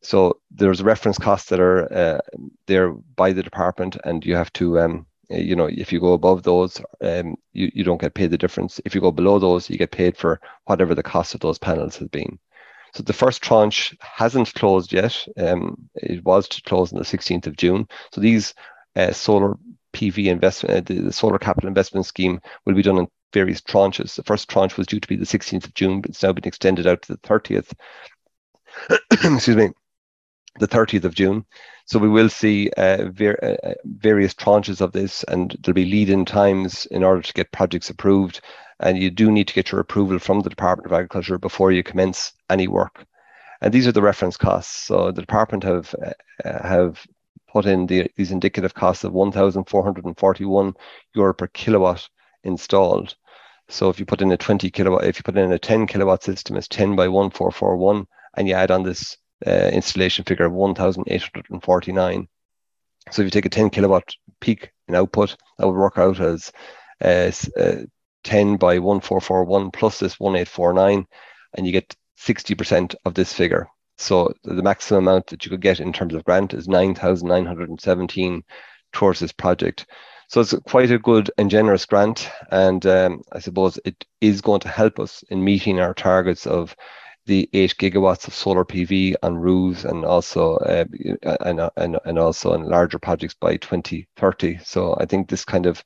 So 0.03 0.41
there's 0.51 0.83
reference 0.83 1.19
costs 1.19 1.49
that 1.49 1.61
are 1.61 1.93
uh, 1.93 2.21
there 2.67 2.93
by 2.93 3.33
the 3.33 3.43
department, 3.43 3.97
and 4.05 4.25
you 4.25 4.37
have 4.37 4.53
to, 4.55 4.79
um, 4.79 5.07
you 5.29 5.57
know, 5.57 5.67
if 5.67 5.93
you 5.93 5.99
go 6.01 6.13
above 6.13 6.45
those, 6.45 6.81
um, 7.03 7.35
you, 7.53 7.71
you 7.75 7.85
don't 7.85 8.01
get 8.01 8.15
paid 8.15 8.31
the 8.31 8.39
difference. 8.39 8.81
If 8.85 8.95
you 8.95 9.01
go 9.01 9.11
below 9.11 9.39
those, 9.39 9.69
you 9.69 9.77
get 9.77 9.91
paid 9.91 10.17
for 10.17 10.41
whatever 10.67 10.95
the 10.95 11.03
cost 11.03 11.35
of 11.35 11.41
those 11.41 11.59
panels 11.59 11.97
has 11.97 12.09
been. 12.09 12.39
So 12.95 13.03
the 13.03 13.13
first 13.13 13.43
tranche 13.43 13.95
hasn't 14.01 14.55
closed 14.55 14.93
yet. 14.93 15.27
Um, 15.37 15.89
it 15.97 16.25
was 16.25 16.49
to 16.49 16.63
close 16.63 16.93
on 16.93 16.99
the 16.99 17.05
16th 17.05 17.47
of 17.47 17.57
June. 17.57 17.87
So 18.13 18.21
these 18.21 18.55
uh, 18.97 19.13
solar 19.13 19.57
PV 19.93 20.27
investment, 20.27 20.77
uh, 20.77 20.81
the, 20.81 21.01
the, 21.01 21.13
solar 21.13 21.39
capital 21.39 21.69
investment 21.69 22.07
scheme 22.07 22.41
will 22.65 22.75
be 22.75 22.83
done 22.83 22.99
in 22.99 23.09
various 23.33 23.61
tranches. 23.61 24.15
The 24.15 24.23
first 24.23 24.49
tranche 24.49 24.77
was 24.77 24.87
due 24.87 25.01
to 25.01 25.09
be 25.09 25.17
the 25.17 25.25
16th 25.25 25.65
of 25.65 25.75
June, 25.75 26.01
but 26.01 26.11
it's 26.11 26.23
now 26.23 26.33
been 26.33 26.47
extended 26.47 26.87
out 26.87 27.03
to 27.03 27.13
the 27.13 27.19
30th. 27.19 27.73
Excuse 29.11 29.57
me, 29.57 29.71
the 30.59 30.69
30th 30.69 31.05
of 31.05 31.15
June. 31.15 31.45
So 31.87 31.99
we 31.99 32.09
will 32.09 32.29
see 32.29 32.71
uh, 32.77 33.09
ver- 33.11 33.59
uh, 33.65 33.73
various 33.85 34.35
tranches 34.35 34.81
of 34.81 34.93
this, 34.93 35.25
and 35.25 35.57
there'll 35.61 35.75
be 35.75 35.87
lead-in 35.87 36.25
times 36.25 36.87
in 36.87 37.03
order 37.03 37.23
to 37.23 37.33
get 37.33 37.53
projects 37.53 37.91
approved. 37.91 38.41
And 38.81 38.99
you 38.99 39.11
do 39.11 39.31
need 39.31 39.49
to 39.49 39.55
get 39.55 39.73
your 39.73 39.81
approval 39.81 40.19
from 40.19 40.41
the 40.41 40.51
Department 40.51 40.87
of 40.87 40.93
Agriculture 40.93 41.39
before 41.39 41.73
you 41.73 41.83
commence 41.83 42.33
any 42.51 42.69
work. 42.69 43.05
And 43.61 43.73
these 43.73 43.89
are 43.89 43.93
the 43.93 44.03
reference 44.03 44.37
costs. 44.37 44.85
So 44.85 45.11
the 45.11 45.23
department 45.23 45.65
have 45.65 45.95
uh, 46.45 46.63
have 46.63 47.05
put 47.49 47.67
in 47.67 47.87
the, 47.87 48.11
these 48.17 48.31
indicative 48.31 48.75
costs 48.75 49.05
of 49.05 49.13
1,441 49.13 50.75
euro 51.15 51.35
per 51.35 51.47
kilowatt 51.49 52.09
installed. 52.45 53.17
So 53.69 53.91
if 53.91 53.99
you 53.99 54.07
put 54.07 54.23
in 54.23 54.33
a 54.33 54.37
20 54.37 54.71
kilowatt, 54.71 55.05
if 55.05 55.19
you 55.19 55.23
put 55.23 55.37
in 55.37 55.53
a 55.53 55.59
10 55.59 55.87
kilowatt 55.87 56.23
system, 56.23 56.57
it's 56.57 56.69
10 56.69 56.97
by 56.97 57.09
1441, 57.09 58.07
and 58.37 58.49
you 58.49 58.55
add 58.55 58.71
on 58.71 58.83
this 58.83 59.17
uh, 59.47 59.71
installation 59.73 60.25
figure 60.25 60.47
of 60.47 60.53
1,849. 60.53 62.29
So 63.11 63.23
if 63.23 63.27
you 63.27 63.31
take 63.31 63.47
a 63.47 63.51
10 63.51 63.71
kilowatt 63.71 64.15
peak 64.41 64.71
in 64.87 64.95
output, 64.95 65.37
that 65.59 65.67
would 65.67 65.77
work 65.77 65.99
out 65.99 66.21
as 66.21 66.51
uh, 67.05 67.31
uh, 67.61 67.83
10 68.25 68.57
by 68.57 68.79
1441 68.79 69.71
plus 69.71 69.99
this 69.99 70.19
1849, 70.19 71.07
and 71.57 71.67
you 71.67 71.73
get 71.73 71.95
60% 72.19 72.95
of 73.05 73.15
this 73.15 73.33
figure. 73.33 73.69
So 73.99 74.33
the 74.45 74.63
maximum 74.63 75.09
amount 75.09 75.27
that 75.29 75.45
you 75.45 75.51
could 75.51 75.61
get 75.61 75.81
in 75.81 75.93
terms 75.93 76.15
of 76.15 76.25
grant 76.25 76.55
is 76.55 76.69
9,917 76.69 78.45
towards 78.93 79.21
this 79.21 79.33
project. 79.33 79.87
So 80.29 80.41
it's 80.41 80.55
quite 80.67 80.91
a 80.91 80.99
good 80.99 81.31
and 81.39 81.51
generous 81.51 81.87
grant, 81.87 82.31
and 82.51 82.85
um, 82.87 83.23
I 83.33 83.39
suppose 83.39 83.79
it 83.85 84.05
is 84.21 84.41
going 84.41 84.61
to 84.61 84.69
help 84.69 85.01
us 85.01 85.25
in 85.31 85.43
meeting 85.43 85.81
our 85.81 85.95
targets 85.95 86.47
of 86.47 86.77
the 87.25 87.49
eight 87.53 87.75
gigawatts 87.79 88.27
of 88.27 88.35
solar 88.35 88.65
PV 88.65 89.15
on 89.23 89.37
roofs 89.37 89.85
and 89.85 90.05
also 90.05 90.57
uh, 90.57 90.85
and, 91.41 91.71
and 91.77 91.99
and 92.05 92.19
also 92.19 92.53
on 92.53 92.65
larger 92.65 92.99
projects 92.99 93.35
by 93.35 93.57
2030. 93.57 94.59
So 94.65 94.97
I 94.99 95.07
think 95.07 95.29
this 95.29 95.45
kind 95.45 95.67
of 95.67 95.83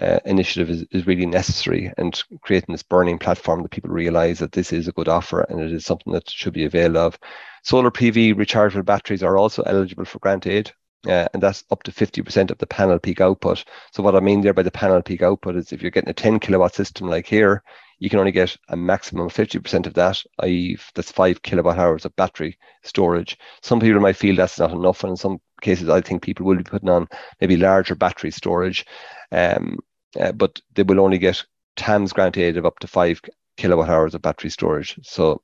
uh, 0.00 0.18
initiative 0.24 0.70
is, 0.70 0.84
is 0.90 1.06
really 1.06 1.26
necessary 1.26 1.92
and 1.98 2.22
creating 2.40 2.72
this 2.72 2.82
burning 2.82 3.18
platform 3.18 3.62
that 3.62 3.70
people 3.70 3.90
realize 3.90 4.38
that 4.38 4.52
this 4.52 4.72
is 4.72 4.88
a 4.88 4.92
good 4.92 5.08
offer 5.08 5.42
and 5.42 5.60
it 5.60 5.72
is 5.72 5.84
something 5.84 6.12
that 6.12 6.28
should 6.30 6.52
be 6.52 6.64
availed 6.64 6.96
of. 6.96 7.18
Solar 7.62 7.90
PV 7.90 8.34
rechargeable 8.34 8.84
batteries 8.84 9.22
are 9.22 9.36
also 9.36 9.62
eligible 9.62 10.04
for 10.04 10.18
grant 10.18 10.46
aid. 10.46 10.72
Uh, 11.04 11.26
and 11.34 11.42
that's 11.42 11.64
up 11.72 11.82
to 11.82 11.90
50% 11.90 12.52
of 12.52 12.58
the 12.58 12.66
panel 12.66 12.96
peak 12.96 13.20
output. 13.20 13.64
So 13.90 14.04
what 14.04 14.14
I 14.14 14.20
mean 14.20 14.40
there 14.40 14.54
by 14.54 14.62
the 14.62 14.70
panel 14.70 15.02
peak 15.02 15.20
output 15.20 15.56
is 15.56 15.72
if 15.72 15.82
you're 15.82 15.90
getting 15.90 16.10
a 16.10 16.14
10 16.14 16.38
kilowatt 16.38 16.76
system 16.76 17.08
like 17.08 17.26
here, 17.26 17.64
you 17.98 18.08
can 18.08 18.20
only 18.20 18.30
get 18.30 18.56
a 18.68 18.76
maximum 18.76 19.26
of 19.26 19.34
50% 19.34 19.86
of 19.86 19.94
that, 19.94 20.22
i.e. 20.40 20.76
that's 20.94 21.10
five 21.10 21.42
kilowatt 21.42 21.78
hours 21.78 22.04
of 22.04 22.14
battery 22.14 22.56
storage. 22.84 23.36
Some 23.62 23.80
people 23.80 24.00
might 24.00 24.16
feel 24.16 24.36
that's 24.36 24.60
not 24.60 24.70
enough. 24.70 25.02
And 25.02 25.18
some 25.18 25.40
cases, 25.62 25.88
I 25.88 26.00
think 26.00 26.22
people 26.22 26.46
will 26.46 26.56
be 26.56 26.64
putting 26.64 26.90
on 26.90 27.08
maybe 27.40 27.56
larger 27.56 27.94
battery 27.94 28.30
storage. 28.30 28.86
Um, 29.30 29.78
uh, 30.20 30.32
but 30.32 30.60
they 30.74 30.82
will 30.82 31.00
only 31.00 31.18
get 31.18 31.44
TAMS 31.76 32.12
grant 32.12 32.36
aid 32.36 32.56
of 32.56 32.66
up 32.66 32.78
to 32.80 32.86
five 32.86 33.20
kilowatt 33.56 33.88
hours 33.88 34.14
of 34.14 34.22
battery 34.22 34.50
storage. 34.50 34.98
So 35.02 35.42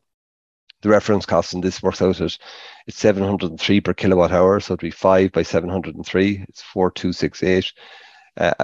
the 0.83 0.89
reference 0.89 1.27
cost 1.27 1.55
in 1.55 1.61
this 1.61 1.83
works 1.83 2.03
out 2.03 2.21
at 2.21 2.39
it's 2.87 2.99
703 2.99 3.81
per 3.81 3.95
kilowatt 3.95 4.33
hour, 4.33 4.61
so 4.61 4.75
it'd 4.75 4.81
be 4.81 4.91
five 4.91 5.33
by 5.33 5.43
703. 5.43 6.45
It's 6.49 6.63
4268. 6.63 7.73
Uh, 8.37 8.55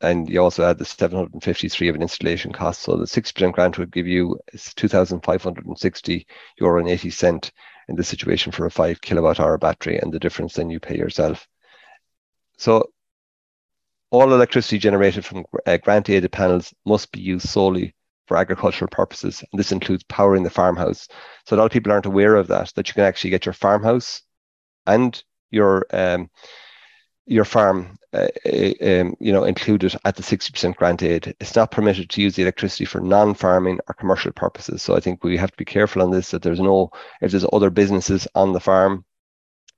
and 0.00 0.28
you 0.28 0.42
also 0.42 0.64
add 0.68 0.78
the 0.78 0.84
753 0.84 1.88
of 1.88 1.94
an 1.94 2.02
installation 2.02 2.52
cost. 2.52 2.82
So 2.82 2.96
the 2.96 3.04
6% 3.04 3.52
grant 3.52 3.78
would 3.78 3.92
give 3.92 4.08
you 4.08 4.40
2,560 4.74 6.26
euro 6.58 6.80
and 6.80 6.88
80 6.88 7.10
cent 7.10 7.52
in 7.92 7.96
this 7.96 8.08
situation 8.08 8.50
for 8.52 8.64
a 8.64 8.70
five 8.70 9.00
kilowatt 9.02 9.38
hour 9.38 9.58
battery, 9.58 9.98
and 9.98 10.12
the 10.12 10.18
difference 10.18 10.54
then 10.54 10.70
you 10.70 10.80
pay 10.80 10.96
yourself. 10.96 11.46
So 12.56 12.90
all 14.10 14.32
electricity 14.32 14.78
generated 14.78 15.24
from 15.24 15.44
uh, 15.66 15.76
grant 15.76 16.08
aided 16.08 16.32
panels 16.32 16.74
must 16.86 17.12
be 17.12 17.20
used 17.20 17.48
solely 17.48 17.94
for 18.26 18.38
agricultural 18.38 18.88
purposes, 18.88 19.44
and 19.52 19.58
this 19.58 19.72
includes 19.72 20.04
powering 20.04 20.42
the 20.42 20.50
farmhouse. 20.50 21.06
So 21.46 21.54
a 21.54 21.58
lot 21.58 21.66
of 21.66 21.72
people 21.72 21.92
aren't 21.92 22.06
aware 22.06 22.34
of 22.34 22.48
that, 22.48 22.72
that 22.76 22.88
you 22.88 22.94
can 22.94 23.04
actually 23.04 23.30
get 23.30 23.44
your 23.44 23.52
farmhouse 23.52 24.22
and 24.86 25.22
your 25.50 25.86
um, 25.90 26.30
your 27.32 27.44
farm, 27.44 27.98
uh, 28.12 28.28
uh 28.46 28.72
um, 28.82 29.16
you 29.18 29.32
know, 29.32 29.44
included 29.44 29.96
at 30.04 30.16
the 30.16 30.22
60% 30.22 30.76
grant 30.76 31.02
aid. 31.02 31.34
It's 31.40 31.56
not 31.56 31.70
permitted 31.70 32.10
to 32.10 32.22
use 32.22 32.36
the 32.36 32.42
electricity 32.42 32.84
for 32.84 33.00
non-farming 33.00 33.80
or 33.88 33.94
commercial 33.94 34.32
purposes. 34.32 34.82
So 34.82 34.94
I 34.94 35.00
think 35.00 35.24
we 35.24 35.36
have 35.38 35.50
to 35.50 35.56
be 35.56 35.64
careful 35.64 36.02
on 36.02 36.10
this, 36.10 36.30
that 36.30 36.42
there's 36.42 36.60
no, 36.60 36.90
if 37.20 37.30
there's 37.30 37.46
other 37.52 37.70
businesses 37.70 38.28
on 38.34 38.52
the 38.52 38.60
farm 38.60 39.04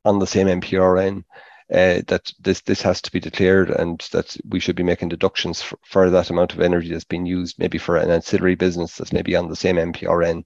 on 0.05 0.19
the 0.19 0.27
same 0.27 0.49
MPRN, 0.49 1.25
uh, 1.73 2.03
that 2.09 2.31
this 2.41 2.61
this 2.63 2.83
has 2.83 3.01
to 3.01 3.11
be 3.11 3.21
declared 3.21 3.71
and 3.71 4.07
that 4.13 4.37
we 4.51 4.61
should 4.61 4.77
be 4.77 4.83
making 4.83 5.09
deductions 5.09 5.63
for, 5.63 5.79
for, 5.83 6.11
that 6.11 6.29
amount 6.29 6.53
of 6.53 6.61
energy 6.61 6.91
that's 6.91 7.05
being 7.05 7.25
used 7.25 7.59
maybe 7.59 7.79
for 7.79 7.97
an 7.97 8.11
ancillary 8.11 8.55
business 8.55 8.97
that's 8.97 9.15
maybe 9.15 9.35
on 9.35 9.49
the 9.49 9.57
same 9.57 9.77
MPRN. 9.77 10.45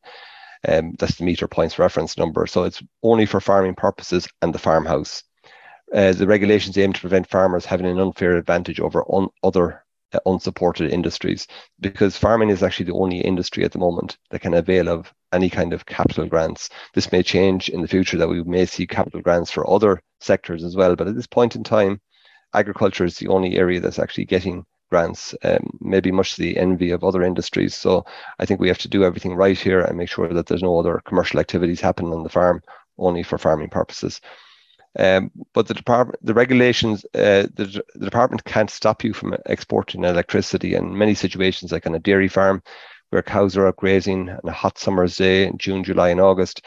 Um, 0.67 0.95
that's 0.99 1.17
the 1.17 1.25
meter 1.25 1.49
points 1.49 1.79
reference 1.79 2.17
number. 2.19 2.47
So 2.47 2.65
it's 2.65 2.83
only 3.03 3.27
for 3.27 3.41
farming 3.41 3.75
purposes 3.75 4.29
and 4.43 4.55
the 4.55 4.59
farmhouse. 4.59 5.23
Uh, 5.95 6.13
the 6.13 6.27
regulations 6.27 6.77
aim 6.77 6.93
to 6.93 7.01
prevent 7.01 7.29
farmers 7.29 7.65
having 7.65 7.87
an 7.87 7.99
unfair 7.99 8.37
advantage 8.37 8.79
over 8.79 9.05
un- 9.13 9.29
other 9.43 9.85
uh, 10.13 10.19
unsupported 10.27 10.93
industries 10.93 11.47
because 11.81 12.17
farming 12.17 12.51
is 12.51 12.63
actually 12.63 12.87
the 12.87 12.95
only 12.95 13.21
industry 13.21 13.65
at 13.65 13.73
the 13.73 13.79
moment 13.79 14.19
that 14.31 14.41
can 14.41 14.55
avail 14.55 14.89
of 14.89 15.13
any 15.33 15.51
kind 15.51 15.73
of 15.73 15.87
capital 15.87 16.27
grants. 16.27 16.71
This 16.95 17.13
may 17.13 17.23
change 17.23 17.69
in 17.69 17.83
the 17.83 17.89
future 17.89 18.17
that 18.19 18.29
we 18.29 18.43
may 18.43 18.67
see 18.67 18.87
capital 18.87 19.21
grants 19.21 19.51
for 19.51 19.69
other 19.69 20.01
sectors 20.21 20.65
as 20.65 20.77
well, 20.77 20.97
but 20.97 21.09
at 21.09 21.15
this 21.15 21.27
point 21.27 21.57
in 21.57 21.65
time, 21.65 22.01
agriculture 22.55 23.05
is 23.05 23.19
the 23.19 23.29
only 23.29 23.57
area 23.57 23.81
that's 23.81 23.99
actually 23.99 24.25
getting 24.25 24.65
grants, 24.91 25.35
um, 25.45 25.79
maybe 25.81 26.11
much 26.11 26.35
to 26.35 26.43
the 26.43 26.57
envy 26.57 26.91
of 26.91 27.05
other 27.05 27.23
industries. 27.23 27.75
So 27.75 28.05
I 28.39 28.47
think 28.47 28.61
we 28.61 28.69
have 28.69 28.79
to 28.79 28.89
do 28.89 29.05
everything 29.05 29.35
right 29.35 29.59
here 29.59 29.83
and 29.83 29.97
make 29.97 30.09
sure 30.09 30.29
that 30.33 30.47
there's 30.47 30.63
no 30.63 30.79
other 30.79 31.03
commercial 31.05 31.41
activities 31.41 31.81
happening 31.81 32.13
on 32.13 32.23
the 32.23 32.31
farm 32.31 32.63
only 32.97 33.23
for 33.23 33.39
farming 33.39 33.69
purposes. 33.69 34.21
Um, 34.99 35.31
but 35.55 35.69
the 35.69 35.75
department, 35.75 36.19
the 36.23 36.35
regulations, 36.35 37.05
uh, 37.15 37.47
the, 37.55 37.83
the 37.95 38.05
department 38.05 38.45
can't 38.45 38.71
stop 38.71 39.05
you 39.05 39.13
from 39.13 39.37
exporting 39.47 40.05
electricity. 40.05 40.75
In 40.75 40.97
many 40.97 41.15
situations, 41.15 41.73
like 41.73 41.87
on 41.87 41.95
a 41.95 41.99
dairy 41.99 42.29
farm, 42.29 42.63
where 43.11 43.23
cows 43.23 43.57
are 43.57 43.67
out 43.67 43.77
grazing 43.77 44.29
on 44.29 44.41
a 44.45 44.53
hot 44.53 44.79
summer's 44.79 45.17
day 45.17 45.47
in 45.47 45.59
June, 45.59 45.85
July, 45.85 46.11
and 46.11 46.21
August, 46.21 46.65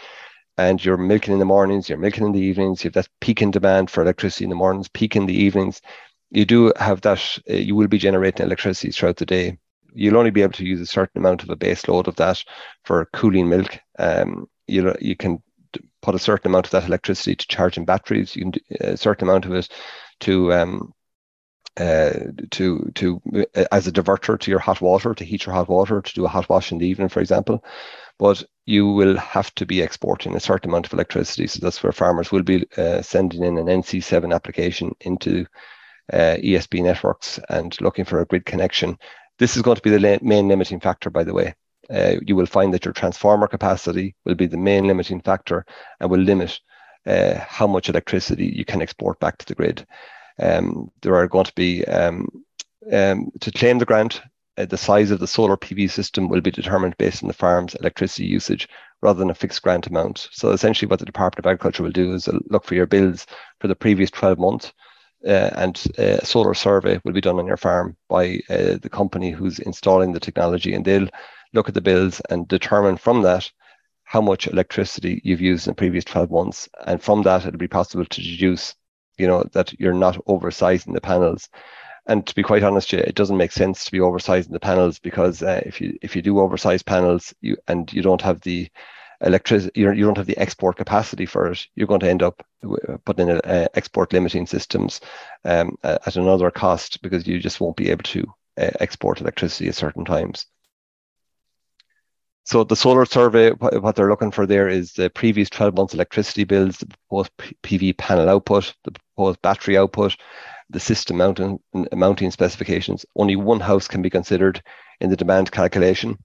and 0.57 0.83
you're 0.83 0.97
milking 0.97 1.33
in 1.33 1.39
the 1.39 1.45
mornings, 1.45 1.89
you're 1.89 1.97
milking 1.97 2.25
in 2.25 2.31
the 2.31 2.39
evenings, 2.39 2.83
you 2.83 2.87
have 2.87 2.93
that 2.93 3.09
peak 3.19 3.41
in 3.41 3.51
demand 3.51 3.89
for 3.89 4.01
electricity 4.01 4.45
in 4.45 4.49
the 4.49 4.55
mornings, 4.55 4.87
peak 4.87 5.15
in 5.15 5.25
the 5.25 5.35
evenings. 5.35 5.81
You 6.29 6.45
do 6.45 6.73
have 6.77 7.01
that, 7.01 7.37
uh, 7.49 7.53
you 7.53 7.75
will 7.75 7.87
be 7.87 7.97
generating 7.97 8.45
electricity 8.45 8.91
throughout 8.91 9.17
the 9.17 9.25
day. 9.25 9.57
You'll 9.93 10.17
only 10.17 10.31
be 10.31 10.41
able 10.41 10.53
to 10.53 10.65
use 10.65 10.79
a 10.79 10.85
certain 10.85 11.19
amount 11.19 11.43
of 11.43 11.49
a 11.49 11.55
base 11.55 11.87
load 11.87 12.07
of 12.07 12.15
that 12.15 12.43
for 12.85 13.09
cooling 13.13 13.49
milk. 13.49 13.77
Um, 13.99 14.47
you, 14.67 14.95
you 15.01 15.15
can 15.15 15.43
put 16.01 16.15
a 16.15 16.19
certain 16.19 16.51
amount 16.51 16.65
of 16.65 16.71
that 16.71 16.85
electricity 16.85 17.35
to 17.35 17.47
charging 17.47 17.85
batteries. 17.85 18.35
You 18.35 18.43
can 18.43 18.51
do 18.51 18.59
a 18.79 18.97
certain 18.97 19.27
amount 19.27 19.45
of 19.45 19.53
it 19.53 19.69
to 20.21 20.53
um, 20.53 20.93
uh, 21.77 22.11
to 22.51 22.91
to 22.95 23.21
uh, 23.55 23.65
as 23.71 23.87
a 23.87 23.91
diverter 23.91 24.39
to 24.39 24.51
your 24.51 24.59
hot 24.59 24.81
water 24.81 25.13
to 25.13 25.23
heat 25.23 25.45
your 25.45 25.55
hot 25.55 25.69
water 25.69 26.01
to 26.01 26.13
do 26.13 26.25
a 26.25 26.29
hot 26.29 26.49
wash 26.49 26.71
in 26.71 26.77
the 26.77 26.87
evening, 26.87 27.09
for 27.09 27.21
example. 27.21 27.63
But 28.19 28.43
you 28.65 28.87
will 28.87 29.17
have 29.17 29.53
to 29.55 29.65
be 29.65 29.81
exporting 29.81 30.35
a 30.35 30.39
certain 30.39 30.69
amount 30.69 30.85
of 30.85 30.93
electricity. 30.93 31.47
So 31.47 31.59
that's 31.61 31.81
where 31.81 31.91
farmers 31.91 32.31
will 32.31 32.43
be 32.43 32.67
uh, 32.77 33.01
sending 33.01 33.43
in 33.43 33.57
an 33.57 33.65
NC7 33.65 34.33
application 34.33 34.91
into 35.01 35.45
uh, 36.13 36.37
ESB 36.43 36.83
networks 36.83 37.39
and 37.49 37.75
looking 37.81 38.05
for 38.05 38.21
a 38.21 38.25
grid 38.25 38.45
connection. 38.45 38.97
This 39.39 39.55
is 39.55 39.63
going 39.63 39.77
to 39.77 39.81
be 39.81 39.89
the 39.89 40.19
main 40.21 40.47
limiting 40.47 40.79
factor, 40.79 41.09
by 41.09 41.23
the 41.23 41.33
way 41.33 41.55
uh, 41.91 42.15
you 42.25 42.35
will 42.35 42.45
find 42.45 42.73
that 42.73 42.85
your 42.85 42.93
transformer 42.93 43.47
capacity 43.47 44.15
will 44.25 44.35
be 44.35 44.47
the 44.47 44.57
main 44.57 44.87
limiting 44.87 45.21
factor 45.21 45.65
and 45.99 46.09
will 46.09 46.19
limit 46.19 46.59
uh, 47.05 47.35
how 47.39 47.67
much 47.67 47.89
electricity 47.89 48.45
you 48.45 48.65
can 48.65 48.81
export 48.81 49.19
back 49.19 49.37
to 49.37 49.45
the 49.45 49.55
grid. 49.55 49.85
Um, 50.39 50.91
there 51.01 51.15
are 51.15 51.27
going 51.27 51.45
to 51.45 51.53
be, 51.55 51.83
um, 51.85 52.27
um, 52.91 53.31
to 53.41 53.51
claim 53.51 53.79
the 53.79 53.85
grant, 53.85 54.21
uh, 54.57 54.65
the 54.65 54.77
size 54.77 55.11
of 55.11 55.19
the 55.19 55.27
solar 55.27 55.57
PV 55.57 55.89
system 55.89 56.29
will 56.29 56.41
be 56.41 56.51
determined 56.51 56.97
based 56.97 57.23
on 57.23 57.27
the 57.27 57.33
farm's 57.33 57.75
electricity 57.75 58.25
usage 58.25 58.67
rather 59.01 59.19
than 59.19 59.29
a 59.29 59.35
fixed 59.35 59.61
grant 59.61 59.87
amount. 59.87 60.27
So 60.31 60.51
essentially 60.51 60.89
what 60.89 60.99
the 60.99 61.05
Department 61.05 61.45
of 61.45 61.49
Agriculture 61.49 61.83
will 61.83 61.91
do 61.91 62.13
is 62.13 62.29
look 62.49 62.65
for 62.65 62.75
your 62.75 62.85
bills 62.85 63.25
for 63.59 63.67
the 63.67 63.75
previous 63.75 64.11
12 64.11 64.37
months 64.37 64.73
uh, 65.25 65.49
and 65.53 65.83
uh, 65.99 66.19
a 66.21 66.25
solar 66.25 66.53
survey 66.53 66.99
will 67.03 67.13
be 67.13 67.21
done 67.21 67.39
on 67.39 67.45
your 67.45 67.57
farm 67.57 67.95
by 68.09 68.39
uh, 68.49 68.77
the 68.81 68.89
company 68.91 69.31
who's 69.31 69.59
installing 69.59 70.11
the 70.11 70.19
technology 70.19 70.73
and 70.73 70.85
they'll 70.85 71.07
look 71.53 71.67
at 71.67 71.73
the 71.73 71.81
bills 71.81 72.21
and 72.29 72.47
determine 72.47 72.97
from 72.97 73.21
that 73.23 73.51
how 74.03 74.21
much 74.21 74.47
electricity 74.47 75.21
you've 75.23 75.41
used 75.41 75.67
in 75.67 75.71
the 75.71 75.75
previous 75.75 76.03
12 76.03 76.31
months. 76.31 76.67
And 76.85 77.01
from 77.01 77.23
that, 77.23 77.45
it'll 77.45 77.57
be 77.57 77.67
possible 77.67 78.05
to 78.05 78.21
deduce, 78.21 78.75
you 79.17 79.27
know, 79.27 79.43
that 79.53 79.79
you're 79.79 79.93
not 79.93 80.23
oversizing 80.25 80.93
the 80.93 81.01
panels. 81.01 81.47
And 82.07 82.25
to 82.27 82.35
be 82.35 82.43
quite 82.43 82.63
honest, 82.63 82.93
it 82.93 83.15
doesn't 83.15 83.37
make 83.37 83.51
sense 83.51 83.85
to 83.85 83.91
be 83.91 83.99
oversizing 83.99 84.51
the 84.51 84.59
panels 84.59 84.99
because 84.99 85.41
uh, 85.41 85.61
if 85.65 85.79
you 85.79 85.97
if 86.01 86.15
you 86.15 86.21
do 86.21 86.39
oversize 86.39 86.83
panels, 86.83 87.33
you 87.41 87.55
and 87.67 87.91
you 87.93 88.01
don't 88.01 88.21
have 88.21 88.41
the 88.41 88.67
electricity, 89.21 89.79
you 89.79 89.93
don't 89.93 90.17
have 90.17 90.25
the 90.25 90.37
export 90.37 90.77
capacity 90.77 91.25
for 91.25 91.51
it, 91.51 91.67
you're 91.75 91.87
going 91.87 91.99
to 91.99 92.09
end 92.09 92.23
up 92.23 92.43
putting 93.05 93.29
in 93.29 93.37
uh, 93.41 93.67
export 93.75 94.11
limiting 94.13 94.47
systems 94.47 94.99
um, 95.45 95.77
at 95.83 96.15
another 96.15 96.51
cost 96.51 97.01
because 97.01 97.27
you 97.27 97.39
just 97.39 97.61
won't 97.61 97.77
be 97.77 97.91
able 97.91 98.03
to 98.03 98.25
uh, 98.57 98.71
export 98.79 99.21
electricity 99.21 99.69
at 99.69 99.75
certain 99.75 100.05
times. 100.05 100.47
So 102.43 102.63
the 102.63 102.75
solar 102.75 103.05
survey, 103.05 103.51
what 103.51 103.95
they're 103.95 104.09
looking 104.09 104.31
for 104.31 104.47
there 104.47 104.67
is 104.67 104.93
the 104.93 105.09
previous 105.11 105.49
12 105.49 105.75
months 105.75 105.93
electricity 105.93 106.43
bills, 106.43 106.77
the 106.77 106.87
proposed 106.87 107.31
PV 107.63 107.97
panel 107.97 108.29
output, 108.29 108.73
the 108.83 108.91
proposed 108.91 109.41
battery 109.41 109.77
output, 109.77 110.17
the 110.69 110.79
system 110.79 111.17
mounting, 111.17 111.59
mounting 111.93 112.31
specifications. 112.31 113.05
Only 113.15 113.35
one 113.35 113.59
house 113.59 113.87
can 113.87 114.01
be 114.01 114.09
considered 114.09 114.61
in 114.99 115.09
the 115.09 115.15
demand 115.15 115.51
calculation. 115.51 116.17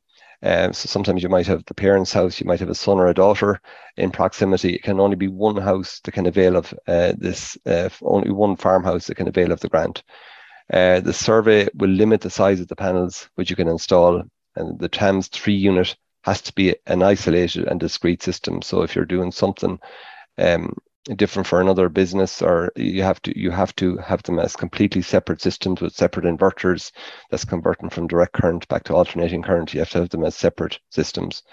Um, 0.42 0.72
so 0.72 0.88
sometimes 0.88 1.22
you 1.22 1.28
might 1.28 1.46
have 1.46 1.64
the 1.66 1.74
parents' 1.74 2.12
house, 2.12 2.40
you 2.40 2.46
might 2.46 2.60
have 2.60 2.70
a 2.70 2.74
son 2.74 2.98
or 2.98 3.08
a 3.08 3.14
daughter 3.14 3.60
in 3.96 4.10
proximity. 4.10 4.74
It 4.74 4.82
can 4.82 5.00
only 5.00 5.16
be 5.16 5.28
one 5.28 5.56
house 5.56 6.00
that 6.04 6.12
can 6.12 6.26
avail 6.26 6.56
of 6.56 6.72
uh, 6.86 7.12
this, 7.16 7.58
uh, 7.66 7.88
only 8.02 8.30
one 8.30 8.56
farmhouse 8.56 9.06
that 9.06 9.16
can 9.16 9.28
avail 9.28 9.52
of 9.52 9.60
the 9.60 9.68
grant. 9.68 10.02
Uh, 10.72 11.00
the 11.00 11.12
survey 11.12 11.68
will 11.74 11.90
limit 11.90 12.20
the 12.22 12.30
size 12.30 12.60
of 12.60 12.68
the 12.68 12.76
panels 12.76 13.28
which 13.34 13.50
you 13.50 13.56
can 13.56 13.68
install, 13.68 14.22
and 14.56 14.78
the 14.78 14.88
TAMS 14.88 15.28
3 15.28 15.54
unit 15.54 15.96
has 16.27 16.43
to 16.43 16.53
be 16.53 16.74
an 16.87 17.03
isolated 17.03 17.66
and 17.68 17.79
discrete 17.79 18.22
system. 18.22 18.61
So 18.61 18.83
if 18.83 18.95
you're 18.95 19.05
doing 19.05 19.31
something 19.31 19.79
um, 20.39 20.77
different 21.14 21.47
for 21.47 21.61
another 21.61 21.89
business, 21.89 22.43
or 22.43 22.72
you 22.74 23.05
have 23.05 23.22
to 23.22 23.39
you 23.39 23.53
have 23.53 23.74
to 23.77 23.97
have 23.99 24.24
them 24.24 24.41
as 24.41 24.57
completely 24.57 25.03
separate 25.03 25.41
systems 25.41 25.81
with 25.81 25.95
separate 25.95 26.27
inverters 26.27 26.91
that's 27.31 27.45
converting 27.45 27.91
from 27.91 28.09
direct 28.09 28.33
current 28.33 28.66
back 28.66 28.83
to 28.85 28.95
alternating 28.95 29.41
current. 29.41 29.72
You 29.72 29.81
have 29.81 29.91
to 29.91 29.99
have 30.01 30.11
them 30.11 30.24
as 30.24 30.35
separate 30.35 30.81
systems. 30.91 31.45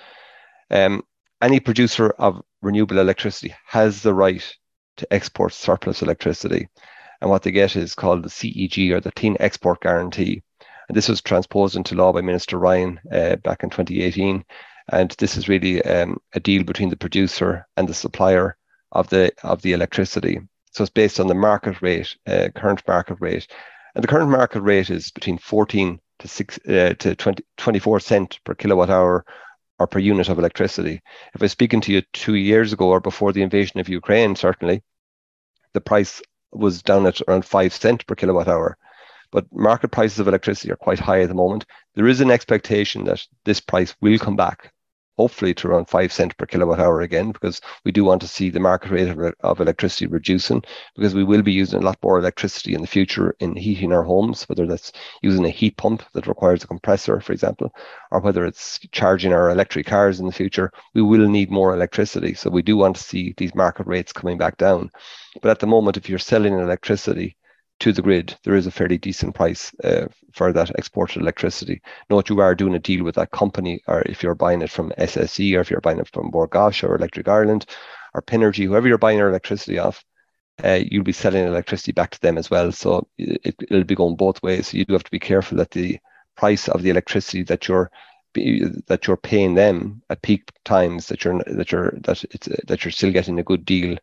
Um, 0.71 1.03
any 1.39 1.59
producer 1.59 2.09
of 2.17 2.41
renewable 2.63 2.97
electricity 2.97 3.53
has 3.67 4.01
the 4.01 4.13
right 4.13 4.43
to 4.97 5.13
export 5.13 5.53
surplus 5.53 6.01
electricity. 6.01 6.67
And 7.21 7.29
what 7.29 7.43
they 7.43 7.51
get 7.51 7.75
is 7.75 7.95
called 7.95 8.23
the 8.23 8.29
CEG 8.29 8.91
or 8.91 9.01
the 9.01 9.11
Clean 9.11 9.37
Export 9.39 9.81
Guarantee. 9.81 10.41
And 10.87 10.97
this 10.97 11.09
was 11.09 11.21
transposed 11.21 11.75
into 11.75 11.95
law 11.95 12.11
by 12.11 12.21
Minister 12.21 12.57
Ryan 12.57 12.99
uh, 13.11 13.37
back 13.37 13.63
in 13.63 13.69
2018. 13.69 14.43
And 14.91 15.11
this 15.11 15.37
is 15.37 15.47
really 15.47 15.81
um, 15.83 16.19
a 16.33 16.39
deal 16.39 16.63
between 16.63 16.89
the 16.89 16.97
producer 16.97 17.65
and 17.77 17.87
the 17.87 17.93
supplier 17.93 18.57
of 18.91 19.09
the 19.09 19.31
of 19.43 19.61
the 19.61 19.73
electricity. 19.73 20.41
So 20.71 20.83
it's 20.83 20.91
based 20.91 21.19
on 21.19 21.27
the 21.27 21.35
market 21.35 21.81
rate, 21.81 22.15
uh, 22.27 22.49
current 22.55 22.81
market 22.87 23.17
rate, 23.19 23.47
and 23.95 24.03
the 24.03 24.07
current 24.07 24.29
market 24.29 24.61
rate 24.61 24.89
is 24.89 25.11
between 25.11 25.37
14 25.37 25.99
to 26.19 26.27
six 26.27 26.59
uh, 26.67 26.93
to 26.99 27.15
20, 27.15 27.43
24 27.57 27.99
cent 27.99 28.39
per 28.43 28.55
kilowatt 28.55 28.89
hour 28.89 29.25
or 29.79 29.87
per 29.87 29.99
unit 29.99 30.29
of 30.29 30.39
electricity. 30.39 31.01
If 31.33 31.41
I 31.41 31.45
was 31.45 31.51
speaking 31.51 31.81
to 31.81 31.91
you 31.91 32.01
two 32.13 32.35
years 32.35 32.73
ago 32.73 32.87
or 32.87 32.99
before 32.99 33.33
the 33.33 33.41
invasion 33.41 33.79
of 33.79 33.89
Ukraine, 33.89 34.35
certainly 34.35 34.83
the 35.73 35.81
price 35.81 36.21
was 36.51 36.81
down 36.81 37.05
at 37.05 37.21
around 37.27 37.45
five 37.45 37.73
cent 37.73 38.05
per 38.05 38.15
kilowatt 38.15 38.47
hour. 38.47 38.77
But 39.33 39.47
market 39.51 39.89
prices 39.89 40.19
of 40.19 40.27
electricity 40.27 40.71
are 40.71 40.77
quite 40.77 40.99
high 40.99 41.21
at 41.21 41.27
the 41.27 41.33
moment. 41.33 41.65
There 41.95 42.07
is 42.07 42.21
an 42.21 42.31
expectation 42.31 43.03
that 43.05 43.25
this 43.43 43.59
price 43.59 43.95
will 43.99 44.19
come 44.19 44.35
back 44.35 44.71
hopefully 45.17 45.53
to 45.53 45.67
around 45.67 45.85
five 45.85 46.11
cent 46.11 46.35
per 46.37 46.45
kilowatt 46.45 46.79
hour 46.79 47.01
again, 47.01 47.31
because 47.31 47.61
we 47.83 47.91
do 47.91 48.03
want 48.03 48.21
to 48.21 48.27
see 48.27 48.49
the 48.49 48.59
market 48.59 48.91
rate 48.91 49.07
of, 49.07 49.19
of, 49.41 49.59
electricity 49.59 50.07
reducing, 50.07 50.61
because 50.95 51.13
we 51.13 51.23
will 51.23 51.41
be 51.41 51.51
using 51.51 51.81
a 51.81 51.85
lot 51.85 51.97
more 52.03 52.17
electricity 52.17 52.73
in 52.73 52.81
the 52.81 52.87
future 52.87 53.35
in 53.39 53.55
heating 53.55 53.91
our 53.93 54.03
homes, 54.03 54.43
whether 54.49 54.65
that's 54.65 54.91
using 55.21 55.45
a 55.45 55.49
heat 55.49 55.77
pump 55.77 56.03
that 56.13 56.27
requires 56.27 56.63
a 56.63 56.67
compressor, 56.67 57.19
for 57.19 57.33
example, 57.33 57.73
or 58.11 58.19
whether 58.21 58.45
it's 58.45 58.79
charging 58.91 59.33
our 59.33 59.49
electric 59.49 59.85
cars 59.85 60.19
in 60.19 60.25
the 60.25 60.31
future, 60.31 60.71
we 60.93 61.01
will 61.01 61.27
need 61.27 61.51
more 61.51 61.73
electricity. 61.73 62.33
So 62.33 62.49
we 62.49 62.61
do 62.61 62.77
want 62.77 62.95
to 62.95 63.03
see 63.03 63.33
these 63.37 63.55
market 63.55 63.87
rates 63.87 64.13
coming 64.13 64.37
back 64.37 64.57
down. 64.57 64.89
But 65.41 65.51
at 65.51 65.59
the 65.59 65.67
moment, 65.67 65.97
if 65.97 66.09
you're 66.09 66.19
selling 66.19 66.53
electricity 66.53 67.35
to 67.79 67.91
the 67.91 68.01
grid, 68.01 68.37
there 68.43 68.55
is 68.55 68.67
a 68.67 68.71
fairly 68.71 68.97
decent 68.97 69.35
price 69.35 69.73
uh, 69.83 70.07
for 70.33 70.53
that 70.53 70.69
exported 70.71 71.21
electricity. 71.21 71.81
Note 72.09 72.29
you 72.29 72.39
are 72.39 72.55
doing 72.55 72.75
a 72.75 72.79
deal 72.79 73.03
with 73.03 73.15
that 73.15 73.31
company, 73.31 73.81
or 73.87 74.01
if 74.03 74.23
you're 74.23 74.35
buying 74.35 74.61
it 74.61 74.69
from 74.69 74.93
SSE, 74.97 75.57
or 75.57 75.61
if 75.61 75.69
you're 75.69 75.81
buying 75.81 75.99
it 75.99 76.09
from 76.13 76.31
Bord 76.31 76.51
Gáis 76.51 76.83
or 76.83 76.95
Electric 76.95 77.27
Ireland 77.27 77.65
or 78.13 78.21
Pinergy, 78.21 78.65
whoever 78.65 78.87
you're 78.87 78.97
buying 78.97 79.17
your 79.17 79.29
electricity 79.29 79.79
off, 79.79 80.03
uh, 80.63 80.79
you'll 80.81 81.03
be 81.03 81.11
selling 81.11 81.45
electricity 81.45 81.91
back 81.91 82.11
to 82.11 82.21
them 82.21 82.37
as 82.37 82.49
well. 82.49 82.71
So 82.71 83.07
it, 83.17 83.55
will 83.69 83.83
be 83.83 83.95
going 83.95 84.15
both 84.15 84.41
ways. 84.43 84.67
So 84.67 84.77
you 84.77 84.85
do 84.85 84.93
have 84.93 85.03
to 85.03 85.11
be 85.11 85.19
careful 85.19 85.57
that 85.57 85.71
the 85.71 85.99
price 86.37 86.67
of 86.67 86.83
the 86.83 86.89
electricity 86.89 87.43
that 87.43 87.67
you're 87.67 87.91
that 88.87 89.05
you're 89.05 89.17
paying 89.17 89.53
them 89.53 90.01
at 90.09 90.21
peak 90.23 90.51
times 90.65 91.07
that 91.07 91.23
you're 91.23 91.39
that 91.45 91.71
you're 91.71 91.93
that 92.01 92.23
it's 92.31 92.49
that 92.67 92.83
you're 92.83 92.91
still 92.91 93.11
getting 93.11 93.37
a 93.37 93.43
good 93.43 93.63
deal 93.63 93.95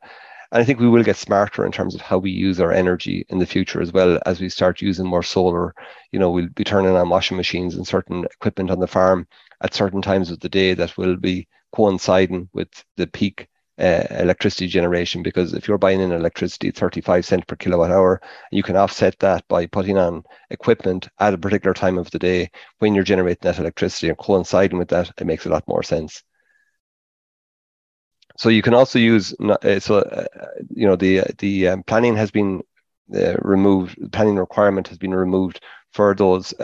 and 0.53 0.61
I 0.61 0.65
think 0.65 0.81
we 0.81 0.89
will 0.89 1.05
get 1.05 1.17
smarter 1.17 1.65
in 1.65 1.73
terms 1.73 1.95
of 1.95 2.01
how 2.01 2.19
we 2.19 2.31
use 2.31 2.61
our 2.61 2.73
energy 2.73 3.25
in 3.29 3.39
the 3.39 3.47
future 3.47 3.81
as 3.81 3.93
well 3.93 4.19
as 4.27 4.41
we 4.41 4.49
start 4.49 4.83
using 4.83 5.07
more 5.07 5.23
solar. 5.23 5.75
You 6.13 6.19
know, 6.19 6.31
we'll 6.31 6.49
be 6.49 6.65
turning 6.65 6.97
on 6.97 7.09
washing 7.09 7.37
machines 7.37 7.77
and 7.77 7.87
certain 7.87 8.25
equipment 8.25 8.71
on 8.71 8.81
the 8.81 8.89
farm 8.89 9.27
at 9.63 9.75
certain 9.75 10.03
times 10.03 10.31
of 10.31 10.41
the 10.41 10.49
day 10.49 10.75
that 10.75 10.97
will 10.97 11.17
be 11.17 11.47
coinciding 11.73 12.49
with 12.53 12.69
the 12.97 13.07
peak 13.07 13.49
uh, 13.79 14.05
electricity 14.11 14.67
generation. 14.67 15.23
Because 15.23 15.55
if 15.55 15.69
you're 15.69 15.79
buying 15.79 16.01
in 16.01 16.13
electricity 16.13 16.69
at 16.69 16.77
35 16.77 17.25
cent 17.25 17.47
per 17.47 17.57
kilowatt 17.57 17.93
hour 17.93 18.21
you 18.51 18.63
can 18.63 18.77
offset 18.77 19.19
that 19.21 19.47
by 19.49 19.67
putting 19.67 19.99
on 19.99 20.25
equipment 20.51 21.09
at 21.21 21.35
a 21.35 21.39
particular 21.39 21.75
time 21.75 21.97
of 21.97 22.11
the 22.11 22.19
day 22.19 22.51
when 22.81 22.95
you're 22.95 23.05
generating 23.05 23.39
that 23.43 23.59
electricity. 23.61 24.09
And 24.09 24.19
coinciding 24.19 24.79
with 24.79 24.89
that 24.89 25.13
it 25.17 25.27
makes 25.27 25.47
a 25.47 25.51
lot 25.51 25.67
more 25.69 25.83
sense 25.85 26.23
so 28.41 28.49
you 28.49 28.63
can 28.63 28.73
also 28.73 28.99
use 28.99 29.35
uh, 29.39 29.79
so 29.81 29.99
uh, 29.99 30.25
you 30.71 30.87
know 30.87 30.97
the 30.97 31.21
the 31.37 31.69
um, 31.69 31.83
planning 31.83 32.17
has 32.17 32.31
been 32.31 32.63
uh, 33.15 33.37
removed. 33.43 33.99
Planning 34.13 34.37
requirement 34.37 34.89
has 34.89 34.97
been 34.97 35.13
removed 35.13 35.61
for 35.93 36.15
those 36.15 36.55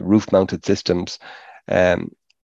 roof 0.00 0.32
mounted 0.32 0.64
systems. 0.64 1.18
Um, 1.68 2.10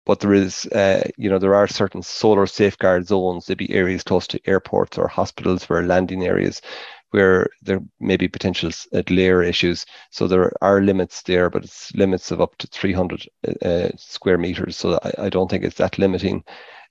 but 0.06 0.20
there 0.20 0.34
is, 0.34 0.66
uh, 0.66 1.02
you 1.16 1.30
know, 1.30 1.38
there 1.38 1.56
are 1.56 1.66
certain 1.66 2.02
solar 2.02 2.46
safeguard 2.46 3.08
zones. 3.08 3.46
There'd 3.46 3.58
be 3.58 3.74
areas 3.74 4.04
close 4.04 4.28
to 4.28 4.40
airports 4.46 4.98
or 4.98 5.08
hospitals 5.08 5.68
where 5.68 5.82
landing 5.82 6.24
areas 6.24 6.62
where 7.10 7.48
there 7.60 7.80
may 7.98 8.16
be 8.16 8.28
potential 8.28 8.70
glare 9.06 9.42
issues. 9.42 9.84
So 10.10 10.28
there 10.28 10.52
are 10.62 10.80
limits 10.80 11.22
there, 11.22 11.50
but 11.50 11.64
it's 11.64 11.92
limits 11.94 12.30
of 12.30 12.40
up 12.40 12.56
to 12.58 12.68
300 12.68 13.28
uh, 13.64 13.88
square 13.96 14.38
meters. 14.38 14.76
So 14.76 15.00
I, 15.02 15.26
I, 15.26 15.28
don't 15.28 15.50
think 15.50 15.64
it's 15.64 15.76
that 15.76 15.98
limiting 15.98 16.42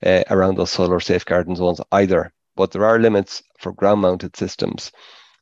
uh, 0.05 0.23
around 0.29 0.57
those 0.57 0.71
solar 0.71 0.99
safeguarding 0.99 1.55
zones 1.55 1.81
either. 1.91 2.33
But 2.55 2.71
there 2.71 2.85
are 2.85 2.99
limits 2.99 3.43
for 3.59 3.71
ground 3.71 4.01
mounted 4.01 4.35
systems. 4.35 4.91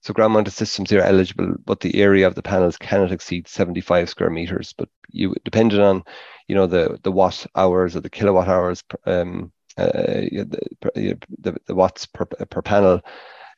So 0.01 0.14
ground 0.14 0.34
mounted 0.34 0.51
systems 0.51 0.91
are 0.93 1.01
eligible, 1.01 1.55
but 1.66 1.82
the 1.82 2.01
area 2.01 2.26
of 2.26 2.36
the 2.36 2.41
panels 2.41 2.78
cannot 2.78 3.12
exceed 3.12 3.47
75 3.47 4.10
square 4.10 4.30
meters. 4.30 4.74
But 4.78 4.89
you, 5.10 5.36
depending 5.43 5.82
on, 5.82 6.03
you 6.47 6.55
know, 6.55 6.68
the 6.68 6.99
the 7.03 7.12
watt 7.12 7.45
hours 7.55 7.95
or 7.95 7.99
the 7.99 8.10
kilowatt 8.10 8.47
hours, 8.47 8.84
um, 9.05 9.51
uh, 9.78 9.93
the, 9.93 11.18
the, 11.39 11.57
the 11.66 11.76
watts 11.76 12.05
per, 12.05 12.26
per 12.26 12.62
panel, 12.62 13.01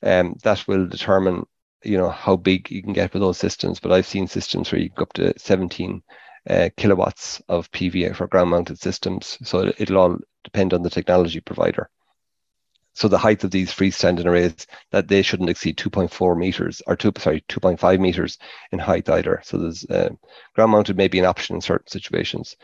um, 0.04 0.36
that 0.44 0.68
will 0.68 0.88
determine, 0.88 1.46
you 1.84 1.98
know, 1.98 2.10
how 2.10 2.36
big 2.36 2.72
you 2.72 2.82
can 2.82 2.94
get 2.94 3.14
with 3.14 3.22
those 3.22 3.38
systems. 3.38 3.80
But 3.80 3.92
I've 3.92 4.08
seen 4.08 4.28
systems 4.28 4.72
where 4.72 4.82
you 4.82 4.90
go 4.90 5.04
up 5.04 5.14
to 5.14 5.38
17 5.38 6.02
uh, 6.50 6.70
kilowatts 6.78 7.42
of 7.48 7.72
PV 7.72 8.16
for 8.16 8.28
ground 8.28 8.50
mounted 8.50 8.80
systems. 8.80 9.38
So 9.44 9.72
it'll 9.78 9.98
all 9.98 10.18
depend 10.44 10.74
on 10.74 10.84
the 10.84 10.90
technology 10.90 11.40
provider. 11.40 11.90
So 12.94 13.08
the 13.08 13.18
height 13.18 13.44
of 13.44 13.52
these 13.52 13.72
freestanding 13.72 14.26
arrays 14.26 14.68
that 14.92 15.08
they 15.08 15.22
shouldn't 15.22 15.50
exceed 15.50 15.78
2.4 15.78 16.38
meters 16.38 16.82
or 16.88 16.96
two, 16.98 17.14
sorry, 17.18 17.42
2.5 17.48 18.00
meters 18.00 18.38
in 18.72 18.80
height 18.80 19.10
either. 19.10 19.42
So 19.46 19.58
there's 19.58 19.86
uh, 19.86 20.10
ground 20.56 20.72
mounted 20.72 20.98
may 20.98 21.08
be 21.08 21.20
an 21.20 21.26
option 21.26 21.56
in 21.56 21.62
certain 21.62 21.88
situations. 21.88 22.58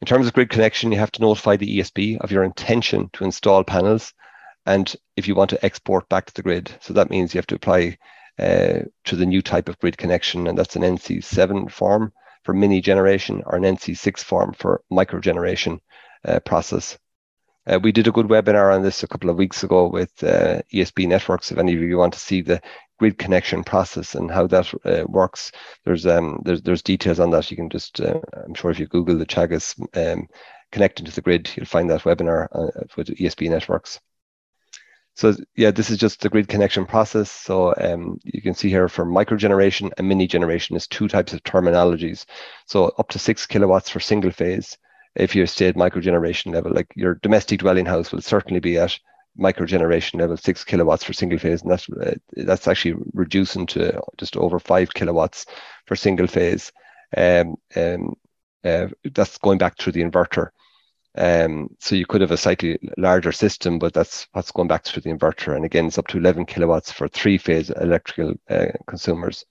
In 0.00 0.06
terms 0.06 0.26
of 0.26 0.32
grid 0.32 0.48
connection, 0.48 0.90
you 0.90 0.98
have 0.98 1.12
to 1.12 1.20
notify 1.20 1.56
the 1.56 1.78
ESB 1.78 2.18
of 2.18 2.32
your 2.32 2.44
intention 2.44 3.10
to 3.12 3.24
install 3.24 3.62
panels 3.62 4.14
and 4.66 4.94
if 5.16 5.28
you 5.28 5.34
want 5.34 5.50
to 5.50 5.64
export 5.64 6.08
back 6.08 6.26
to 6.26 6.34
the 6.34 6.42
grid. 6.42 6.72
So 6.80 6.94
that 6.94 7.10
means 7.10 7.34
you 7.34 7.38
have 7.38 7.46
to 7.48 7.56
apply 7.56 7.98
uh, 8.38 8.80
to 9.04 9.16
the 9.16 9.26
new 9.26 9.42
type 9.42 9.68
of 9.68 9.78
grid 9.78 9.96
connection, 9.98 10.46
and 10.48 10.58
that's 10.58 10.76
an 10.76 10.82
NC7 10.82 11.70
form 11.70 12.12
for 12.44 12.54
mini 12.54 12.80
generation 12.80 13.42
or 13.46 13.56
an 13.56 13.64
NC6 13.64 14.18
form 14.18 14.52
for 14.52 14.82
micro 14.90 15.20
generation 15.20 15.80
uh, 16.24 16.40
process. 16.40 16.98
Uh, 17.66 17.78
we 17.82 17.92
did 17.92 18.06
a 18.06 18.12
good 18.12 18.26
webinar 18.26 18.74
on 18.74 18.82
this 18.82 19.02
a 19.02 19.08
couple 19.08 19.30
of 19.30 19.36
weeks 19.36 19.62
ago 19.64 19.88
with 19.88 20.22
uh, 20.22 20.60
ESB 20.72 21.08
Networks. 21.08 21.50
If 21.50 21.58
any 21.58 21.74
of 21.74 21.80
you 21.80 21.96
want 21.96 22.12
to 22.12 22.20
see 22.20 22.42
the 22.42 22.60
grid 22.98 23.18
connection 23.18 23.64
process 23.64 24.14
and 24.14 24.30
how 24.30 24.46
that 24.48 24.72
uh, 24.84 25.04
works, 25.08 25.50
there's 25.84 26.06
um, 26.06 26.42
there's 26.44 26.60
there's 26.60 26.82
details 26.82 27.20
on 27.20 27.30
that. 27.30 27.50
You 27.50 27.56
can 27.56 27.70
just 27.70 28.00
uh, 28.00 28.20
I'm 28.44 28.54
sure 28.54 28.70
if 28.70 28.78
you 28.78 28.86
Google 28.86 29.16
the 29.16 29.24
Teagasc 29.24 29.80
um, 29.96 30.28
connecting 30.72 31.06
to 31.06 31.12
the 31.12 31.22
grid, 31.22 31.50
you'll 31.56 31.66
find 31.66 31.88
that 31.88 32.02
webinar 32.02 32.48
uh, 32.52 32.84
with 32.96 33.08
ESB 33.08 33.48
Networks. 33.48 33.98
So 35.14 35.34
yeah, 35.54 35.70
this 35.70 35.90
is 35.90 35.98
just 35.98 36.20
the 36.20 36.28
grid 36.28 36.48
connection 36.48 36.86
process. 36.86 37.30
So 37.30 37.74
um, 37.76 38.18
you 38.24 38.42
can 38.42 38.54
see 38.54 38.68
here 38.68 38.88
for 38.88 39.04
micro 39.04 39.36
generation 39.36 39.90
and 39.96 40.08
mini 40.08 40.26
generation 40.26 40.76
is 40.76 40.88
two 40.88 41.08
types 41.08 41.32
of 41.32 41.42
terminologies. 41.44 42.24
So 42.66 42.86
up 42.98 43.08
to 43.10 43.18
six 43.18 43.46
kilowatts 43.46 43.88
for 43.88 44.00
single 44.00 44.32
phase 44.32 44.76
if 45.14 45.34
you 45.34 45.46
stay 45.46 45.68
at 45.68 45.76
microgeneration 45.76 46.52
level. 46.52 46.72
Like 46.72 46.92
your 46.96 47.14
domestic 47.14 47.60
dwelling 47.60 47.86
house 47.86 48.10
will 48.10 48.22
certainly 48.22 48.60
be 48.60 48.76
at 48.78 48.98
microgeneration 49.38 50.20
level, 50.20 50.36
six 50.36 50.64
kilowatts 50.64 51.04
for 51.04 51.12
single 51.12 51.38
phase, 51.38 51.62
and 51.62 51.70
that's 51.70 51.88
uh, 51.90 52.14
that's 52.32 52.68
actually 52.68 52.94
reducing 53.12 53.66
to 53.66 54.00
just 54.16 54.36
over 54.36 54.58
five 54.58 54.92
kilowatts 54.94 55.46
for 55.86 55.96
single 55.96 56.26
phase. 56.26 56.72
Um, 57.16 57.56
um, 57.76 58.14
uh, 58.64 58.88
that's 59.12 59.38
going 59.38 59.58
back 59.58 59.78
through 59.78 59.92
the 59.92 60.02
inverter. 60.02 60.48
Um, 61.16 61.68
so 61.78 61.94
you 61.94 62.06
could 62.06 62.20
have 62.20 62.32
a 62.32 62.36
slightly 62.36 62.78
larger 62.98 63.32
system, 63.32 63.78
but 63.78 63.94
that's 63.94 64.26
what's 64.32 64.50
going 64.50 64.68
back 64.68 64.84
through 64.84 65.02
the 65.02 65.10
inverter. 65.10 65.54
And 65.54 65.64
again, 65.64 65.86
it's 65.86 65.98
up 65.98 66.08
to 66.08 66.18
11 66.18 66.46
kilowatts 66.46 66.90
for 66.90 67.08
three 67.08 67.38
phase 67.38 67.70
electrical 67.70 68.34
uh, 68.50 68.66
consumers. 68.88 69.44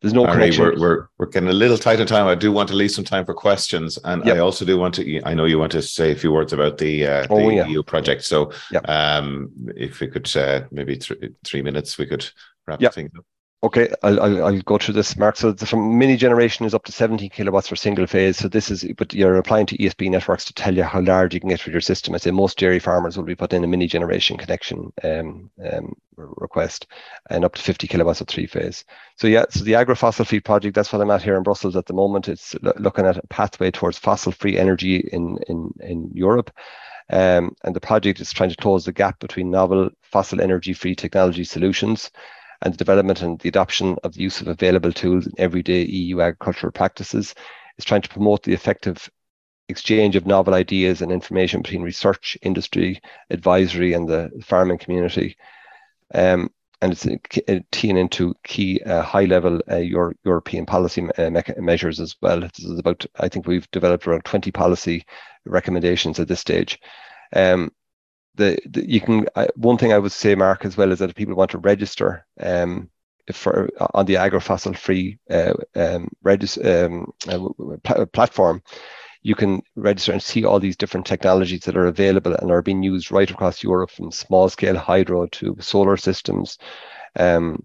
There's 0.00 0.14
no 0.14 0.24
connection. 0.24 0.64
We're, 0.64 0.80
we're, 0.80 1.08
we're 1.18 1.26
getting 1.26 1.50
a 1.50 1.52
little 1.52 1.76
tight 1.76 2.00
on 2.00 2.06
time. 2.06 2.26
I 2.26 2.34
do 2.34 2.50
want 2.50 2.70
to 2.70 2.74
leave 2.74 2.90
some 2.90 3.04
time 3.04 3.26
for 3.26 3.34
questions, 3.34 3.98
and 4.04 4.24
yep. 4.24 4.36
I 4.36 4.38
also 4.38 4.64
do 4.64 4.78
want 4.78 4.94
to. 4.94 5.22
I 5.24 5.34
know 5.34 5.44
you 5.44 5.58
want 5.58 5.72
to 5.72 5.82
say 5.82 6.10
a 6.10 6.16
few 6.16 6.32
words 6.32 6.54
about 6.54 6.78
the 6.78 7.06
uh, 7.06 7.26
oh, 7.28 7.36
the 7.36 7.54
yeah. 7.56 7.66
EU 7.66 7.82
project. 7.82 8.24
So, 8.24 8.50
yep. 8.70 8.88
um, 8.88 9.50
if 9.76 10.00
we 10.00 10.06
could 10.06 10.34
uh, 10.34 10.62
maybe 10.70 10.96
th- 10.96 11.32
three 11.44 11.60
minutes, 11.60 11.98
we 11.98 12.06
could 12.06 12.26
wrap 12.66 12.80
yep. 12.80 12.94
things 12.94 13.10
up. 13.14 13.26
Okay, 13.62 13.92
I'll, 14.02 14.18
I'll, 14.22 14.44
I'll, 14.46 14.60
go 14.62 14.78
through 14.78 14.94
this, 14.94 15.18
Mark. 15.18 15.36
So 15.36 15.52
from 15.52 15.98
mini 15.98 16.16
generation 16.16 16.64
is 16.64 16.72
up 16.72 16.84
to 16.84 16.92
17 16.92 17.28
kilowatts 17.28 17.68
for 17.68 17.76
single 17.76 18.06
phase. 18.06 18.38
So 18.38 18.48
this 18.48 18.70
is, 18.70 18.86
but 18.96 19.12
you're 19.12 19.36
applying 19.36 19.66
to 19.66 19.76
ESB 19.76 20.10
networks 20.10 20.46
to 20.46 20.54
tell 20.54 20.74
you 20.74 20.82
how 20.82 21.02
large 21.02 21.34
you 21.34 21.40
can 21.40 21.50
get 21.50 21.62
with 21.66 21.74
your 21.74 21.82
system. 21.82 22.14
I 22.14 22.18
say 22.18 22.30
most 22.30 22.58
dairy 22.58 22.78
farmers 22.78 23.18
will 23.18 23.24
be 23.24 23.34
put 23.34 23.52
in 23.52 23.62
a 23.62 23.66
mini 23.66 23.86
generation 23.86 24.38
connection 24.38 24.90
um, 25.04 25.50
um, 25.70 25.92
request 26.16 26.86
and 27.28 27.44
up 27.44 27.54
to 27.54 27.62
50 27.62 27.86
kilowatts 27.86 28.22
of 28.22 28.28
three 28.28 28.46
phase. 28.46 28.82
So 29.16 29.26
yeah, 29.26 29.44
so 29.50 29.62
the 29.62 29.74
agro 29.74 29.94
fossil 29.94 30.24
free 30.24 30.40
project, 30.40 30.74
that's 30.74 30.90
what 30.90 31.02
I'm 31.02 31.10
at 31.10 31.22
here 31.22 31.36
in 31.36 31.42
Brussels 31.42 31.76
at 31.76 31.84
the 31.84 31.92
moment. 31.92 32.28
It's 32.28 32.54
looking 32.62 33.04
at 33.04 33.18
a 33.18 33.26
pathway 33.26 33.70
towards 33.70 33.98
fossil 33.98 34.32
free 34.32 34.56
energy 34.56 35.06
in, 35.12 35.38
in, 35.48 35.70
in 35.80 36.10
Europe. 36.14 36.50
Um, 37.12 37.54
and 37.62 37.76
the 37.76 37.80
project 37.80 38.20
is 38.20 38.32
trying 38.32 38.50
to 38.50 38.56
close 38.56 38.86
the 38.86 38.92
gap 38.92 39.18
between 39.18 39.50
novel 39.50 39.90
fossil 40.00 40.40
energy 40.40 40.72
free 40.72 40.94
technology 40.94 41.44
solutions 41.44 42.10
and 42.62 42.74
the 42.74 42.78
development 42.78 43.22
and 43.22 43.38
the 43.40 43.48
adoption 43.48 43.96
of 44.04 44.14
the 44.14 44.22
use 44.22 44.40
of 44.40 44.48
available 44.48 44.92
tools 44.92 45.26
in 45.26 45.32
everyday 45.38 45.82
EU 45.84 46.20
agricultural 46.20 46.72
practices 46.72 47.34
is 47.78 47.84
trying 47.84 48.02
to 48.02 48.08
promote 48.08 48.42
the 48.42 48.52
effective 48.52 49.10
exchange 49.68 50.16
of 50.16 50.26
novel 50.26 50.54
ideas 50.54 51.00
and 51.00 51.12
information 51.12 51.62
between 51.62 51.82
research, 51.82 52.36
industry, 52.42 53.00
advisory, 53.30 53.92
and 53.92 54.08
the 54.08 54.30
farming 54.44 54.78
community. 54.78 55.36
Um, 56.14 56.50
and 56.82 56.92
it's 56.92 57.06
teeing 57.72 57.98
into 57.98 58.34
key 58.42 58.80
uh, 58.84 59.02
high-level 59.02 59.60
uh, 59.70 59.76
Euro- 59.76 60.14
European 60.24 60.64
policy 60.64 61.06
uh, 61.18 61.30
me- 61.30 61.42
measures 61.58 62.00
as 62.00 62.16
well. 62.22 62.40
This 62.40 62.64
is 62.64 62.78
about, 62.78 63.04
I 63.18 63.28
think 63.28 63.46
we've 63.46 63.70
developed 63.70 64.06
around 64.06 64.24
20 64.24 64.50
policy 64.50 65.04
recommendations 65.44 66.18
at 66.18 66.28
this 66.28 66.40
stage. 66.40 66.78
Um, 67.34 67.70
the, 68.34 68.58
the 68.66 68.88
you 68.88 69.00
can 69.00 69.26
uh, 69.34 69.46
one 69.56 69.78
thing 69.78 69.92
I 69.92 69.98
would 69.98 70.12
say, 70.12 70.34
Mark, 70.34 70.64
as 70.64 70.76
well 70.76 70.92
is 70.92 70.98
that 71.00 71.10
if 71.10 71.16
people 71.16 71.34
want 71.34 71.50
to 71.52 71.58
register 71.58 72.26
um, 72.40 72.90
for 73.32 73.68
on 73.94 74.06
the 74.06 74.14
agrofossil 74.14 74.76
free 74.76 75.18
uh, 75.30 75.54
um, 75.76 76.08
um, 76.64 77.12
uh, 77.28 78.06
platform, 78.06 78.62
you 79.22 79.34
can 79.34 79.62
register 79.76 80.12
and 80.12 80.22
see 80.22 80.44
all 80.44 80.60
these 80.60 80.76
different 80.76 81.06
technologies 81.06 81.60
that 81.64 81.76
are 81.76 81.86
available 81.86 82.34
and 82.34 82.50
are 82.50 82.62
being 82.62 82.82
used 82.82 83.12
right 83.12 83.30
across 83.30 83.62
Europe, 83.62 83.90
from 83.90 84.10
small 84.10 84.48
scale 84.48 84.76
hydro 84.76 85.26
to 85.26 85.56
solar 85.60 85.96
systems. 85.96 86.58
Um, 87.18 87.64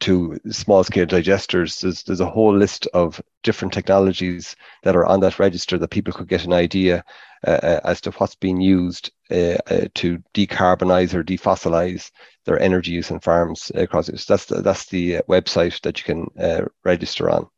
to 0.00 0.38
small 0.50 0.82
scale 0.84 1.06
digesters. 1.06 1.80
There's, 1.80 2.02
there's 2.02 2.20
a 2.20 2.30
whole 2.30 2.56
list 2.56 2.86
of 2.92 3.20
different 3.42 3.72
technologies 3.72 4.56
that 4.82 4.96
are 4.96 5.06
on 5.06 5.20
that 5.20 5.38
register 5.38 5.78
that 5.78 5.88
people 5.88 6.12
could 6.12 6.28
get 6.28 6.44
an 6.44 6.52
idea 6.52 7.04
uh, 7.46 7.50
uh 7.50 7.80
as 7.84 8.00
to 8.00 8.10
what's 8.12 8.34
being 8.34 8.60
used 8.60 9.10
uh, 9.30 9.58
uh, 9.70 9.86
to 9.94 10.22
decarbonize 10.34 11.14
or 11.14 11.22
defossilize 11.22 12.10
their 12.46 12.58
energy 12.60 12.92
use 12.92 13.10
in 13.10 13.20
farms 13.20 13.70
across 13.74 14.08
it. 14.08 14.18
So 14.18 14.34
that's 14.34 14.46
the, 14.46 14.62
that's 14.62 14.86
the 14.86 15.20
website 15.28 15.80
that 15.82 15.98
you 15.98 16.04
can 16.04 16.26
uh, 16.42 16.64
register 16.84 17.30
on. 17.30 17.48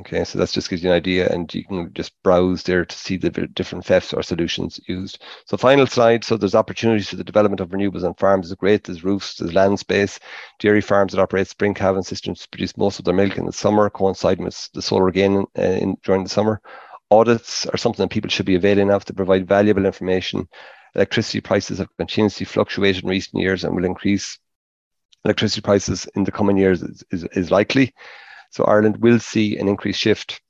Okay, 0.00 0.24
so 0.24 0.40
that 0.40 0.50
just 0.50 0.68
gives 0.68 0.82
you 0.82 0.90
an 0.90 0.96
idea, 0.96 1.28
and 1.28 1.54
you 1.54 1.64
can 1.64 1.92
just 1.94 2.20
browse 2.24 2.64
there 2.64 2.84
to 2.84 2.96
see 2.96 3.16
the 3.16 3.30
different 3.30 3.84
FEFs 3.84 4.12
or 4.12 4.24
solutions 4.24 4.80
used. 4.88 5.22
So 5.46 5.56
final 5.56 5.86
slide, 5.86 6.24
so 6.24 6.36
there's 6.36 6.56
opportunities 6.56 7.10
for 7.10 7.14
the 7.14 7.22
development 7.22 7.60
of 7.60 7.68
renewables 7.68 8.02
on 8.02 8.14
farms. 8.14 8.48
There's 8.48 8.56
great, 8.56 8.82
there's 8.82 9.04
roofs, 9.04 9.36
there's 9.36 9.54
land 9.54 9.78
space. 9.78 10.18
Dairy 10.58 10.80
farms 10.80 11.12
that 11.12 11.20
operate 11.20 11.46
spring 11.46 11.74
calving 11.74 12.02
systems 12.02 12.44
produce 12.44 12.76
most 12.76 12.98
of 12.98 13.04
their 13.04 13.14
milk 13.14 13.38
in 13.38 13.46
the 13.46 13.52
summer, 13.52 13.88
coinciding 13.88 14.44
with 14.44 14.68
the 14.74 14.82
solar 14.82 15.12
gain 15.12 15.46
uh, 15.56 15.62
in, 15.62 15.96
during 16.02 16.24
the 16.24 16.30
summer. 16.30 16.60
Audits 17.12 17.64
are 17.66 17.76
something 17.76 18.02
that 18.02 18.12
people 18.12 18.30
should 18.30 18.46
be 18.46 18.56
availing 18.56 18.90
of 18.90 19.04
to 19.04 19.14
provide 19.14 19.46
valuable 19.46 19.86
information. 19.86 20.48
Electricity 20.96 21.40
prices 21.40 21.78
have 21.78 21.96
continuously 21.98 22.46
fluctuated 22.46 23.04
in 23.04 23.10
recent 23.10 23.40
years 23.40 23.62
and 23.62 23.76
will 23.76 23.84
increase 23.84 24.40
electricity 25.24 25.60
prices 25.60 26.08
in 26.16 26.24
the 26.24 26.32
coming 26.32 26.56
years 26.56 26.82
is, 26.82 27.04
is, 27.12 27.24
is 27.32 27.50
likely. 27.52 27.94
So 28.54 28.62
Ireland 28.62 28.98
will 28.98 29.18
see 29.18 29.56
an 29.56 29.66
increased 29.66 29.98
shift 29.98 30.40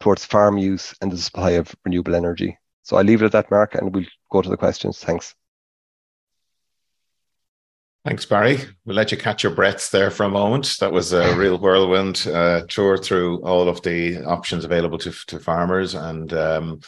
towards 0.00 0.24
farm 0.24 0.56
use 0.56 0.94
and 1.02 1.12
the 1.12 1.18
supply 1.18 1.50
of 1.50 1.74
renewable 1.84 2.14
energy. 2.14 2.56
So 2.82 2.96
I'll 2.96 3.04
leave 3.04 3.20
it 3.20 3.26
at 3.26 3.32
that, 3.32 3.50
Mark, 3.50 3.74
and 3.74 3.94
we'll 3.94 4.06
go 4.32 4.40
to 4.40 4.48
the 4.48 4.56
questions. 4.56 5.04
Thanks. 5.04 5.34
Thanks, 8.06 8.24
Barry. 8.24 8.60
We'll 8.86 8.96
let 8.96 9.12
you 9.12 9.18
catch 9.18 9.42
your 9.42 9.54
breaths 9.54 9.90
there 9.90 10.10
for 10.10 10.24
a 10.24 10.30
moment. 10.30 10.78
That 10.80 10.92
was 10.92 11.12
a 11.12 11.36
real 11.36 11.58
whirlwind 11.58 12.26
uh, 12.26 12.62
tour 12.70 12.96
through 12.96 13.42
all 13.42 13.68
of 13.68 13.82
the 13.82 14.24
options 14.24 14.64
available 14.64 14.96
to, 14.96 15.12
to 15.26 15.38
farmers 15.38 15.94
and 15.94 16.32
um, 16.32 16.80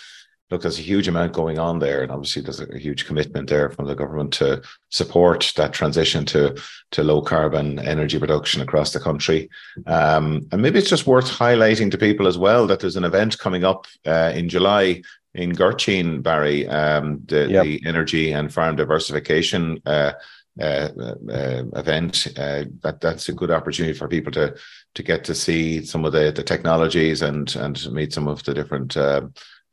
look, 0.53 0.63
there's 0.63 0.79
a 0.79 0.83
huge 0.83 1.09
amount 1.09 1.33
going 1.33 1.59
on 1.59 1.79
there, 1.79 2.03
and 2.03 2.13
obviously 2.13 2.43
there's 2.43 2.61
a 2.61 2.79
huge 2.79 3.07
commitment 3.07 3.49
there 3.49 3.71
from 3.71 3.87
the 3.87 3.95
government 3.95 4.33
to 4.35 4.63
support 4.91 5.53
that 5.57 5.73
transition 5.73 6.27
to 6.27 6.55
to 6.91 7.03
low 7.03 7.23
carbon 7.23 7.79
energy 7.79 8.19
production 8.19 8.61
across 8.61 8.93
the 8.93 9.01
country. 9.01 9.49
Um, 9.87 10.47
and 10.53 10.61
maybe 10.61 10.79
it's 10.79 10.91
just 10.91 11.07
worth 11.07 11.31
highlighting 11.31 11.91
to 11.91 11.99
people 11.99 12.27
as 12.27 12.37
well 12.37 12.67
that 12.67 12.81
there's 12.81 12.97
an 12.97 13.05
event 13.05 13.39
coming 13.39 13.65
up 13.65 13.87
uh, 14.07 14.33
in 14.35 14.49
July 14.49 15.03
in 15.35 15.55
Gurteen, 15.55 16.21
Barry, 16.21 16.69
um, 16.69 17.23
the, 17.25 17.49
yep. 17.49 17.65
the 17.65 17.83
energy 17.87 18.33
and 18.33 18.53
farm 18.53 18.77
diversification. 18.77 19.81
Uh, 19.87 20.13
uh, 20.61 20.91
uh, 21.31 21.63
event. 21.77 22.27
Uh, 22.37 22.65
that 22.83 23.01
that's 23.01 23.31
a 23.31 23.33
good 23.33 23.51
opportunity 23.51 23.97
for 23.97 24.07
people 24.07 24.31
to 24.31 24.55
to 24.95 25.03
get 25.03 25.25
to 25.25 25.35
see 25.35 25.83
some 25.83 26.05
of 26.05 26.13
the 26.13 26.31
the 26.31 26.43
technologies 26.43 27.23
and 27.23 27.57
and 27.57 27.91
meet 27.91 28.13
some 28.13 28.29
of 28.29 28.43
the 28.45 28.53
different 28.53 28.95
uh, 28.95 29.23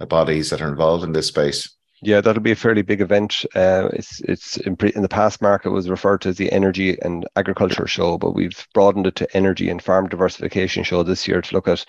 bodies 0.06 0.50
that 0.50 0.62
are 0.62 0.70
involved 0.70 1.04
in 1.04 1.14
this 1.14 1.28
space. 1.28 1.70
Yeah, 2.02 2.22
that'll 2.22 2.42
be 2.42 2.52
a 2.52 2.56
fairly 2.56 2.82
big 2.82 3.02
event. 3.02 3.46
Uh, 3.54 3.90
it's 3.92 4.22
it's 4.22 4.56
in, 4.58 4.78
pre- 4.78 4.94
in, 4.96 5.02
the 5.02 5.10
past, 5.10 5.42
market 5.42 5.72
was 5.72 5.90
referred 5.90 6.22
to 6.22 6.30
as 6.30 6.38
the 6.38 6.50
Energy 6.52 6.98
and 7.02 7.28
Agriculture 7.36 7.88
Show, 7.88 8.18
but 8.18 8.34
we've 8.34 8.66
broadened 8.74 9.06
it 9.08 9.16
to 9.16 9.36
Energy 9.36 9.70
and 9.70 9.82
Farm 9.82 10.08
Diversification 10.08 10.86
Show 10.86 11.04
this 11.04 11.28
year 11.28 11.42
to 11.42 11.54
look 11.54 11.68
at 11.68 11.86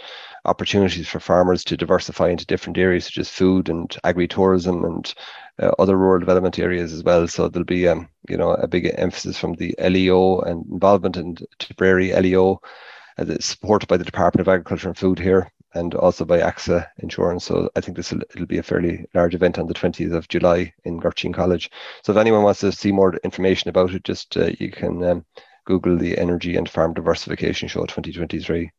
opportunities 0.46 1.08
for 1.08 1.20
farmers 1.20 1.62
to 1.64 1.76
diversify 1.76 2.28
into 2.28 2.44
different 2.44 2.76
areas 2.76 3.04
such 3.04 3.18
as 3.18 3.30
food 3.30 3.68
and 3.68 3.96
agri-tourism 4.02 4.84
and 4.84 5.14
uh, 5.62 5.70
other 5.78 5.96
rural 5.96 6.18
development 6.18 6.58
areas 6.58 6.92
as 6.92 7.04
well. 7.04 7.28
So 7.28 7.48
there'll 7.48 7.64
be 7.64 7.86
um, 7.86 8.08
you 8.28 8.36
know 8.36 8.50
a 8.54 8.66
big 8.66 8.92
emphasis 8.98 9.38
from 9.38 9.54
the 9.54 9.76
LEO 9.78 10.40
and 10.40 10.66
involvement 10.72 11.16
in 11.16 11.36
Tipperary 11.60 12.12
LEO, 12.12 12.60
uh, 13.16 13.36
supported 13.38 13.86
by 13.86 13.96
the 13.96 14.04
Department 14.04 14.40
of 14.40 14.52
Agriculture 14.52 14.88
and 14.88 14.98
Food 14.98 15.20
here 15.20 15.52
and 15.74 15.94
also 15.94 16.24
by 16.24 16.40
AXA 16.40 16.86
Insurance. 16.98 17.44
So 17.44 17.70
I 17.76 17.80
think 17.80 17.96
this 17.96 18.12
will 18.12 18.22
it'll 18.34 18.46
be 18.46 18.58
a 18.58 18.62
fairly 18.62 19.06
large 19.14 19.34
event 19.34 19.58
on 19.58 19.66
the 19.66 19.74
20th 19.74 20.14
of 20.14 20.28
July 20.28 20.72
in 20.84 20.98
Gurteen 20.98 21.32
College. 21.32 21.70
So 22.02 22.12
if 22.12 22.18
anyone 22.18 22.42
wants 22.42 22.60
to 22.60 22.72
see 22.72 22.92
more 22.92 23.14
information 23.24 23.68
about 23.68 23.92
it, 23.92 24.04
just 24.04 24.36
uh, 24.36 24.50
you 24.58 24.70
can 24.70 25.02
um, 25.04 25.24
Google 25.66 25.96
the 25.96 26.18
Energy 26.18 26.56
and 26.56 26.68
Farm 26.68 26.94
Diversification 26.94 27.68
Show 27.68 27.86
2023. 27.86 28.70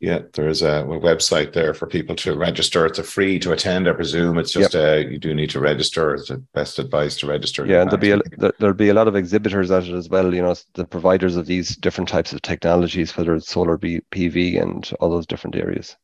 Yeah, 0.00 0.20
there 0.34 0.48
is 0.48 0.60
a, 0.60 0.82
a, 0.82 1.00
website 1.00 1.52
there 1.52 1.72
for 1.72 1.86
people 1.86 2.14
to 2.16 2.36
register. 2.36 2.84
It's 2.84 2.98
a 2.98 3.02
free 3.02 3.38
to 3.38 3.52
attend, 3.52 3.88
I 3.88 3.92
presume. 3.92 4.38
It's 4.38 4.52
just 4.52 4.74
yep. 4.74 5.06
uh, 5.06 5.08
you 5.08 5.18
do 5.18 5.34
need 5.34 5.50
to 5.50 5.60
register. 5.60 6.14
It's 6.14 6.28
the 6.28 6.38
best 6.52 6.78
advice 6.78 7.16
to 7.18 7.26
register. 7.26 7.64
Yeah, 7.64 7.82
and 7.82 7.90
there'll 7.90 8.00
be 8.00 8.10
a, 8.10 8.20
there, 8.36 8.52
there'll 8.58 8.74
be 8.74 8.90
a 8.90 8.94
lot 8.94 9.08
of 9.08 9.16
exhibitors 9.16 9.70
at 9.70 9.84
it 9.84 9.94
as 9.94 10.08
well. 10.10 10.34
You 10.34 10.42
know, 10.42 10.54
the 10.74 10.84
providers 10.84 11.36
of 11.36 11.46
these 11.46 11.76
different 11.76 12.08
types 12.08 12.32
of 12.32 12.42
technologies, 12.42 13.16
whether 13.16 13.34
it's 13.34 13.48
solar 13.48 13.78
B, 13.78 14.00
PV 14.10 14.60
and 14.60 14.90
all 15.00 15.10
those 15.10 15.26
different 15.26 15.56
areas. 15.56 15.96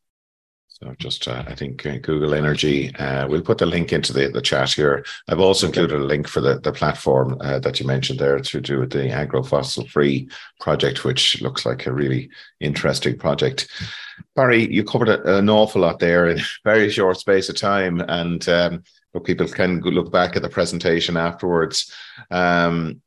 So 0.82 0.94
just, 0.98 1.28
uh, 1.28 1.44
I 1.46 1.54
think 1.54 1.84
uh, 1.84 1.98
Google 1.98 2.32
Energy. 2.32 2.94
Uh, 2.96 3.28
we'll 3.28 3.42
put 3.42 3.58
the 3.58 3.66
link 3.66 3.92
into 3.92 4.14
the, 4.14 4.28
the 4.28 4.40
chat 4.40 4.72
here. 4.72 5.04
I've 5.28 5.38
also 5.38 5.68
okay. 5.68 5.82
included 5.82 6.02
a 6.02 6.06
link 6.06 6.26
for 6.26 6.40
the, 6.40 6.58
the 6.58 6.72
platform 6.72 7.36
uh, 7.42 7.58
that 7.58 7.78
you 7.78 7.86
mentioned 7.86 8.18
there 8.18 8.40
to 8.40 8.60
do 8.62 8.80
with 8.80 8.90
the 8.90 9.10
agro 9.10 9.42
fossil 9.42 9.86
free 9.88 10.30
project, 10.58 11.04
which 11.04 11.42
looks 11.42 11.66
like 11.66 11.84
a 11.84 11.92
really 11.92 12.30
interesting 12.60 13.18
project. 13.18 13.68
Barry, 14.34 14.72
you 14.72 14.82
covered 14.82 15.10
a, 15.10 15.36
an 15.36 15.50
awful 15.50 15.82
lot 15.82 15.98
there 15.98 16.28
in 16.28 16.38
a 16.38 16.42
very 16.64 16.88
short 16.88 17.18
space 17.18 17.50
of 17.50 17.56
time, 17.56 18.00
and 18.08 18.48
um, 18.48 18.82
but 19.12 19.24
people 19.24 19.48
can 19.48 19.80
look 19.80 20.10
back 20.10 20.34
at 20.34 20.40
the 20.40 20.48
presentation 20.48 21.18
afterwards. 21.18 21.92
Um, 22.30 23.02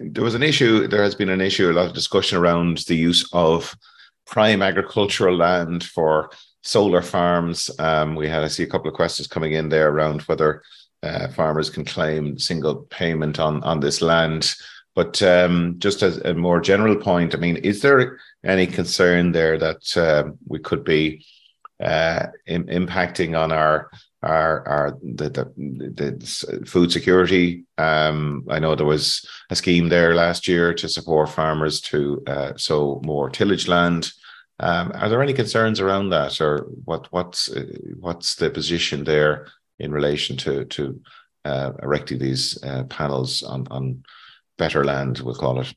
there 0.00 0.24
was 0.24 0.34
an 0.34 0.42
issue. 0.42 0.88
There 0.88 1.02
has 1.02 1.14
been 1.14 1.28
an 1.28 1.40
issue. 1.40 1.70
A 1.70 1.72
lot 1.72 1.86
of 1.86 1.92
discussion 1.92 2.38
around 2.38 2.78
the 2.78 2.96
use 2.96 3.28
of 3.32 3.76
prime 4.26 4.62
agricultural 4.62 5.36
land 5.36 5.84
for 5.84 6.30
solar 6.68 7.00
farms. 7.00 7.70
Um, 7.78 8.14
we 8.14 8.28
had, 8.28 8.44
I 8.44 8.48
see 8.48 8.62
a 8.62 8.66
couple 8.66 8.88
of 8.88 8.94
questions 8.94 9.26
coming 9.26 9.52
in 9.54 9.70
there 9.70 9.88
around 9.88 10.20
whether 10.22 10.62
uh, 11.02 11.28
farmers 11.28 11.70
can 11.70 11.84
claim 11.84 12.38
single 12.38 12.76
payment 12.90 13.40
on, 13.40 13.62
on 13.64 13.80
this 13.80 14.02
land. 14.02 14.54
But 14.94 15.22
um, 15.22 15.76
just 15.78 16.02
as 16.02 16.18
a 16.18 16.34
more 16.34 16.60
general 16.60 16.96
point, 16.96 17.34
I 17.34 17.38
mean, 17.38 17.56
is 17.56 17.80
there 17.80 18.18
any 18.44 18.66
concern 18.66 19.32
there 19.32 19.56
that 19.58 19.96
uh, 19.96 20.30
we 20.46 20.58
could 20.58 20.84
be 20.84 21.24
uh, 21.80 22.26
Im- 22.46 22.66
impacting 22.66 23.38
on 23.38 23.50
our 23.52 23.90
our 24.22 24.66
our 24.66 24.98
the, 25.00 25.30
the, 25.30 25.44
the 25.94 26.66
food 26.66 26.90
security. 26.90 27.64
Um, 27.78 28.44
I 28.50 28.58
know 28.58 28.74
there 28.74 28.84
was 28.84 29.24
a 29.48 29.54
scheme 29.54 29.88
there 29.88 30.16
last 30.16 30.48
year 30.48 30.74
to 30.74 30.88
support 30.88 31.28
farmers 31.28 31.80
to 31.82 32.22
uh, 32.26 32.52
sow 32.56 33.00
more 33.04 33.30
tillage 33.30 33.68
land. 33.68 34.10
Um, 34.60 34.92
are 34.94 35.08
there 35.08 35.22
any 35.22 35.34
concerns 35.34 35.80
around 35.80 36.10
that, 36.10 36.40
or 36.40 36.66
what? 36.84 37.06
What's 37.12 37.50
uh, 37.50 37.64
what's 38.00 38.34
the 38.34 38.50
position 38.50 39.04
there 39.04 39.46
in 39.78 39.92
relation 39.92 40.36
to 40.38 40.64
to 40.64 41.00
uh, 41.44 41.72
erecting 41.82 42.18
these 42.18 42.62
uh, 42.64 42.84
panels 42.84 43.42
on 43.42 43.66
on 43.70 44.02
better 44.56 44.84
land? 44.84 45.20
We'll 45.20 45.34
call 45.34 45.60
it. 45.60 45.72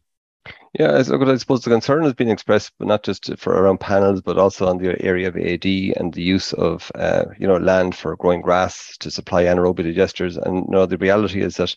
Yeah, 0.73 0.95
I 0.97 1.01
suppose 1.03 1.63
the 1.63 1.69
concern 1.69 2.03
has 2.03 2.13
been 2.13 2.29
expressed, 2.29 2.71
but 2.79 2.87
not 2.87 3.03
just 3.03 3.37
for 3.37 3.53
around 3.53 3.81
panels, 3.81 4.21
but 4.21 4.37
also 4.37 4.67
on 4.67 4.77
the 4.77 4.99
area 5.03 5.27
of 5.27 5.35
AD 5.35 5.65
and 5.65 6.13
the 6.13 6.23
use 6.23 6.53
of 6.53 6.91
uh, 6.95 7.25
you 7.37 7.45
know 7.45 7.57
land 7.57 7.93
for 7.93 8.15
growing 8.15 8.41
grass 8.41 8.95
to 8.99 9.11
supply 9.11 9.43
anaerobic 9.43 9.93
digesters. 9.93 10.37
And 10.37 10.65
you 10.65 10.71
know, 10.71 10.85
the 10.85 10.97
reality 10.97 11.41
is 11.41 11.57
that 11.57 11.75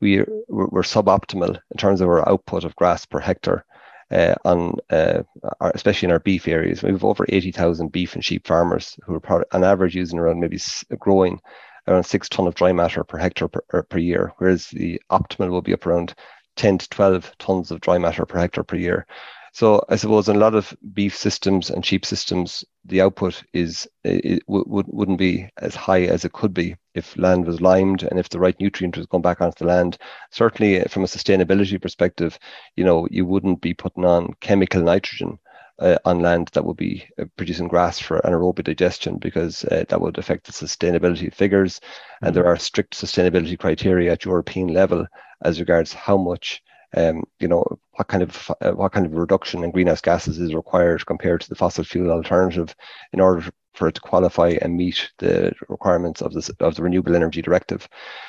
we 0.00 0.24
we're 0.48 0.82
suboptimal 0.82 1.58
in 1.70 1.76
terms 1.78 2.00
of 2.00 2.08
our 2.08 2.28
output 2.28 2.64
of 2.64 2.76
grass 2.76 3.06
per 3.06 3.18
hectare. 3.18 3.64
Uh, 4.10 4.34
on 4.44 4.74
uh, 4.90 5.22
our, 5.60 5.72
especially 5.74 6.06
in 6.06 6.12
our 6.12 6.20
beef 6.20 6.46
areas, 6.46 6.82
we 6.82 6.90
have 6.90 7.04
over 7.04 7.24
80,000 7.28 7.90
beef 7.90 8.14
and 8.14 8.24
sheep 8.24 8.46
farmers 8.46 8.98
who 9.04 9.14
are 9.14 9.46
on 9.52 9.64
average 9.64 9.94
using 9.94 10.18
around 10.18 10.40
maybe 10.40 10.58
growing 10.98 11.40
around 11.86 12.04
six 12.04 12.28
ton 12.28 12.46
of 12.46 12.54
dry 12.54 12.72
matter 12.72 13.04
per 13.04 13.18
hectare 13.18 13.48
per, 13.48 13.82
per 13.82 13.98
year, 13.98 14.32
whereas 14.38 14.68
the 14.68 15.00
optimal 15.10 15.50
will 15.50 15.62
be 15.62 15.74
up 15.74 15.86
around 15.86 16.14
10 16.56 16.78
to 16.78 16.88
12 16.88 17.32
tons 17.38 17.70
of 17.70 17.80
dry 17.80 17.98
matter 17.98 18.24
per 18.26 18.38
hectare 18.38 18.64
per 18.64 18.76
year. 18.76 19.06
So 19.54 19.80
I 19.88 19.94
suppose 19.94 20.28
in 20.28 20.34
a 20.34 20.40
lot 20.40 20.56
of 20.56 20.76
beef 20.94 21.16
systems 21.16 21.70
and 21.70 21.86
sheep 21.86 22.04
systems, 22.04 22.64
the 22.84 23.00
output 23.00 23.40
is 23.52 23.86
it 24.02 24.44
w- 24.48 24.64
wouldn't 24.66 25.18
be 25.18 25.48
as 25.58 25.76
high 25.76 26.02
as 26.02 26.24
it 26.24 26.32
could 26.32 26.52
be 26.52 26.74
if 26.94 27.16
land 27.16 27.46
was 27.46 27.60
limed 27.60 28.02
and 28.02 28.18
if 28.18 28.28
the 28.28 28.40
right 28.40 28.58
nutrient 28.58 28.96
was 28.96 29.06
going 29.06 29.22
back 29.22 29.40
onto 29.40 29.64
the 29.64 29.68
land. 29.68 29.96
Certainly, 30.32 30.80
uh, 30.80 30.88
from 30.88 31.04
a 31.04 31.06
sustainability 31.06 31.80
perspective, 31.80 32.36
you 32.74 32.82
know 32.82 33.06
you 33.12 33.24
wouldn't 33.24 33.60
be 33.60 33.74
putting 33.74 34.04
on 34.04 34.34
chemical 34.40 34.82
nitrogen 34.82 35.38
uh, 35.78 35.98
on 36.04 36.18
land 36.18 36.50
that 36.54 36.64
would 36.64 36.76
be 36.76 37.06
uh, 37.20 37.24
producing 37.36 37.68
grass 37.68 38.00
for 38.00 38.20
anaerobic 38.22 38.64
digestion 38.64 39.18
because 39.18 39.64
uh, 39.66 39.84
that 39.88 40.00
would 40.00 40.18
affect 40.18 40.46
the 40.46 40.52
sustainability 40.52 41.32
figures. 41.32 41.78
Mm-hmm. 41.78 42.26
And 42.26 42.34
there 42.34 42.46
are 42.46 42.56
strict 42.56 43.00
sustainability 43.00 43.56
criteria 43.56 44.10
at 44.10 44.24
European 44.24 44.74
level 44.74 45.06
as 45.44 45.60
regards 45.60 45.92
how 45.92 46.16
much 46.16 46.60
um, 46.96 47.24
you 47.40 47.48
know 47.48 47.64
what 47.92 48.08
kind 48.08 48.22
of 48.22 48.50
uh, 48.60 48.72
what 48.72 48.92
kind 48.92 49.06
of 49.06 49.14
reduction 49.14 49.64
in 49.64 49.70
greenhouse 49.70 50.00
gases 50.00 50.38
is 50.38 50.54
required 50.54 51.04
compared 51.06 51.40
to 51.40 51.48
the 51.48 51.54
fossil 51.54 51.84
fuel 51.84 52.10
alternative 52.10 52.74
in 53.12 53.20
order 53.20 53.50
for 53.74 53.88
it 53.88 53.94
to 53.96 54.00
qualify 54.00 54.56
and 54.62 54.76
meet 54.76 55.10
the 55.18 55.52
requirements 55.68 56.22
of 56.22 56.32
the 56.32 56.54
of 56.60 56.76
the 56.76 56.82
renewable 56.82 57.14
energy 57.14 57.42
directive. 57.42 57.88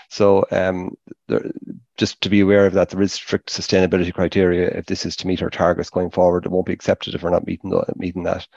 So 0.09 0.45
um, 0.51 0.95
there, 1.28 1.51
just 1.97 2.20
to 2.22 2.30
be 2.30 2.41
aware 2.41 2.66
of 2.66 2.74
that, 2.74 2.89
there 2.89 3.01
is 3.01 3.13
strict 3.13 3.49
sustainability 3.49 4.13
criteria. 4.13 4.70
If 4.70 4.88
this 4.88 5.05
is 5.05 5.16
to 5.18 5.28
meet 5.28 5.41
our 5.41 5.49
targets 5.49 5.89
going 5.89 6.11
forward, 6.11 6.45
it 6.45 6.51
won't 6.51 6.66
be 6.66 6.74
accepted 6.74 7.16
if 7.16 7.24
we're 7.24 7.30
not 7.30 7.47
meeting 7.47 7.70
the, 7.70 7.86
meeting 7.95 8.24
that. 8.24 8.47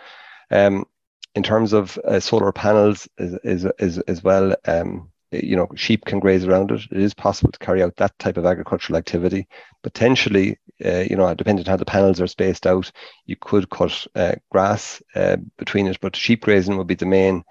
Um, 0.51 0.87
in 1.35 1.43
terms 1.43 1.73
of 1.73 1.99
uh, 1.99 2.21
solar 2.21 2.53
panels, 2.53 3.07
is, 3.19 3.39
is, 3.45 3.73
is 3.79 3.99
as 4.01 4.25
well. 4.25 4.57
Um, 4.67 5.11
you 5.31 5.57
know, 5.57 5.69
sheep 5.75 6.05
can 6.05 6.21
graze 6.21 6.45
around 6.45 6.71
it. 6.71 6.83
It 6.91 6.99
is 6.99 7.15
possible 7.15 7.53
to 7.53 7.59
carry 7.59 7.83
out 7.83 7.97
that 7.97 8.19
type 8.19 8.37
of 8.37 8.47
agricultural 8.47 8.97
activity. 8.97 9.47
Potentially, 9.83 10.59
uh, 10.85 11.05
you 11.11 11.17
know, 11.17 11.33
depending 11.35 11.67
on 11.67 11.71
how 11.71 11.77
the 11.77 11.85
panels 11.85 12.21
are 12.21 12.27
spaced 12.27 12.67
out, 12.67 12.91
you 13.27 13.37
could 13.37 13.69
cut 13.71 14.07
uh, 14.15 14.35
grass 14.51 15.03
uh, 15.15 15.37
between 15.59 15.87
it, 15.87 15.99
but 16.01 16.17
sheep 16.17 16.43
grazing 16.43 16.77
would 16.77 16.87
be 16.87 16.95
the 16.95 17.07
main 17.07 17.45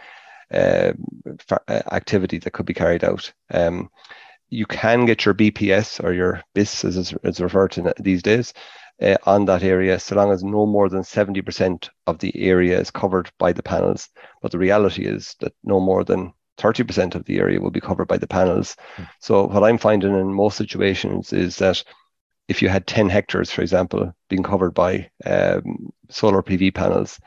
activity 1.91 2.38
that 2.38 2.51
could 2.51 2.65
be 2.65 2.73
carried 2.73 3.03
out. 3.03 3.32
Um, 3.53 3.89
you 4.49 4.65
can 4.65 5.05
get 5.05 5.25
your 5.25 5.34
BPS 5.34 6.01
or 6.01 6.13
your 6.13 6.41
BIS, 6.53 6.86
as 6.86 6.95
is 6.95 7.41
referred 7.41 7.71
to 7.71 7.93
these 7.99 8.23
days, 8.23 8.53
on 9.25 9.45
that 9.45 9.61
area, 9.61 9.99
so 9.99 10.15
long 10.15 10.32
as 10.32 10.43
no 10.43 10.65
more 10.65 10.89
than 10.89 11.01
70% 11.01 11.89
of 12.07 12.17
the 12.19 12.36
area 12.36 12.80
is 12.80 12.89
covered 12.89 13.30
by 13.38 13.51
the 13.51 13.61
panels. 13.61 14.09
But 14.41 14.51
the 14.51 14.57
reality 14.57 15.05
is 15.05 15.36
that 15.41 15.53
no 15.63 15.80
more 15.80 16.03
than 16.05 16.34
30% 16.57 17.15
of 17.15 17.25
the 17.25 17.39
area 17.39 17.59
will 17.59 17.71
be 17.71 17.81
covered 17.81 18.07
by 18.07 18.17
the 18.17 18.27
panels. 18.27 18.75
Mm. 18.97 19.09
So 19.19 19.47
what 19.47 19.63
I'm 19.63 19.77
finding 19.77 20.13
in 20.17 20.33
most 20.33 20.57
situations 20.57 21.33
is 21.33 21.57
that 21.57 21.83
if 22.47 22.61
you 22.61 22.69
had 22.69 22.87
10 22.87 23.09
hectares, 23.09 23.51
for 23.51 23.61
example, 23.61 24.13
being 24.29 24.43
covered 24.43 24.73
by 24.73 25.09
um, 25.25 25.91
solar 26.09 26.41
PV 26.41 26.73
panels, 26.73 27.19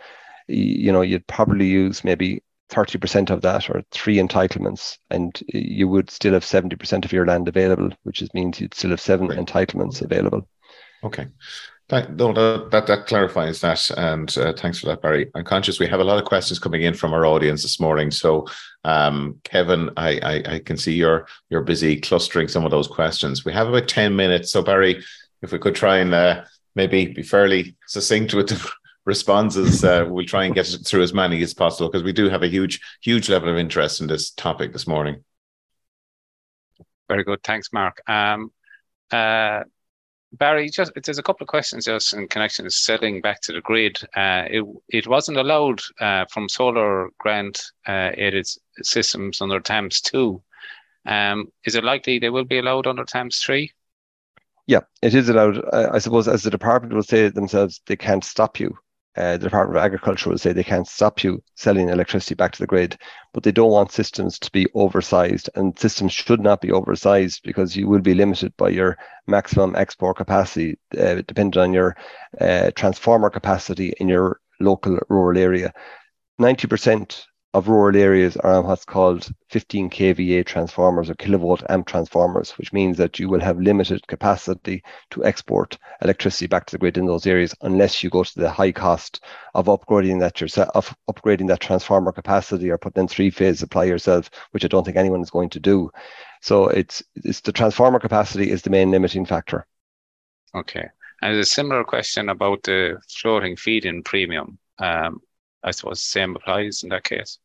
you 0.48 0.90
know, 0.92 1.02
you'd 1.02 1.26
probably 1.26 1.66
use 1.66 2.02
maybe 2.02 2.42
30% 2.70 3.30
of 3.30 3.42
that 3.42 3.68
or 3.68 3.82
three 3.90 4.16
entitlements, 4.16 4.98
and 5.10 5.40
you 5.48 5.88
would 5.88 6.10
still 6.10 6.32
have 6.32 6.44
70% 6.44 7.04
of 7.04 7.12
your 7.12 7.26
land 7.26 7.48
available, 7.48 7.90
which 8.04 8.22
means 8.32 8.60
you'd 8.60 8.74
still 8.74 8.90
have 8.90 9.00
seven 9.00 9.28
right. 9.28 9.38
entitlements 9.38 10.00
available. 10.02 10.48
Okay. 11.04 11.26
That, 11.91 12.14
no, 12.14 12.32
that, 12.68 12.86
that 12.86 13.07
clarifies 13.09 13.61
that, 13.62 13.91
and 13.99 14.38
uh, 14.38 14.53
thanks 14.53 14.78
for 14.78 14.86
that, 14.86 15.03
Barry. 15.03 15.28
I'm 15.34 15.43
conscious 15.43 15.80
we 15.80 15.88
have 15.88 15.99
a 15.99 16.05
lot 16.05 16.18
of 16.18 16.24
questions 16.24 16.61
coming 16.61 16.82
in 16.82 16.95
from 16.95 17.12
our 17.12 17.26
audience 17.26 17.62
this 17.62 17.80
morning. 17.80 18.12
So, 18.12 18.47
um, 18.84 19.41
Kevin, 19.43 19.91
I, 19.97 20.20
I, 20.22 20.55
I 20.55 20.59
can 20.61 20.76
see 20.76 20.93
you're 20.93 21.26
you're 21.49 21.62
busy 21.62 22.01
clustering 22.01 22.47
some 22.47 22.64
of 22.64 22.70
those 22.70 22.86
questions. 22.86 23.45
We 23.45 23.53
have 23.55 23.66
about 23.66 23.88
ten 23.88 24.14
minutes, 24.14 24.53
so 24.53 24.62
Barry, 24.62 25.03
if 25.43 25.51
we 25.51 25.59
could 25.59 25.74
try 25.74 25.99
and 25.99 26.14
uh, 26.14 26.45
maybe 26.76 27.07
be 27.07 27.24
fairly 27.24 27.76
succinct 27.88 28.34
with 28.34 28.51
the 28.51 28.70
responses, 29.05 29.82
uh, 29.82 30.07
we'll 30.09 30.24
try 30.24 30.45
and 30.45 30.55
get 30.55 30.68
through 30.86 31.03
as 31.03 31.12
many 31.12 31.43
as 31.43 31.55
possible 31.55 31.91
because 31.91 32.05
we 32.05 32.12
do 32.12 32.28
have 32.28 32.45
a 32.45 32.49
huge 32.49 32.80
huge 33.03 33.28
level 33.28 33.49
of 33.49 33.59
interest 33.59 34.01
in 34.01 34.07
this 34.07 34.30
topic 34.30 34.72
this 34.72 34.86
morning. 34.86 35.24
Very 37.09 37.24
good, 37.24 37.43
thanks, 37.43 37.72
Mark. 37.72 38.01
Um, 38.09 38.53
uh, 39.11 39.64
Barry, 40.32 40.70
just 40.70 40.92
there's 41.04 41.18
a 41.18 41.22
couple 41.22 41.44
of 41.44 41.48
questions 41.48 41.86
just 41.86 42.14
in 42.14 42.28
connection 42.28 42.64
to 42.64 42.70
selling 42.70 43.20
back 43.20 43.40
to 43.42 43.52
the 43.52 43.60
grid. 43.60 43.98
Uh, 44.16 44.44
it 44.48 44.64
it 44.88 45.06
wasn't 45.08 45.38
allowed 45.38 45.80
uh, 46.00 46.24
from 46.30 46.48
solar 46.48 47.10
grant 47.18 47.62
uh, 47.86 48.10
aided 48.16 48.46
systems 48.82 49.40
under 49.40 49.60
TAMS 49.60 50.00
two. 50.00 50.42
Um, 51.06 51.50
is 51.64 51.74
it 51.74 51.84
likely 51.84 52.18
they 52.18 52.30
will 52.30 52.44
be 52.44 52.58
allowed 52.58 52.86
under 52.86 53.04
TAMS 53.04 53.38
three? 53.38 53.72
Yeah, 54.66 54.80
it 55.02 55.14
is 55.14 55.28
allowed. 55.28 55.64
I, 55.72 55.96
I 55.96 55.98
suppose, 55.98 56.28
as 56.28 56.44
the 56.44 56.50
department 56.50 56.94
will 56.94 57.02
say 57.02 57.28
themselves, 57.28 57.80
they 57.86 57.96
can't 57.96 58.24
stop 58.24 58.60
you 58.60 58.78
uh, 59.16 59.32
the 59.32 59.44
Department 59.44 59.76
of 59.76 59.84
Agriculture 59.84 60.30
will 60.30 60.38
say 60.38 60.52
they 60.52 60.62
can't 60.62 60.86
stop 60.86 61.24
you 61.24 61.42
selling 61.56 61.88
electricity 61.88 62.34
back 62.34 62.52
to 62.52 62.58
the 62.61 62.66
grid, 62.66 62.96
but 63.32 63.42
they 63.42 63.52
don't 63.52 63.72
want 63.72 63.90
systems 63.90 64.38
to 64.38 64.50
be 64.52 64.68
oversized, 64.74 65.50
and 65.56 65.78
systems 65.78 66.12
should 66.12 66.40
not 66.40 66.61
be 66.61 66.70
oversized 66.70 67.42
because 67.42 67.76
you 67.76 67.88
will 67.88 68.00
be 68.00 68.14
limited 68.14 68.56
by 68.56 68.68
your 68.68 68.96
maximum 69.26 69.74
export 69.74 70.16
capacity, 70.16 70.78
uh, 70.98 71.22
depending 71.26 71.61
on 71.61 71.72
your 71.72 71.96
uh, 72.40 72.70
transformer 72.76 73.30
capacity 73.30 73.92
in 73.98 74.08
your 74.08 74.40
local 74.61 74.98
rural 75.08 75.38
area. 75.38 75.72
90% 76.40 77.24
of 77.53 77.68
rural 77.68 77.96
areas 77.96 78.36
are 78.36 78.55
on 78.55 78.66
what's 78.66 78.84
called 78.84 79.28
15 79.48 79.90
kVA 79.90 80.46
transformers 80.46 81.11
or 81.11 81.14
kilovolt 81.14 81.64
amp 81.68 81.86
transformers, 81.86 82.53
which 82.53 82.72
means 82.72 82.96
that 82.96 83.18
you 83.18 83.28
will 83.28 83.40
have 83.40 83.61
limited 83.61 84.07
capacity 84.07 84.82
to 85.11 85.24
export 85.24 85.76
electricity 86.03 86.46
back 86.46 86.66
to 86.66 86.72
the 86.72 86.78
grid 86.78 86.96
in 86.96 87.07
those 87.07 87.26
areas 87.26 87.55
unless 87.62 88.05
you 88.05 88.11
go 88.11 88.22
to 88.22 88.38
the 88.38 88.51
high 88.51 88.70
cost 88.70 89.24
of 89.55 89.66
upgrading 89.66 90.20
that 90.20 90.40
yourself, 90.40 90.68
of 90.74 90.94
upgrading 91.11 91.48
that 91.48 91.61
transformer 91.61 92.12
capacity 92.12 92.70
or 92.70 92.78
putting 92.78 93.03
in 93.03 93.09
three 93.09 93.30
phase 93.30 93.59
supply 93.59 93.84
yourself, 93.84 94.30
which 94.53 94.64
I 94.64 94.68
don't 94.68 94.84
think 94.84 94.96
anyone 94.96 95.22
is 95.22 95.30
going 95.30 95.51
to 95.51 95.61
do. 95.61 95.90
So 96.42 96.68
it's 96.68 97.03
it's 97.16 97.40
the 97.40 97.53
transformer 97.53 97.98
capacity 97.98 98.51
is 98.51 98.62
the 98.62 98.70
main 98.70 98.92
limiting 98.92 99.26
factor. 99.26 99.66
Okay. 100.55 100.88
And 101.22 101.36
a 101.36 101.44
similar 101.44 101.84
question 101.84 102.28
about 102.28 102.62
the 102.62 102.98
floating 103.09 103.57
feed-in 103.57 104.03
premium. 104.05 104.59
Um, 104.78 105.20
I 105.62 105.70
suppose 105.72 106.02
same 106.02 106.36
applies 106.36 106.82
in 106.82 106.88
that 106.90 107.04
case. 107.04 107.38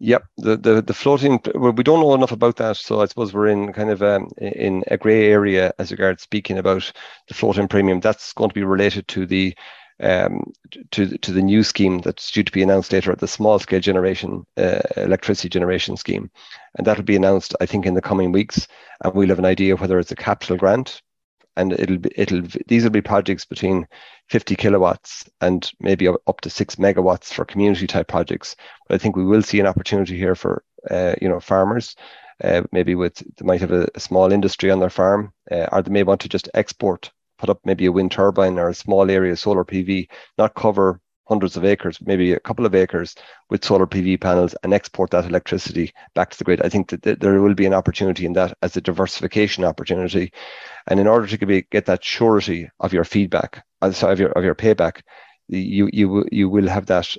Yep, 0.00 0.24
the, 0.36 0.56
the 0.56 0.80
the 0.80 0.94
floating. 0.94 1.40
Well, 1.56 1.72
we 1.72 1.82
don't 1.82 2.00
know 2.00 2.14
enough 2.14 2.30
about 2.30 2.56
that, 2.56 2.76
so 2.76 3.00
I 3.00 3.06
suppose 3.06 3.34
we're 3.34 3.48
in 3.48 3.72
kind 3.72 3.90
of 3.90 4.00
um, 4.00 4.30
in 4.38 4.84
a 4.86 4.96
grey 4.96 5.28
area 5.28 5.72
as 5.80 5.90
regards 5.90 6.22
speaking 6.22 6.56
about 6.56 6.92
the 7.26 7.34
floating 7.34 7.66
premium. 7.66 7.98
That's 7.98 8.32
going 8.32 8.50
to 8.50 8.54
be 8.54 8.62
related 8.62 9.08
to 9.08 9.26
the 9.26 9.56
um, 10.00 10.52
to 10.92 11.18
to 11.18 11.32
the 11.32 11.42
new 11.42 11.64
scheme 11.64 11.98
that's 11.98 12.30
due 12.30 12.44
to 12.44 12.52
be 12.52 12.62
announced 12.62 12.92
later 12.92 13.10
at 13.10 13.18
the 13.18 13.26
small 13.26 13.58
scale 13.58 13.80
generation 13.80 14.46
uh, 14.56 14.82
electricity 14.96 15.48
generation 15.48 15.96
scheme, 15.96 16.30
and 16.76 16.86
that'll 16.86 17.02
be 17.02 17.16
announced 17.16 17.56
I 17.60 17.66
think 17.66 17.84
in 17.84 17.94
the 17.94 18.00
coming 18.00 18.30
weeks, 18.30 18.68
and 19.02 19.14
we'll 19.14 19.30
have 19.30 19.40
an 19.40 19.44
idea 19.44 19.74
whether 19.74 19.98
it's 19.98 20.12
a 20.12 20.16
capital 20.16 20.56
grant 20.56 21.02
and 21.58 21.72
it'll 21.72 21.98
be 21.98 22.10
it'll 22.16 22.42
these 22.66 22.84
will 22.84 22.90
be 22.90 23.02
projects 23.02 23.44
between 23.44 23.86
50 24.28 24.56
kilowatts 24.56 25.28
and 25.40 25.70
maybe 25.80 26.08
up 26.08 26.40
to 26.42 26.50
six 26.50 26.76
megawatts 26.76 27.32
for 27.32 27.44
community 27.44 27.86
type 27.86 28.08
projects. 28.08 28.56
But 28.86 28.94
I 28.94 28.98
think 28.98 29.16
we 29.16 29.24
will 29.24 29.42
see 29.42 29.60
an 29.60 29.66
opportunity 29.66 30.16
here 30.16 30.34
for 30.34 30.62
uh, 30.90 31.14
you 31.20 31.28
know 31.28 31.40
farmers, 31.40 31.96
uh, 32.42 32.62
maybe 32.72 32.94
with 32.94 33.16
they 33.16 33.44
might 33.44 33.60
have 33.60 33.72
a, 33.72 33.88
a, 33.94 34.00
small 34.00 34.32
industry 34.32 34.70
on 34.70 34.78
their 34.78 34.90
farm, 34.90 35.32
uh, 35.50 35.66
or 35.72 35.82
they 35.82 35.90
may 35.90 36.04
want 36.04 36.20
to 36.22 36.28
just 36.28 36.48
export, 36.54 37.10
put 37.38 37.50
up 37.50 37.60
maybe 37.64 37.86
a 37.86 37.92
wind 37.92 38.12
turbine 38.12 38.58
or 38.58 38.68
a 38.68 38.74
small 38.74 39.10
area 39.10 39.36
solar 39.36 39.64
PV, 39.64 40.08
not 40.38 40.54
cover 40.54 41.00
hundreds 41.28 41.56
of 41.56 41.64
acres, 41.64 41.98
maybe 42.00 42.32
a 42.32 42.40
couple 42.40 42.64
of 42.64 42.74
acres 42.74 43.14
with 43.50 43.64
solar 43.64 43.86
PV 43.86 44.20
panels 44.20 44.54
and 44.62 44.72
export 44.72 45.10
that 45.10 45.26
electricity 45.26 45.92
back 46.14 46.30
to 46.30 46.38
the 46.38 46.44
grid. 46.44 46.62
I 46.62 46.70
think 46.70 46.88
that 46.88 47.20
there 47.20 47.40
will 47.42 47.54
be 47.54 47.66
an 47.66 47.74
opportunity 47.74 48.24
in 48.24 48.32
that 48.32 48.56
as 48.62 48.76
a 48.76 48.80
diversification 48.80 49.64
opportunity. 49.64 50.32
And 50.88 50.98
in 50.98 51.06
order 51.06 51.26
to 51.26 51.62
get 51.70 51.86
that 51.86 52.04
surety 52.04 52.68
of 52.80 52.92
your 52.92 53.04
feedback, 53.04 53.64
uh, 53.82 53.92
sorry, 53.92 54.14
of 54.14 54.20
your, 54.20 54.30
of 54.32 54.44
your 54.44 54.54
payback, 54.54 55.02
you, 55.48 55.88
you, 55.92 56.24
you 56.32 56.48
will 56.48 56.68
have 56.68 56.86
that 56.86 57.14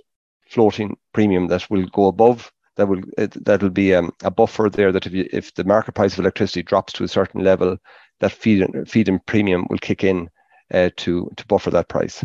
floating 0.49 0.97
premium 1.13 1.47
that 1.47 1.69
will 1.69 1.85
go 1.87 2.07
above 2.07 2.51
that 2.79 2.87
will 2.87 3.01
that'll 3.17 3.69
be 3.69 3.93
um, 3.93 4.09
a 4.23 4.31
buffer 4.31 4.69
there 4.69 4.91
that 4.93 5.05
if 5.05 5.11
you, 5.11 5.27
if 5.33 5.53
the 5.55 5.65
market 5.65 5.91
price 5.91 6.13
of 6.13 6.19
electricity 6.19 6.63
drops 6.63 6.93
to 6.93 7.03
a 7.03 7.09
certain 7.09 7.43
level, 7.43 7.77
that 8.21 8.31
feed 8.31 8.65
feed 8.87 9.09
in 9.09 9.19
premium 9.27 9.67
will 9.69 9.77
kick 9.79 10.01
in 10.03 10.29
uh, 10.73 10.89
to 10.95 11.29
to 11.35 11.45
buffer 11.47 11.69
that 11.71 11.89
price. 11.89 12.23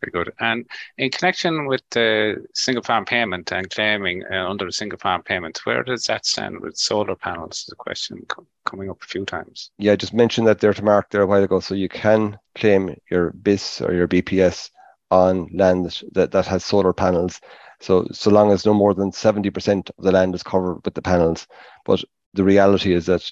Very 0.00 0.10
good. 0.10 0.34
And 0.40 0.66
in 0.98 1.10
connection 1.10 1.66
with 1.66 1.82
the 1.90 2.44
single 2.54 2.82
farm 2.82 3.04
payment 3.04 3.52
and 3.52 3.70
claiming 3.70 4.24
uh, 4.30 4.48
under 4.48 4.64
the 4.64 4.72
single 4.72 4.98
farm 4.98 5.22
payment, 5.22 5.60
where 5.64 5.82
does 5.82 6.04
that 6.04 6.26
stand 6.26 6.60
with 6.60 6.76
solar 6.76 7.14
panels? 7.14 7.64
Is 7.66 7.72
a 7.72 7.76
question 7.76 8.24
co- 8.28 8.46
coming 8.64 8.90
up 8.90 9.02
a 9.02 9.06
few 9.06 9.24
times. 9.24 9.70
Yeah, 9.78 9.92
I 9.92 9.96
just 9.96 10.14
mentioned 10.14 10.46
that 10.48 10.58
there 10.60 10.74
to 10.74 10.82
Mark 10.82 11.10
there 11.10 11.22
a 11.22 11.26
while 11.26 11.42
ago. 11.42 11.60
So 11.60 11.74
you 11.74 11.88
can 11.88 12.38
claim 12.54 12.96
your 13.10 13.30
BIS 13.30 13.80
or 13.80 13.92
your 13.92 14.08
BPS 14.08 14.70
on 15.10 15.48
land 15.52 16.02
that, 16.12 16.32
that 16.32 16.46
has 16.46 16.64
solar 16.64 16.92
panels. 16.92 17.40
So 17.80 18.06
so 18.12 18.30
long 18.30 18.50
as 18.50 18.66
no 18.66 18.74
more 18.74 18.94
than 18.94 19.12
70% 19.12 19.90
of 19.96 20.04
the 20.04 20.12
land 20.12 20.34
is 20.34 20.42
covered 20.42 20.80
with 20.84 20.94
the 20.94 21.02
panels. 21.02 21.46
But 21.84 22.02
the 22.32 22.44
reality 22.44 22.92
is 22.94 23.06
that 23.06 23.30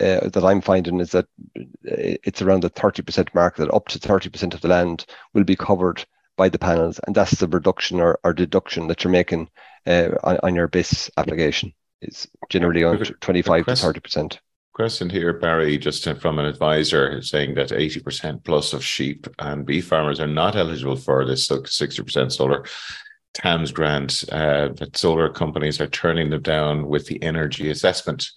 uh, 0.00 0.28
that 0.28 0.44
I'm 0.44 0.60
finding 0.60 1.00
is 1.00 1.12
that 1.12 1.26
uh, 1.56 1.62
it's 1.84 2.42
around 2.42 2.62
the 2.62 2.70
30% 2.70 3.34
mark, 3.34 3.56
that 3.56 3.72
up 3.72 3.88
to 3.88 3.98
30% 3.98 4.54
of 4.54 4.60
the 4.60 4.68
land 4.68 5.06
will 5.34 5.44
be 5.44 5.56
covered 5.56 6.04
by 6.36 6.48
the 6.48 6.58
panels. 6.58 7.00
And 7.06 7.14
that's 7.14 7.32
the 7.32 7.48
reduction 7.48 8.00
or, 8.00 8.18
or 8.24 8.32
deduction 8.32 8.86
that 8.88 9.04
you're 9.04 9.10
making 9.10 9.50
uh, 9.86 10.10
on, 10.22 10.38
on, 10.42 10.54
your 10.54 10.68
BIS 10.68 11.10
application. 11.16 11.72
It's 12.00 12.26
generally 12.48 12.84
on 12.84 12.98
25 12.98 13.66
to 13.66 13.72
30%. 13.72 14.38
Question 14.72 15.10
here, 15.10 15.32
Barry, 15.32 15.76
just 15.76 16.08
from 16.20 16.38
an 16.38 16.44
advisor 16.44 17.20
saying 17.20 17.54
that 17.56 17.70
80% 17.70 18.44
plus 18.44 18.72
of 18.72 18.84
sheep 18.84 19.26
and 19.40 19.66
beef 19.66 19.88
farmers 19.88 20.20
are 20.20 20.28
not 20.28 20.54
eligible 20.54 20.94
for 20.94 21.24
this 21.24 21.48
60% 21.48 22.30
solar. 22.30 22.64
TAMS 23.34 23.72
grant 23.72 24.24
uh, 24.30 24.68
that 24.76 24.96
solar 24.96 25.28
companies 25.30 25.80
are 25.80 25.88
turning 25.88 26.30
them 26.30 26.42
down 26.42 26.86
with 26.86 27.06
the 27.06 27.20
energy 27.22 27.70
assessment. 27.70 28.30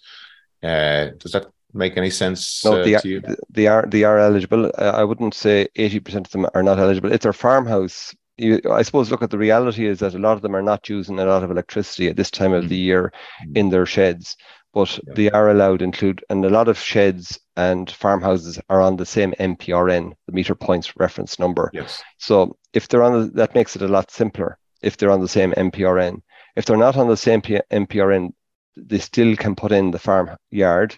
Uh, 0.63 1.09
does 1.17 1.31
that 1.31 1.47
make 1.73 1.97
any 1.97 2.09
sense 2.09 2.63
no, 2.65 2.79
uh, 2.79 2.83
they, 2.83 2.95
are, 2.95 3.01
to 3.01 3.09
you? 3.09 3.21
They 3.49 3.67
are 3.67 3.85
they 3.87 4.03
are 4.03 4.19
eligible. 4.19 4.71
Uh, 4.77 4.91
I 4.95 5.03
wouldn't 5.03 5.33
say 5.33 5.67
eighty 5.75 5.99
percent 5.99 6.27
of 6.27 6.31
them 6.31 6.47
are 6.53 6.63
not 6.63 6.79
eligible. 6.79 7.11
It's 7.11 7.23
their 7.23 7.33
farmhouse. 7.33 8.15
You, 8.37 8.59
I 8.71 8.81
suppose. 8.81 9.11
Look 9.11 9.21
at 9.21 9.29
the 9.29 9.37
reality 9.37 9.85
is 9.85 9.99
that 9.99 10.15
a 10.15 10.19
lot 10.19 10.33
of 10.33 10.41
them 10.41 10.55
are 10.55 10.61
not 10.61 10.89
using 10.89 11.19
a 11.19 11.25
lot 11.25 11.43
of 11.43 11.51
electricity 11.51 12.07
at 12.07 12.15
this 12.15 12.31
time 12.31 12.53
of 12.53 12.61
mm-hmm. 12.61 12.69
the 12.69 12.77
year 12.77 13.13
mm-hmm. 13.43 13.57
in 13.57 13.69
their 13.69 13.85
sheds, 13.85 14.37
but 14.73 14.99
yeah. 15.07 15.13
they 15.15 15.31
are 15.31 15.49
allowed 15.49 15.81
include 15.81 16.23
and 16.29 16.43
a 16.45 16.49
lot 16.49 16.67
of 16.67 16.77
sheds 16.79 17.39
and 17.57 17.91
farmhouses 17.91 18.59
are 18.69 18.81
on 18.81 18.95
the 18.95 19.05
same 19.05 19.33
MPRN, 19.39 20.13
the 20.25 20.31
meter 20.31 20.55
points 20.55 20.95
reference 20.97 21.37
number. 21.37 21.69
Yes. 21.73 22.01
So 22.17 22.57
if 22.73 22.87
they're 22.87 23.03
on, 23.03 23.21
the, 23.21 23.27
that 23.31 23.55
makes 23.55 23.75
it 23.75 23.81
a 23.81 23.87
lot 23.87 24.11
simpler. 24.11 24.57
If 24.81 24.97
they're 24.97 25.11
on 25.11 25.21
the 25.21 25.27
same 25.27 25.51
MPRN, 25.51 26.21
if 26.55 26.65
they're 26.65 26.77
not 26.77 26.97
on 26.97 27.07
the 27.07 27.17
same 27.17 27.41
P- 27.41 27.61
MPRN, 27.71 28.33
they 28.75 28.99
still 28.99 29.35
can 29.35 29.55
put 29.55 29.71
in 29.71 29.91
the 29.91 29.99
farm 29.99 30.35
yard 30.49 30.97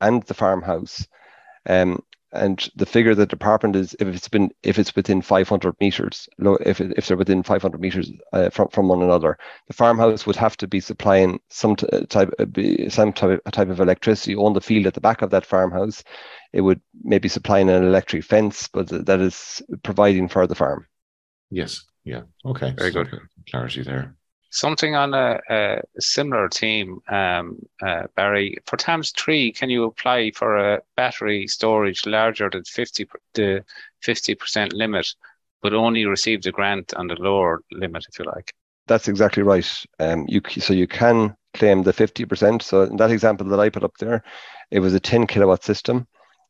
and 0.00 0.22
the 0.24 0.34
farmhouse. 0.34 1.06
Um, 1.68 2.02
and 2.32 2.68
the 2.76 2.86
figure 2.86 3.14
the 3.14 3.26
department 3.26 3.74
is 3.74 3.96
if 3.98 4.06
it's 4.06 4.28
been 4.28 4.50
if 4.62 4.78
it's 4.78 4.94
within 4.94 5.20
500 5.20 5.74
meters 5.80 6.28
if, 6.60 6.80
if 6.80 7.06
they're 7.06 7.16
within 7.16 7.42
500 7.42 7.80
meters 7.80 8.10
uh, 8.32 8.50
from, 8.50 8.68
from 8.68 8.88
one 8.88 9.02
another 9.02 9.36
the 9.66 9.74
farmhouse 9.74 10.26
would 10.26 10.36
have 10.36 10.56
to 10.58 10.68
be 10.68 10.78
supplying 10.80 11.40
some 11.48 11.74
t- 11.74 11.86
type 12.06 12.30
uh, 12.38 12.88
some 12.88 13.12
type, 13.12 13.40
type 13.50 13.68
of 13.68 13.80
electricity 13.80 14.36
on 14.36 14.52
the 14.52 14.60
field 14.60 14.86
at 14.86 14.94
the 14.94 15.00
back 15.00 15.22
of 15.22 15.30
that 15.30 15.44
farmhouse. 15.44 16.04
It 16.52 16.60
would 16.60 16.80
maybe 17.02 17.28
supplying 17.28 17.68
an 17.68 17.82
electric 17.82 18.24
fence 18.24 18.68
but 18.68 18.88
that 19.06 19.20
is 19.20 19.60
providing 19.82 20.28
for 20.28 20.46
the 20.46 20.54
farm. 20.54 20.86
Yes. 21.50 21.84
Yeah. 22.04 22.22
Okay. 22.44 22.72
Very 22.76 22.92
good. 22.92 23.08
clarity 23.48 23.82
there 23.82 24.14
Something 24.50 24.96
on 24.96 25.14
a, 25.14 25.40
a 25.48 25.80
similar 26.00 26.48
theme, 26.48 27.00
um, 27.08 27.58
uh, 27.82 28.04
Barry. 28.16 28.56
For 28.66 28.76
TAMS 28.76 29.12
3, 29.12 29.52
can 29.52 29.70
you 29.70 29.84
apply 29.84 30.32
for 30.32 30.56
a 30.56 30.82
battery 30.96 31.46
storage 31.46 32.04
larger 32.04 32.50
than 32.50 32.64
50 32.64 33.06
the 33.34 33.64
50% 34.04 34.72
limit, 34.72 35.14
but 35.62 35.72
only 35.72 36.04
receive 36.04 36.42
the 36.42 36.50
grant 36.50 36.92
on 36.94 37.06
the 37.06 37.14
lower 37.14 37.62
limit, 37.70 38.06
if 38.08 38.18
you 38.18 38.24
like? 38.24 38.52
That's 38.88 39.06
exactly 39.06 39.44
right. 39.44 39.68
Um, 40.00 40.26
you 40.28 40.40
so 40.58 40.72
you 40.72 40.88
can 40.88 41.36
claim 41.54 41.84
the 41.84 41.92
50%. 41.92 42.62
So 42.62 42.82
in 42.82 42.96
that 42.96 43.12
example 43.12 43.46
that 43.48 43.60
I 43.60 43.68
put 43.68 43.84
up 43.84 43.98
there, 43.98 44.22
it 44.70 44.80
was 44.80 44.94
a 44.94 45.00
10 45.00 45.28
kilowatt 45.28 45.62
system. 45.62 46.08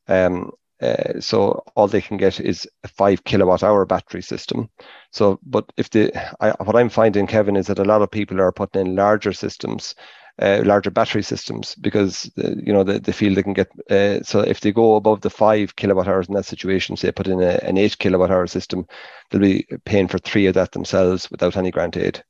Um, 0.08 0.52
uh, 0.80 1.20
so 1.20 1.62
all 1.74 1.88
they 1.88 2.00
can 2.00 2.16
get 2.16 2.40
is 2.40 2.68
a 2.84 2.88
five 2.88 3.24
kilowatt 3.24 3.62
hour 3.62 3.84
battery 3.84 4.22
system. 4.22 4.68
So, 5.12 5.38
but 5.42 5.70
if 5.76 5.90
the 5.90 6.12
I, 6.40 6.50
what 6.62 6.76
I'm 6.76 6.88
finding, 6.88 7.26
Kevin, 7.26 7.56
is 7.56 7.66
that 7.66 7.78
a 7.78 7.84
lot 7.84 8.02
of 8.02 8.10
people 8.10 8.40
are 8.40 8.52
putting 8.52 8.86
in 8.86 8.96
larger 8.96 9.32
systems, 9.32 9.94
uh, 10.40 10.62
larger 10.64 10.90
battery 10.90 11.22
systems, 11.22 11.74
because 11.74 12.30
uh, 12.42 12.54
you 12.56 12.72
know 12.72 12.82
they, 12.82 12.98
they 12.98 13.12
feel 13.12 13.34
they 13.34 13.42
can 13.42 13.52
get. 13.52 13.68
Uh, 13.90 14.22
so 14.22 14.40
if 14.40 14.60
they 14.60 14.72
go 14.72 14.96
above 14.96 15.20
the 15.20 15.30
five 15.30 15.76
kilowatt 15.76 16.08
hours 16.08 16.28
in 16.28 16.34
that 16.34 16.46
situation, 16.46 16.96
say 16.96 17.12
put 17.12 17.28
in 17.28 17.42
a, 17.42 17.58
an 17.62 17.76
eight 17.76 17.98
kilowatt 17.98 18.30
hour 18.30 18.46
system, 18.46 18.86
they'll 19.30 19.40
be 19.40 19.66
paying 19.84 20.08
for 20.08 20.18
three 20.18 20.46
of 20.46 20.54
that 20.54 20.72
themselves 20.72 21.30
without 21.30 21.56
any 21.56 21.70
grant 21.70 21.96
aid. 21.96 22.24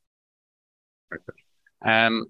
Um, 1.83 2.27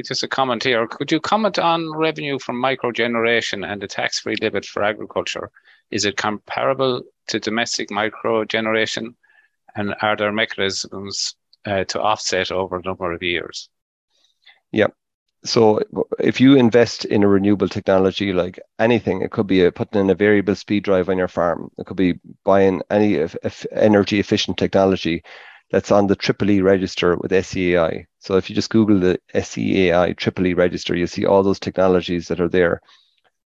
just 0.00 0.22
a 0.22 0.28
comment 0.28 0.64
here. 0.64 0.86
Could 0.86 1.12
you 1.12 1.20
comment 1.20 1.58
on 1.58 1.92
revenue 1.94 2.38
from 2.38 2.58
micro 2.58 2.92
generation 2.92 3.64
and 3.64 3.80
the 3.80 3.86
tax-free 3.86 4.36
limit 4.40 4.64
for 4.64 4.82
agriculture? 4.82 5.50
Is 5.90 6.04
it 6.04 6.16
comparable 6.16 7.02
to 7.28 7.38
domestic 7.38 7.90
micro 7.90 8.44
generation, 8.44 9.14
and 9.74 9.94
are 10.00 10.16
there 10.16 10.32
mechanisms 10.32 11.34
uh, 11.66 11.84
to 11.84 12.00
offset 12.00 12.50
over 12.50 12.76
a 12.76 12.82
number 12.82 13.12
of 13.12 13.22
years? 13.22 13.68
Yeah. 14.72 14.88
So 15.44 15.80
if 16.20 16.40
you 16.40 16.56
invest 16.56 17.04
in 17.04 17.24
a 17.24 17.28
renewable 17.28 17.68
technology 17.68 18.32
like 18.32 18.60
anything, 18.78 19.22
it 19.22 19.32
could 19.32 19.48
be 19.48 19.64
a, 19.64 19.72
putting 19.72 20.00
in 20.00 20.10
a 20.10 20.14
variable 20.14 20.54
speed 20.54 20.84
drive 20.84 21.08
on 21.08 21.18
your 21.18 21.28
farm. 21.28 21.68
It 21.78 21.86
could 21.86 21.96
be 21.96 22.20
buying 22.44 22.80
any 22.90 23.26
energy 23.72 24.20
efficient 24.20 24.56
technology 24.56 25.24
that's 25.72 25.90
on 25.90 26.06
the 26.06 26.14
Triple 26.14 26.50
E 26.50 26.60
register 26.60 27.16
with 27.16 27.32
SEAI. 27.32 28.04
So 28.18 28.36
if 28.36 28.50
you 28.50 28.54
just 28.54 28.70
Google 28.70 29.00
the 29.00 29.18
SEAI 29.34 30.16
Triple 30.16 30.46
E 30.46 30.54
register, 30.54 30.94
you 30.94 31.06
see 31.06 31.24
all 31.24 31.42
those 31.42 31.58
technologies 31.58 32.28
that 32.28 32.40
are 32.40 32.48
there. 32.48 32.82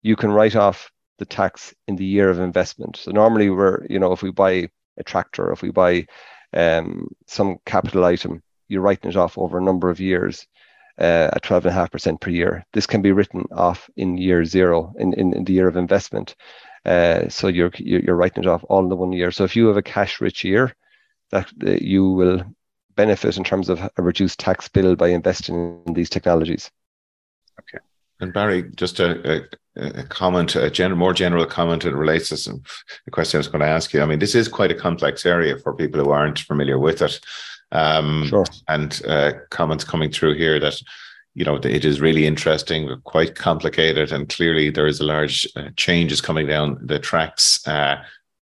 You 0.02 0.16
can 0.16 0.32
write 0.32 0.56
off 0.56 0.90
the 1.18 1.26
tax 1.26 1.74
in 1.86 1.96
the 1.96 2.04
year 2.04 2.30
of 2.30 2.40
investment. 2.40 2.96
So 2.96 3.10
normally 3.10 3.50
we're, 3.50 3.86
you 3.88 3.98
know, 3.98 4.12
if 4.12 4.22
we 4.22 4.30
buy 4.30 4.70
a 4.96 5.04
tractor, 5.04 5.52
if 5.52 5.60
we 5.60 5.70
buy 5.70 6.06
um, 6.54 7.08
some 7.26 7.58
capital 7.66 8.04
item, 8.06 8.42
you're 8.68 8.80
writing 8.80 9.10
it 9.10 9.16
off 9.16 9.36
over 9.36 9.58
a 9.58 9.62
number 9.62 9.90
of 9.90 10.00
years 10.00 10.46
uh, 10.98 11.28
at 11.34 11.42
12.5% 11.42 12.20
per 12.20 12.30
year. 12.30 12.64
This 12.72 12.86
can 12.86 13.02
be 13.02 13.12
written 13.12 13.44
off 13.52 13.90
in 13.96 14.16
year 14.16 14.46
zero, 14.46 14.94
in, 14.98 15.12
in, 15.12 15.34
in 15.34 15.44
the 15.44 15.52
year 15.52 15.68
of 15.68 15.76
investment. 15.76 16.36
Uh, 16.86 17.28
so 17.28 17.48
you're, 17.48 17.70
you're 17.78 18.16
writing 18.16 18.44
it 18.44 18.48
off 18.48 18.64
all 18.70 18.82
in 18.82 18.88
the 18.88 18.96
one 18.96 19.12
year. 19.12 19.30
So 19.30 19.44
if 19.44 19.54
you 19.56 19.66
have 19.66 19.76
a 19.76 19.82
cash 19.82 20.22
rich 20.22 20.42
year, 20.42 20.74
that 21.34 21.82
you 21.82 22.10
will 22.10 22.42
benefit 22.96 23.36
in 23.36 23.44
terms 23.44 23.68
of 23.68 23.80
a 23.80 24.02
reduced 24.02 24.38
tax 24.38 24.68
bill 24.68 24.96
by 24.96 25.08
investing 25.08 25.82
in 25.86 25.94
these 25.94 26.08
technologies. 26.08 26.70
Okay. 27.60 27.78
And 28.20 28.32
Barry, 28.32 28.70
just 28.76 29.00
a, 29.00 29.42
a, 29.76 30.00
a 30.00 30.02
comment, 30.04 30.54
a 30.54 30.70
general, 30.70 30.98
more 30.98 31.12
general 31.12 31.46
comment 31.46 31.82
that 31.82 31.94
relates 31.94 32.28
to 32.28 32.36
some, 32.36 32.62
the 33.04 33.10
question 33.10 33.38
I 33.38 33.40
was 33.40 33.48
going 33.48 33.60
to 33.60 33.66
ask 33.66 33.92
you. 33.92 34.00
I 34.00 34.06
mean, 34.06 34.20
this 34.20 34.34
is 34.34 34.48
quite 34.48 34.70
a 34.70 34.74
complex 34.74 35.26
area 35.26 35.58
for 35.58 35.74
people 35.74 36.02
who 36.02 36.10
aren't 36.10 36.38
familiar 36.38 36.78
with 36.78 37.02
it. 37.02 37.20
Um, 37.72 38.26
sure. 38.28 38.46
And 38.68 39.02
uh, 39.08 39.32
comments 39.50 39.84
coming 39.84 40.12
through 40.12 40.34
here 40.34 40.60
that, 40.60 40.80
you 41.34 41.44
know, 41.44 41.56
it 41.56 41.84
is 41.84 42.00
really 42.00 42.24
interesting, 42.24 42.88
quite 43.02 43.34
complicated, 43.34 44.12
and 44.12 44.28
clearly 44.28 44.70
there 44.70 44.86
is 44.86 45.00
a 45.00 45.04
large 45.04 45.48
uh, 45.56 45.70
changes 45.76 46.20
coming 46.20 46.46
down 46.46 46.78
the 46.80 47.00
tracks. 47.00 47.66
Uh, 47.66 47.96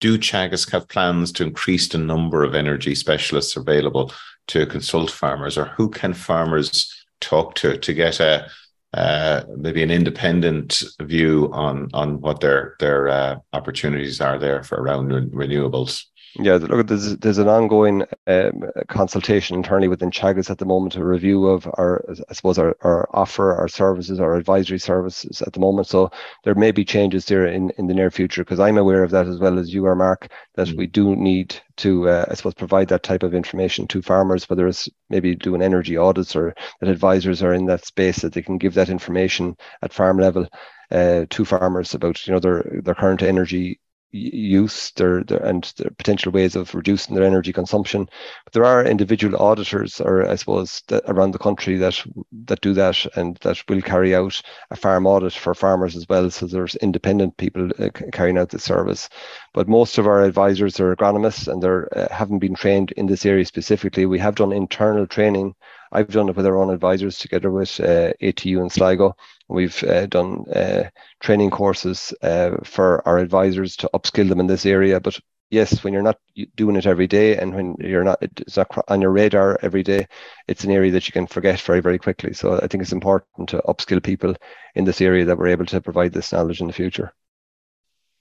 do 0.00 0.18
Teagasc 0.18 0.70
have 0.72 0.88
plans 0.88 1.32
to 1.32 1.44
increase 1.44 1.88
the 1.88 1.98
number 1.98 2.44
of 2.44 2.54
energy 2.54 2.94
specialists 2.94 3.56
available 3.56 4.12
to 4.48 4.66
consult 4.66 5.10
farmers, 5.10 5.58
or 5.58 5.66
who 5.66 5.88
can 5.88 6.14
farmers 6.14 6.92
talk 7.20 7.54
to 7.56 7.78
to 7.78 7.94
get 7.94 8.20
a 8.20 8.48
uh, 8.92 9.42
maybe 9.56 9.82
an 9.82 9.90
independent 9.90 10.82
view 11.02 11.50
on 11.52 11.88
on 11.92 12.20
what 12.20 12.40
their 12.40 12.76
their 12.78 13.08
uh, 13.08 13.36
opportunities 13.52 14.20
are 14.20 14.38
there 14.38 14.62
for 14.62 14.76
around 14.76 15.10
renewables? 15.32 16.04
Yeah, 16.38 16.56
look, 16.56 16.86
there's 16.86 17.16
there's 17.16 17.38
an 17.38 17.48
ongoing 17.48 18.04
um, 18.26 18.64
consultation 18.88 19.56
internally 19.56 19.88
within 19.88 20.10
Teagasc 20.10 20.50
at 20.50 20.58
the 20.58 20.66
moment, 20.66 20.96
a 20.96 21.04
review 21.04 21.46
of 21.46 21.66
our, 21.66 22.04
I 22.28 22.34
suppose, 22.34 22.58
our, 22.58 22.76
our 22.82 23.08
offer, 23.14 23.54
our 23.54 23.68
services, 23.68 24.20
our 24.20 24.34
advisory 24.34 24.78
services 24.78 25.40
at 25.40 25.54
the 25.54 25.60
moment. 25.60 25.86
So 25.88 26.10
there 26.44 26.54
may 26.54 26.72
be 26.72 26.84
changes 26.84 27.24
there 27.24 27.46
in, 27.46 27.70
in 27.78 27.86
the 27.86 27.94
near 27.94 28.10
future 28.10 28.44
because 28.44 28.60
I'm 28.60 28.76
aware 28.76 29.02
of 29.02 29.12
that 29.12 29.26
as 29.26 29.38
well 29.38 29.58
as 29.58 29.72
you 29.72 29.86
are, 29.86 29.94
Mark, 29.94 30.30
that 30.56 30.68
mm. 30.68 30.76
we 30.76 30.86
do 30.86 31.16
need 31.16 31.56
to, 31.76 32.08
uh, 32.08 32.26
I 32.30 32.34
suppose, 32.34 32.54
provide 32.54 32.88
that 32.88 33.02
type 33.02 33.22
of 33.22 33.34
information 33.34 33.86
to 33.88 34.02
farmers, 34.02 34.50
whether 34.50 34.68
it's 34.68 34.90
maybe 35.08 35.34
doing 35.34 35.62
energy 35.62 35.96
audits 35.96 36.36
or 36.36 36.54
that 36.80 36.90
advisors 36.90 37.42
are 37.42 37.54
in 37.54 37.64
that 37.66 37.86
space 37.86 38.20
that 38.20 38.34
they 38.34 38.42
can 38.42 38.58
give 38.58 38.74
that 38.74 38.90
information 38.90 39.56
at 39.80 39.94
farm 39.94 40.18
level 40.18 40.46
uh, 40.90 41.24
to 41.30 41.44
farmers 41.46 41.94
about, 41.94 42.26
you 42.26 42.34
know, 42.34 42.40
their 42.40 42.80
their 42.84 42.94
current 42.94 43.22
energy 43.22 43.80
use 44.12 44.92
their, 44.92 45.22
their 45.24 45.44
and 45.44 45.72
their 45.76 45.90
potential 45.90 46.32
ways 46.32 46.56
of 46.56 46.74
reducing 46.74 47.14
their 47.14 47.24
energy 47.24 47.52
consumption. 47.52 48.08
But 48.44 48.52
there 48.52 48.64
are 48.64 48.84
individual 48.84 49.40
auditors, 49.40 50.00
or 50.00 50.28
I 50.28 50.36
suppose, 50.36 50.82
around 51.06 51.32
the 51.32 51.38
country 51.38 51.76
that 51.78 52.02
that 52.46 52.60
do 52.60 52.72
that 52.74 53.04
and 53.16 53.36
that 53.42 53.62
will 53.68 53.82
carry 53.82 54.14
out 54.14 54.40
a 54.70 54.76
farm 54.76 55.06
audit 55.06 55.32
for 55.32 55.54
farmers 55.54 55.96
as 55.96 56.08
well. 56.08 56.30
So 56.30 56.46
there's 56.46 56.76
independent 56.76 57.36
people 57.36 57.70
uh, 57.78 57.90
carrying 58.12 58.38
out 58.38 58.50
the 58.50 58.58
service. 58.58 59.08
But 59.52 59.68
most 59.68 59.98
of 59.98 60.06
our 60.06 60.22
advisors 60.22 60.80
are 60.80 60.94
agronomists 60.94 61.48
and 61.48 61.62
they 61.62 62.00
uh, 62.00 62.14
haven't 62.14 62.38
been 62.38 62.54
trained 62.54 62.92
in 62.92 63.06
this 63.06 63.26
area 63.26 63.44
specifically. 63.44 64.06
We 64.06 64.18
have 64.18 64.36
done 64.36 64.52
internal 64.52 65.06
training. 65.06 65.54
I've 65.92 66.08
done 66.08 66.28
it 66.28 66.36
with 66.36 66.46
our 66.46 66.56
own 66.56 66.70
advisors 66.70 67.18
together 67.18 67.50
with 67.50 67.78
uh, 67.80 68.12
ATU 68.20 68.60
and 68.60 68.70
Sligo 68.72 69.16
We've 69.48 69.82
uh, 69.84 70.06
done 70.06 70.44
uh, 70.50 70.90
training 71.20 71.50
courses 71.50 72.12
uh, 72.22 72.56
for 72.64 73.06
our 73.06 73.18
advisors 73.18 73.76
to 73.76 73.90
upskill 73.94 74.28
them 74.28 74.40
in 74.40 74.46
this 74.46 74.66
area. 74.66 75.00
But 75.00 75.18
yes, 75.50 75.84
when 75.84 75.92
you're 75.92 76.02
not 76.02 76.18
doing 76.56 76.76
it 76.76 76.86
every 76.86 77.06
day 77.06 77.36
and 77.36 77.54
when 77.54 77.76
you're 77.78 78.04
not, 78.04 78.18
it's 78.20 78.56
not 78.56 78.84
on 78.88 79.00
your 79.00 79.12
radar 79.12 79.58
every 79.62 79.82
day, 79.82 80.06
it's 80.48 80.64
an 80.64 80.72
area 80.72 80.90
that 80.92 81.06
you 81.06 81.12
can 81.12 81.26
forget 81.26 81.60
very, 81.60 81.80
very 81.80 81.98
quickly. 81.98 82.32
So 82.32 82.58
I 82.60 82.66
think 82.66 82.82
it's 82.82 82.92
important 82.92 83.48
to 83.50 83.62
upskill 83.68 84.02
people 84.02 84.34
in 84.74 84.84
this 84.84 85.00
area 85.00 85.24
that 85.24 85.38
we're 85.38 85.48
able 85.48 85.66
to 85.66 85.80
provide 85.80 86.12
this 86.12 86.32
knowledge 86.32 86.60
in 86.60 86.66
the 86.66 86.72
future. 86.72 87.12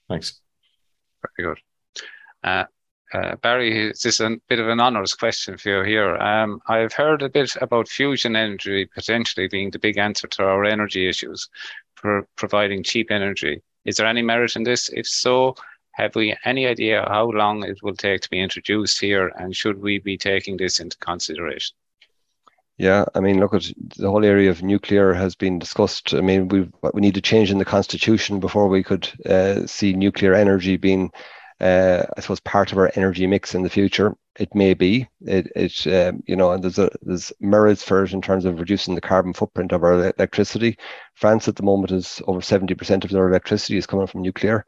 Thanks. 0.08 0.40
Very 1.38 1.50
good. 2.44 2.68
Uh, 3.14 3.36
Barry, 3.38 3.88
this 3.90 4.06
is 4.06 4.20
a 4.20 4.38
bit 4.50 4.60
of 4.60 4.68
an 4.68 4.80
honours 4.80 5.14
question 5.14 5.58
for 5.58 5.70
you 5.70 5.84
here. 5.84 6.16
Um, 6.18 6.60
I've 6.68 6.94
heard 6.94 7.22
a 7.22 7.30
bit 7.30 7.56
about 7.62 7.88
fusion 7.88 8.36
energy 8.36 8.86
potentially 8.86 9.48
being 9.48 9.70
the 9.70 9.80
big 9.80 9.98
answer 9.98 10.28
to 10.28 10.44
our 10.44 10.66
energy 10.66 11.08
issues, 11.08 11.48
for 11.96 12.28
providing 12.36 12.84
cheap 12.84 13.12
energy. 13.12 13.62
Is 13.86 13.98
there 13.98 14.08
any 14.08 14.22
merit 14.22 14.56
in 14.56 14.64
this? 14.64 14.90
If 14.90 15.08
so, 15.08 15.56
have 15.94 16.16
we 16.16 16.36
any 16.44 16.68
idea 16.68 17.06
how 17.08 17.30
long 17.30 17.64
it 17.64 17.80
will 17.84 17.96
take 17.96 18.22
to 18.22 18.30
be 18.30 18.42
introduced 18.42 19.00
here, 19.00 19.32
and 19.38 19.56
should 19.56 19.82
we 19.82 20.00
be 20.00 20.18
taking 20.18 20.58
this 20.58 20.80
into 20.80 20.98
consideration? 20.98 21.76
Yeah, 22.78 23.06
I 23.16 23.22
mean, 23.22 23.40
look 23.40 23.54
at 23.54 23.72
the 23.96 24.10
whole 24.10 24.26
area 24.26 24.50
of 24.50 24.62
nuclear 24.62 25.14
has 25.14 25.36
been 25.36 25.60
discussed. 25.60 26.14
I 26.14 26.22
mean, 26.22 26.50
we 26.50 26.70
we 26.94 27.02
need 27.02 27.16
a 27.16 27.22
change 27.22 27.50
in 27.50 27.60
the 27.60 27.66
constitution 27.66 28.40
before 28.40 28.68
we 28.68 28.84
could 28.84 29.08
uh, 29.26 29.66
see 29.66 29.94
nuclear 29.94 30.34
energy 30.34 30.76
being 30.76 31.12
uh, 31.62 32.04
I 32.18 32.22
suppose 32.22 32.40
part 32.42 32.72
of 32.72 32.78
our 32.78 32.92
energy 32.96 33.26
mix 33.28 33.56
in 33.56 33.64
the 33.64 33.70
future. 33.70 34.16
It 34.38 34.54
may 34.54 34.74
be. 34.74 35.08
It, 35.22 35.52
it 35.56 35.88
um, 35.88 36.22
you 36.28 36.36
know, 36.36 36.52
and 36.52 36.64
there's 36.64 36.78
a, 36.78 36.90
there's 37.02 37.32
merits 37.40 37.84
for 37.84 38.04
it 38.04 38.12
in 38.12 38.22
terms 38.22 38.44
of 38.44 38.60
reducing 38.60 38.96
the 38.96 39.02
carbon 39.02 39.34
footprint 39.34 39.72
of 39.72 39.84
our 39.84 39.94
electricity. 39.94 40.78
France 41.14 41.48
at 41.48 41.56
the 41.56 41.64
moment 41.64 41.92
is 41.92 42.22
over 42.28 42.42
70% 42.42 43.06
of 43.06 43.10
their 43.12 43.30
electricity 43.30 43.78
is 43.78 43.88
coming 43.88 44.08
from 44.08 44.22
nuclear. 44.22 44.66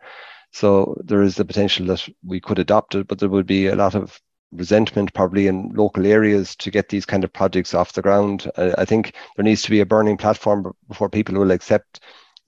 So 0.52 0.96
there 1.04 1.22
is 1.22 1.36
the 1.36 1.44
potential 1.44 1.86
that 1.88 2.08
we 2.26 2.40
could 2.40 2.60
adopt 2.60 2.96
it, 2.96 3.08
but 3.08 3.20
there 3.20 3.30
would 3.30 3.46
be 3.46 3.68
a 3.68 3.76
lot 3.76 3.96
of 3.96 4.22
resentment 4.54 5.14
probably 5.14 5.48
in 5.48 5.74
local 5.76 6.06
areas 6.06 6.56
to 6.56 6.72
get 6.72 6.88
these 6.88 7.06
kind 7.06 7.26
of 7.26 7.34
projects 7.34 7.74
off 7.74 7.94
the 7.94 8.02
ground. 8.02 8.50
I, 8.56 8.74
I 8.78 8.86
think 8.86 9.14
there 9.36 9.44
needs 9.44 9.62
to 9.64 9.70
be 9.70 9.82
a 9.82 9.86
burning 9.86 10.16
platform 10.16 10.74
before 10.88 11.10
people 11.10 11.36
will 11.36 11.52
accept 11.52 12.00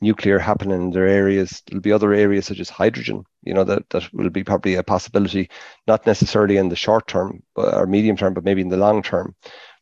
nuclear 0.01 0.39
happening 0.39 0.81
in 0.81 0.91
their 0.91 1.07
areas. 1.07 1.61
There'll 1.67 1.81
be 1.81 1.91
other 1.91 2.13
areas 2.13 2.45
such 2.45 2.59
as 2.59 2.69
hydrogen, 2.69 3.23
you 3.43 3.53
know, 3.53 3.63
that, 3.65 3.89
that 3.89 4.11
will 4.13 4.29
be 4.29 4.43
probably 4.43 4.75
a 4.75 4.83
possibility, 4.83 5.49
not 5.87 6.05
necessarily 6.05 6.57
in 6.57 6.69
the 6.69 6.75
short 6.75 7.07
term 7.07 7.43
or 7.55 7.85
medium 7.85 8.17
term, 8.17 8.33
but 8.33 8.43
maybe 8.43 8.61
in 8.61 8.69
the 8.69 8.77
long 8.77 9.01
term, 9.01 9.35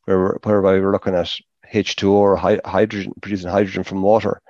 where, 0.05 0.38
whereby 0.43 0.80
we're 0.80 0.91
looking 0.91 1.15
at 1.15 1.34
H2O 1.74 2.09
or 2.09 2.36
hydrogen, 2.36 3.13
producing 3.22 3.49
hydrogen 3.49 3.84
from 3.84 4.01
water 4.01 4.41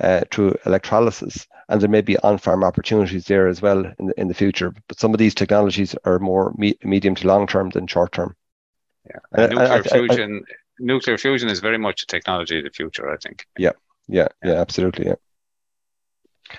uh, 0.00 0.22
through 0.30 0.56
electrolysis. 0.66 1.46
And 1.68 1.80
there 1.80 1.88
may 1.88 2.00
be 2.00 2.18
on-farm 2.18 2.64
opportunities 2.64 3.26
there 3.26 3.48
as 3.48 3.62
well 3.62 3.84
in 3.98 4.06
the, 4.06 4.20
in 4.20 4.28
the 4.28 4.34
future. 4.34 4.74
But 4.88 4.98
some 4.98 5.14
of 5.14 5.18
these 5.18 5.34
technologies 5.34 5.94
are 6.04 6.18
more 6.18 6.52
me- 6.56 6.78
medium 6.82 7.14
to 7.16 7.26
long 7.26 7.46
term 7.46 7.70
than 7.70 7.86
short 7.86 8.12
term. 8.12 8.34
Yeah, 9.06 9.18
and 9.32 9.50
nuclear 9.52 9.72
I, 9.72 9.82
fusion. 9.82 10.44
I, 10.48 10.54
nuclear 10.78 11.18
fusion 11.18 11.48
is 11.48 11.60
very 11.60 11.78
much 11.78 12.02
a 12.02 12.06
technology 12.06 12.58
of 12.58 12.64
the 12.64 12.70
future, 12.70 13.10
I 13.10 13.16
think. 13.16 13.46
Yeah, 13.56 13.72
yeah, 14.12 14.28
yeah, 14.44 14.60
absolutely, 14.60 15.06
yeah. 15.06 15.14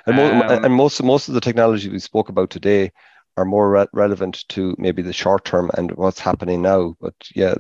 And, 0.08 0.20
um, 0.20 0.66
and 0.66 0.74
most 0.74 1.04
most 1.04 1.28
of 1.28 1.36
the 1.36 1.42
technology 1.42 1.88
we 1.90 2.00
spoke 2.00 2.30
about 2.30 2.50
today 2.50 2.92
are 3.38 3.46
more 3.46 3.70
re- 3.70 3.88
relevant 3.94 4.44
to 4.50 4.76
maybe 4.80 5.02
the 5.02 5.14
short 5.14 5.46
term 5.46 5.70
and 5.76 5.92
what's 5.92 6.20
happening 6.20 6.62
now. 6.62 6.96
But 7.00 7.14
yeah, 7.36 7.54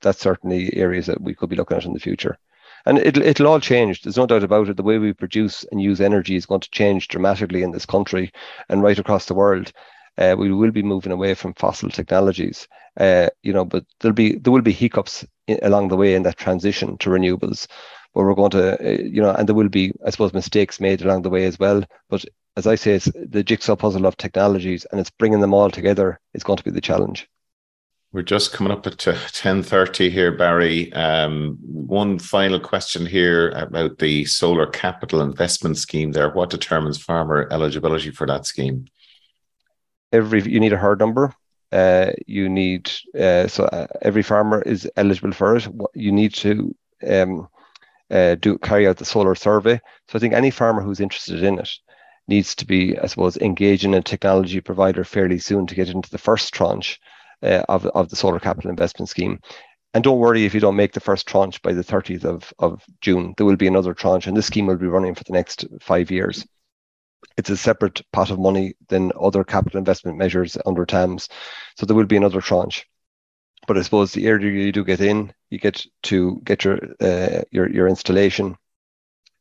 that's 0.00 0.20
certainly 0.20 0.74
areas 0.76 1.06
that 1.06 1.20
we 1.20 1.34
could 1.34 1.50
be 1.50 1.56
looking 1.56 1.76
at 1.76 1.84
in 1.84 1.92
the 1.92 2.00
future. 2.00 2.38
And 2.86 2.98
it'll, 2.98 3.22
it'll 3.22 3.48
all 3.48 3.60
change. 3.60 4.02
There's 4.02 4.16
no 4.16 4.26
doubt 4.26 4.44
about 4.44 4.68
it. 4.68 4.76
The 4.76 4.82
way 4.82 4.98
we 4.98 5.12
produce 5.12 5.64
and 5.70 5.82
use 5.82 6.00
energy 6.00 6.36
is 6.36 6.46
going 6.46 6.60
to 6.62 6.70
change 6.70 7.08
dramatically 7.08 7.62
in 7.62 7.72
this 7.72 7.86
country 7.86 8.32
and 8.68 8.82
right 8.82 8.98
across 8.98 9.26
the 9.26 9.34
world. 9.34 9.72
Uh, 10.16 10.34
we 10.38 10.52
will 10.52 10.70
be 10.70 10.82
moving 10.82 11.12
away 11.12 11.34
from 11.34 11.54
fossil 11.54 11.88
technologies, 11.88 12.68
uh, 12.98 13.28
you 13.42 13.52
know, 13.52 13.64
but 13.64 13.84
there'll 14.00 14.14
be 14.14 14.36
there 14.36 14.52
will 14.52 14.62
be 14.62 14.72
hiccups 14.72 15.24
in, 15.46 15.58
along 15.62 15.88
the 15.88 15.96
way 15.96 16.14
in 16.14 16.22
that 16.24 16.36
transition 16.36 16.98
to 16.98 17.10
renewables 17.10 17.66
but 18.14 18.22
we're 18.22 18.34
going 18.34 18.50
to, 18.50 18.80
uh, 18.80 19.02
you 19.02 19.22
know, 19.22 19.30
and 19.30 19.48
there 19.48 19.54
will 19.54 19.68
be, 19.68 19.92
I 20.04 20.10
suppose, 20.10 20.32
mistakes 20.32 20.80
made 20.80 21.02
along 21.02 21.22
the 21.22 21.30
way 21.30 21.44
as 21.44 21.58
well. 21.58 21.84
But 22.08 22.24
as 22.56 22.66
I 22.66 22.74
say, 22.74 22.94
it's 22.94 23.10
the 23.14 23.44
jigsaw 23.44 23.76
puzzle 23.76 24.06
of 24.06 24.16
technologies, 24.16 24.84
and 24.90 25.00
it's 25.00 25.10
bringing 25.10 25.40
them 25.40 25.54
all 25.54 25.70
together 25.70 26.18
is 26.34 26.42
going 26.42 26.58
to 26.58 26.64
be 26.64 26.70
the 26.70 26.80
challenge. 26.80 27.28
We're 28.12 28.22
just 28.22 28.52
coming 28.52 28.72
up 28.72 28.84
at 28.88 28.98
ten 28.98 29.62
thirty 29.62 30.10
here, 30.10 30.32
Barry. 30.32 30.92
Um, 30.94 31.58
one 31.62 32.18
final 32.18 32.58
question 32.58 33.06
here 33.06 33.50
about 33.50 33.98
the 33.98 34.24
solar 34.24 34.66
capital 34.66 35.20
investment 35.20 35.78
scheme. 35.78 36.10
There, 36.10 36.28
what 36.30 36.50
determines 36.50 36.98
farmer 36.98 37.46
eligibility 37.52 38.10
for 38.10 38.26
that 38.26 38.46
scheme? 38.46 38.86
Every 40.12 40.42
you 40.42 40.58
need 40.58 40.72
a 40.72 40.76
herd 40.76 40.98
number. 40.98 41.32
Uh, 41.70 42.10
you 42.26 42.48
need 42.48 42.90
uh, 43.16 43.46
so 43.46 43.66
uh, 43.66 43.86
every 44.02 44.24
farmer 44.24 44.60
is 44.62 44.90
eligible 44.96 45.30
for 45.30 45.56
it. 45.56 45.68
You 45.94 46.10
need 46.10 46.34
to 46.34 46.74
um, 47.08 47.46
uh, 48.10 48.34
do 48.36 48.58
carry 48.58 48.86
out 48.86 48.96
the 48.96 49.04
solar 49.04 49.34
survey. 49.34 49.80
So 50.08 50.16
I 50.16 50.18
think 50.18 50.34
any 50.34 50.50
farmer 50.50 50.82
who's 50.82 51.00
interested 51.00 51.42
in 51.42 51.58
it 51.58 51.70
needs 52.28 52.54
to 52.56 52.66
be, 52.66 52.98
I 52.98 53.06
suppose, 53.06 53.36
engaging 53.36 53.94
a 53.94 54.02
technology 54.02 54.60
provider 54.60 55.04
fairly 55.04 55.38
soon 55.38 55.66
to 55.66 55.74
get 55.74 55.88
into 55.88 56.10
the 56.10 56.18
first 56.18 56.52
tranche 56.54 57.00
uh, 57.42 57.62
of, 57.68 57.86
of 57.86 58.08
the 58.08 58.16
solar 58.16 58.40
capital 58.40 58.70
investment 58.70 59.08
scheme. 59.08 59.40
And 59.92 60.04
don't 60.04 60.18
worry 60.18 60.44
if 60.44 60.54
you 60.54 60.60
don't 60.60 60.76
make 60.76 60.92
the 60.92 61.00
first 61.00 61.26
tranche 61.26 61.60
by 61.62 61.72
the 61.72 61.82
30th 61.82 62.24
of, 62.24 62.52
of 62.60 62.84
June. 63.00 63.34
There 63.36 63.46
will 63.46 63.56
be 63.56 63.66
another 63.66 63.92
tranche, 63.92 64.26
and 64.26 64.36
this 64.36 64.46
scheme 64.46 64.66
will 64.66 64.76
be 64.76 64.86
running 64.86 65.16
for 65.16 65.24
the 65.24 65.32
next 65.32 65.64
five 65.80 66.10
years. 66.10 66.46
It's 67.36 67.50
a 67.50 67.56
separate 67.56 68.00
pot 68.12 68.30
of 68.30 68.38
money 68.38 68.74
than 68.88 69.12
other 69.20 69.42
capital 69.42 69.78
investment 69.78 70.16
measures 70.16 70.56
under 70.64 70.86
TAMS. 70.86 71.28
So 71.76 71.86
there 71.86 71.96
will 71.96 72.06
be 72.06 72.16
another 72.16 72.40
tranche 72.40 72.86
but 73.70 73.78
I 73.78 73.82
suppose 73.82 74.10
the 74.10 74.28
earlier 74.28 74.50
you 74.50 74.72
do 74.72 74.82
get 74.82 75.00
in, 75.00 75.32
you 75.48 75.56
get 75.60 75.86
to 76.02 76.40
get 76.42 76.64
your 76.64 76.80
uh, 77.00 77.42
your 77.52 77.70
your 77.70 77.86
installation 77.86 78.56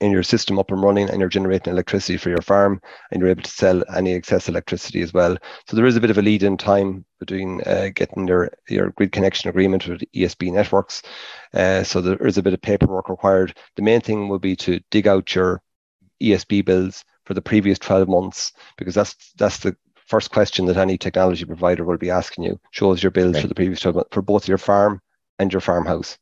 in 0.02 0.12
your 0.12 0.22
system 0.22 0.60
up 0.60 0.70
and 0.70 0.84
running, 0.84 1.10
and 1.10 1.20
you're 1.20 1.30
generating 1.30 1.74
electricity 1.74 2.16
for 2.16 2.30
your 2.30 2.44
farm, 2.44 2.80
and 3.10 3.20
you're 3.20 3.32
able 3.32 3.42
to 3.42 3.50
sell 3.50 3.84
any 3.96 4.14
excess 4.14 4.48
electricity 4.48 5.02
as 5.02 5.16
well. 5.16 5.36
So 5.66 5.76
there 5.76 5.88
is 5.88 5.96
a 5.96 6.00
bit 6.00 6.12
of 6.12 6.20
a 6.20 6.22
lead 6.22 6.44
in 6.44 6.58
time 6.58 7.06
between 7.20 7.62
uh, 7.66 7.90
getting 7.96 8.28
your 8.28 8.52
your 8.70 8.92
grid 8.92 9.14
connection 9.14 9.50
agreement 9.50 9.88
with 9.88 10.04
ESB 10.16 10.54
networks. 10.54 11.02
Uh, 11.52 11.82
so 11.82 12.00
there 12.00 12.28
is 12.28 12.38
a 12.38 12.44
bit 12.44 12.54
of 12.54 12.62
paperwork 12.62 13.10
required. 13.10 13.58
The 13.78 13.82
main 13.82 14.02
thing 14.02 14.30
will 14.30 14.38
be 14.38 14.56
to 14.58 14.80
dig 14.92 15.08
out 15.08 15.34
your 15.34 15.64
ESB 16.22 16.66
bills 16.66 17.04
for 17.26 17.34
the 17.34 17.42
previous 17.42 17.80
12 17.80 18.08
months 18.08 18.54
because 18.78 18.94
that's 18.94 19.34
that's 19.40 19.58
the 19.58 19.76
first 20.10 20.32
question 20.32 20.66
that 20.66 20.78
any 20.78 20.98
technology 20.98 21.46
provider 21.46 21.86
will 21.86 21.98
be 21.98 22.10
asking 22.10 22.44
you. 22.44 22.60
Shows 22.72 23.02
your 23.02 23.12
bills 23.12 23.36
okay. 23.36 23.42
for 23.42 23.48
the 23.48 23.56
previous 23.56 23.80
12 23.82 23.96
months 23.96 24.10
for 24.12 24.22
both 24.22 24.48
your 24.48 24.58
farm 24.58 25.02
and 25.38 25.54
your 25.54 25.62
farmhouse. 25.62 26.18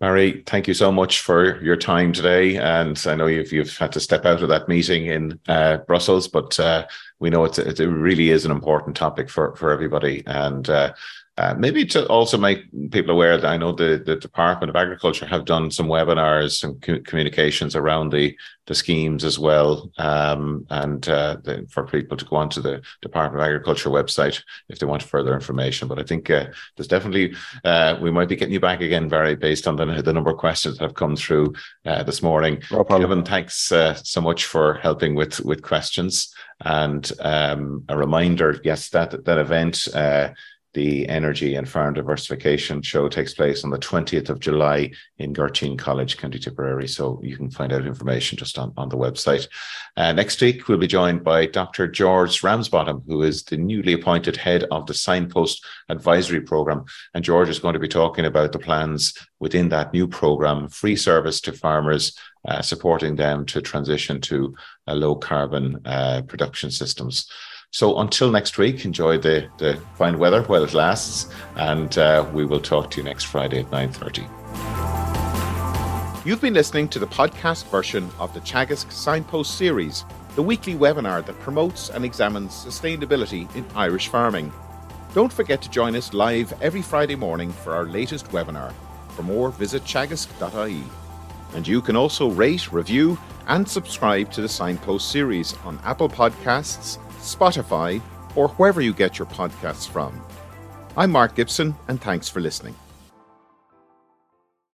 Barry, 0.00 0.42
thank 0.46 0.68
you 0.68 0.74
so 0.74 0.92
much 0.92 1.20
for 1.20 1.62
your 1.62 1.76
time 1.76 2.12
today. 2.12 2.56
And 2.56 3.02
I 3.06 3.14
know 3.14 3.26
you've 3.26 3.52
you've 3.52 3.76
had 3.78 3.92
to 3.92 4.00
step 4.00 4.26
out 4.26 4.42
of 4.42 4.48
that 4.50 4.68
meeting 4.68 5.06
in 5.06 5.40
uh, 5.48 5.78
Brussels, 5.78 6.28
but 6.28 6.58
uh, 6.60 6.86
we 7.20 7.30
know 7.30 7.44
it's, 7.44 7.58
it 7.58 7.78
really 7.80 8.30
is 8.30 8.44
an 8.44 8.50
important 8.50 8.96
topic 8.96 9.30
for 9.30 9.54
for 9.56 9.70
everybody. 9.70 10.22
And 10.26 10.68
uh, 10.68 10.92
uh, 11.36 11.54
maybe 11.58 11.84
to 11.84 12.06
also 12.06 12.38
make 12.38 12.64
people 12.92 13.12
aware 13.12 13.36
that 13.36 13.50
I 13.50 13.56
know 13.56 13.72
the, 13.72 14.00
the 14.04 14.14
Department 14.14 14.70
of 14.70 14.76
Agriculture 14.76 15.26
have 15.26 15.44
done 15.44 15.68
some 15.68 15.88
webinars 15.88 16.62
and 16.62 16.80
co- 16.80 17.00
communications 17.00 17.74
around 17.74 18.12
the, 18.12 18.36
the 18.66 18.74
schemes 18.74 19.24
as 19.24 19.36
well, 19.36 19.90
um, 19.98 20.64
and 20.70 21.08
uh, 21.08 21.38
the, 21.42 21.66
for 21.68 21.86
people 21.86 22.16
to 22.16 22.24
go 22.24 22.36
onto 22.36 22.62
the 22.62 22.80
Department 23.02 23.42
of 23.42 23.46
Agriculture 23.46 23.90
website 23.90 24.42
if 24.68 24.78
they 24.78 24.86
want 24.86 25.02
further 25.02 25.34
information. 25.34 25.88
But 25.88 25.98
I 25.98 26.04
think 26.04 26.30
uh, 26.30 26.46
there's 26.76 26.86
definitely 26.86 27.34
uh, 27.64 27.98
we 28.00 28.12
might 28.12 28.28
be 28.28 28.36
getting 28.36 28.54
you 28.54 28.60
back 28.60 28.80
again, 28.80 29.08
Barry, 29.08 29.34
based 29.34 29.66
on 29.66 29.74
the, 29.74 29.86
the 30.02 30.12
number 30.12 30.30
of 30.30 30.36
questions 30.36 30.78
that 30.78 30.84
have 30.84 30.94
come 30.94 31.16
through 31.16 31.52
uh, 31.84 32.04
this 32.04 32.22
morning. 32.22 32.62
No 32.70 32.84
Kevin, 32.84 33.24
thanks 33.24 33.72
uh, 33.72 33.94
so 33.94 34.20
much 34.20 34.44
for 34.44 34.74
helping 34.74 35.16
with 35.16 35.40
with 35.40 35.62
questions 35.62 36.32
and 36.60 37.10
um, 37.20 37.84
a 37.88 37.96
reminder. 37.96 38.60
Yes, 38.62 38.88
that 38.90 39.24
that 39.24 39.38
event 39.38 39.88
the 40.74 41.08
Energy 41.08 41.54
and 41.54 41.68
Farm 41.68 41.94
Diversification 41.94 42.82
Show 42.82 43.08
takes 43.08 43.32
place 43.32 43.64
on 43.64 43.70
the 43.70 43.78
20th 43.78 44.28
of 44.28 44.40
July 44.40 44.90
in 45.18 45.32
Gurteen 45.32 45.78
College, 45.78 46.18
County 46.18 46.38
Tipperary. 46.38 46.88
So 46.88 47.20
you 47.22 47.36
can 47.36 47.50
find 47.50 47.72
out 47.72 47.86
information 47.86 48.36
just 48.36 48.58
on, 48.58 48.72
on 48.76 48.88
the 48.88 48.96
website. 48.96 49.48
Uh, 49.96 50.12
next 50.12 50.40
week, 50.40 50.66
we'll 50.68 50.78
be 50.78 50.86
joined 50.86 51.22
by 51.22 51.46
Dr. 51.46 51.86
George 51.86 52.42
Ramsbottom, 52.42 53.04
who 53.06 53.22
is 53.22 53.44
the 53.44 53.56
newly 53.56 53.92
appointed 53.92 54.36
head 54.36 54.64
of 54.64 54.86
the 54.86 54.94
Signpost 54.94 55.64
Advisory 55.88 56.40
Program. 56.40 56.84
And 57.14 57.24
George 57.24 57.48
is 57.48 57.60
going 57.60 57.74
to 57.74 57.80
be 57.80 57.88
talking 57.88 58.24
about 58.24 58.52
the 58.52 58.58
plans 58.58 59.14
within 59.38 59.68
that 59.68 59.92
new 59.92 60.08
program, 60.08 60.68
free 60.68 60.96
service 60.96 61.40
to 61.42 61.52
farmers, 61.52 62.18
uh, 62.46 62.62
supporting 62.62 63.16
them 63.16 63.46
to 63.46 63.62
transition 63.62 64.20
to 64.20 64.54
uh, 64.88 64.94
low 64.94 65.14
carbon 65.14 65.80
uh, 65.84 66.22
production 66.26 66.70
systems. 66.70 67.30
So 67.74 67.98
until 67.98 68.30
next 68.30 68.56
week, 68.56 68.84
enjoy 68.84 69.18
the, 69.18 69.48
the 69.58 69.80
fine 69.96 70.16
weather 70.16 70.44
while 70.44 70.62
it 70.62 70.74
lasts, 70.74 71.28
and 71.56 71.98
uh, 71.98 72.24
we 72.32 72.44
will 72.44 72.60
talk 72.60 72.88
to 72.92 72.98
you 72.98 73.02
next 73.02 73.24
Friday 73.24 73.58
at 73.58 73.70
9.30. 73.72 76.24
You've 76.24 76.40
been 76.40 76.54
listening 76.54 76.86
to 76.90 77.00
the 77.00 77.08
podcast 77.08 77.68
version 77.72 78.08
of 78.20 78.32
the 78.32 78.38
Teagasc 78.42 78.92
Signpost 78.92 79.58
series, 79.58 80.04
the 80.36 80.42
weekly 80.42 80.76
webinar 80.76 81.26
that 81.26 81.36
promotes 81.40 81.90
and 81.90 82.04
examines 82.04 82.52
sustainability 82.52 83.52
in 83.56 83.66
Irish 83.74 84.06
farming. 84.06 84.52
Don't 85.12 85.32
forget 85.32 85.60
to 85.62 85.68
join 85.68 85.96
us 85.96 86.14
live 86.14 86.54
every 86.62 86.80
Friday 86.80 87.16
morning 87.16 87.50
for 87.50 87.74
our 87.74 87.86
latest 87.86 88.28
webinar. 88.28 88.72
For 89.16 89.24
more, 89.24 89.50
visit 89.50 89.82
teagasc.ie. 89.82 90.84
And 91.54 91.66
you 91.66 91.82
can 91.82 91.96
also 91.96 92.30
rate, 92.30 92.72
review, 92.72 93.18
and 93.48 93.68
subscribe 93.68 94.30
to 94.30 94.42
the 94.42 94.48
Signpost 94.48 95.10
series 95.10 95.56
on 95.64 95.80
Apple 95.82 96.08
Podcasts, 96.08 96.98
Spotify, 97.24 98.00
or 98.34 98.48
wherever 98.48 98.80
you 98.80 98.92
get 98.92 99.18
your 99.18 99.26
podcasts 99.26 99.88
from. 99.88 100.20
I'm 100.96 101.10
Mark 101.10 101.34
Gibson, 101.34 101.74
and 101.88 102.00
thanks 102.00 102.28
for 102.28 102.40
listening. 102.40 102.74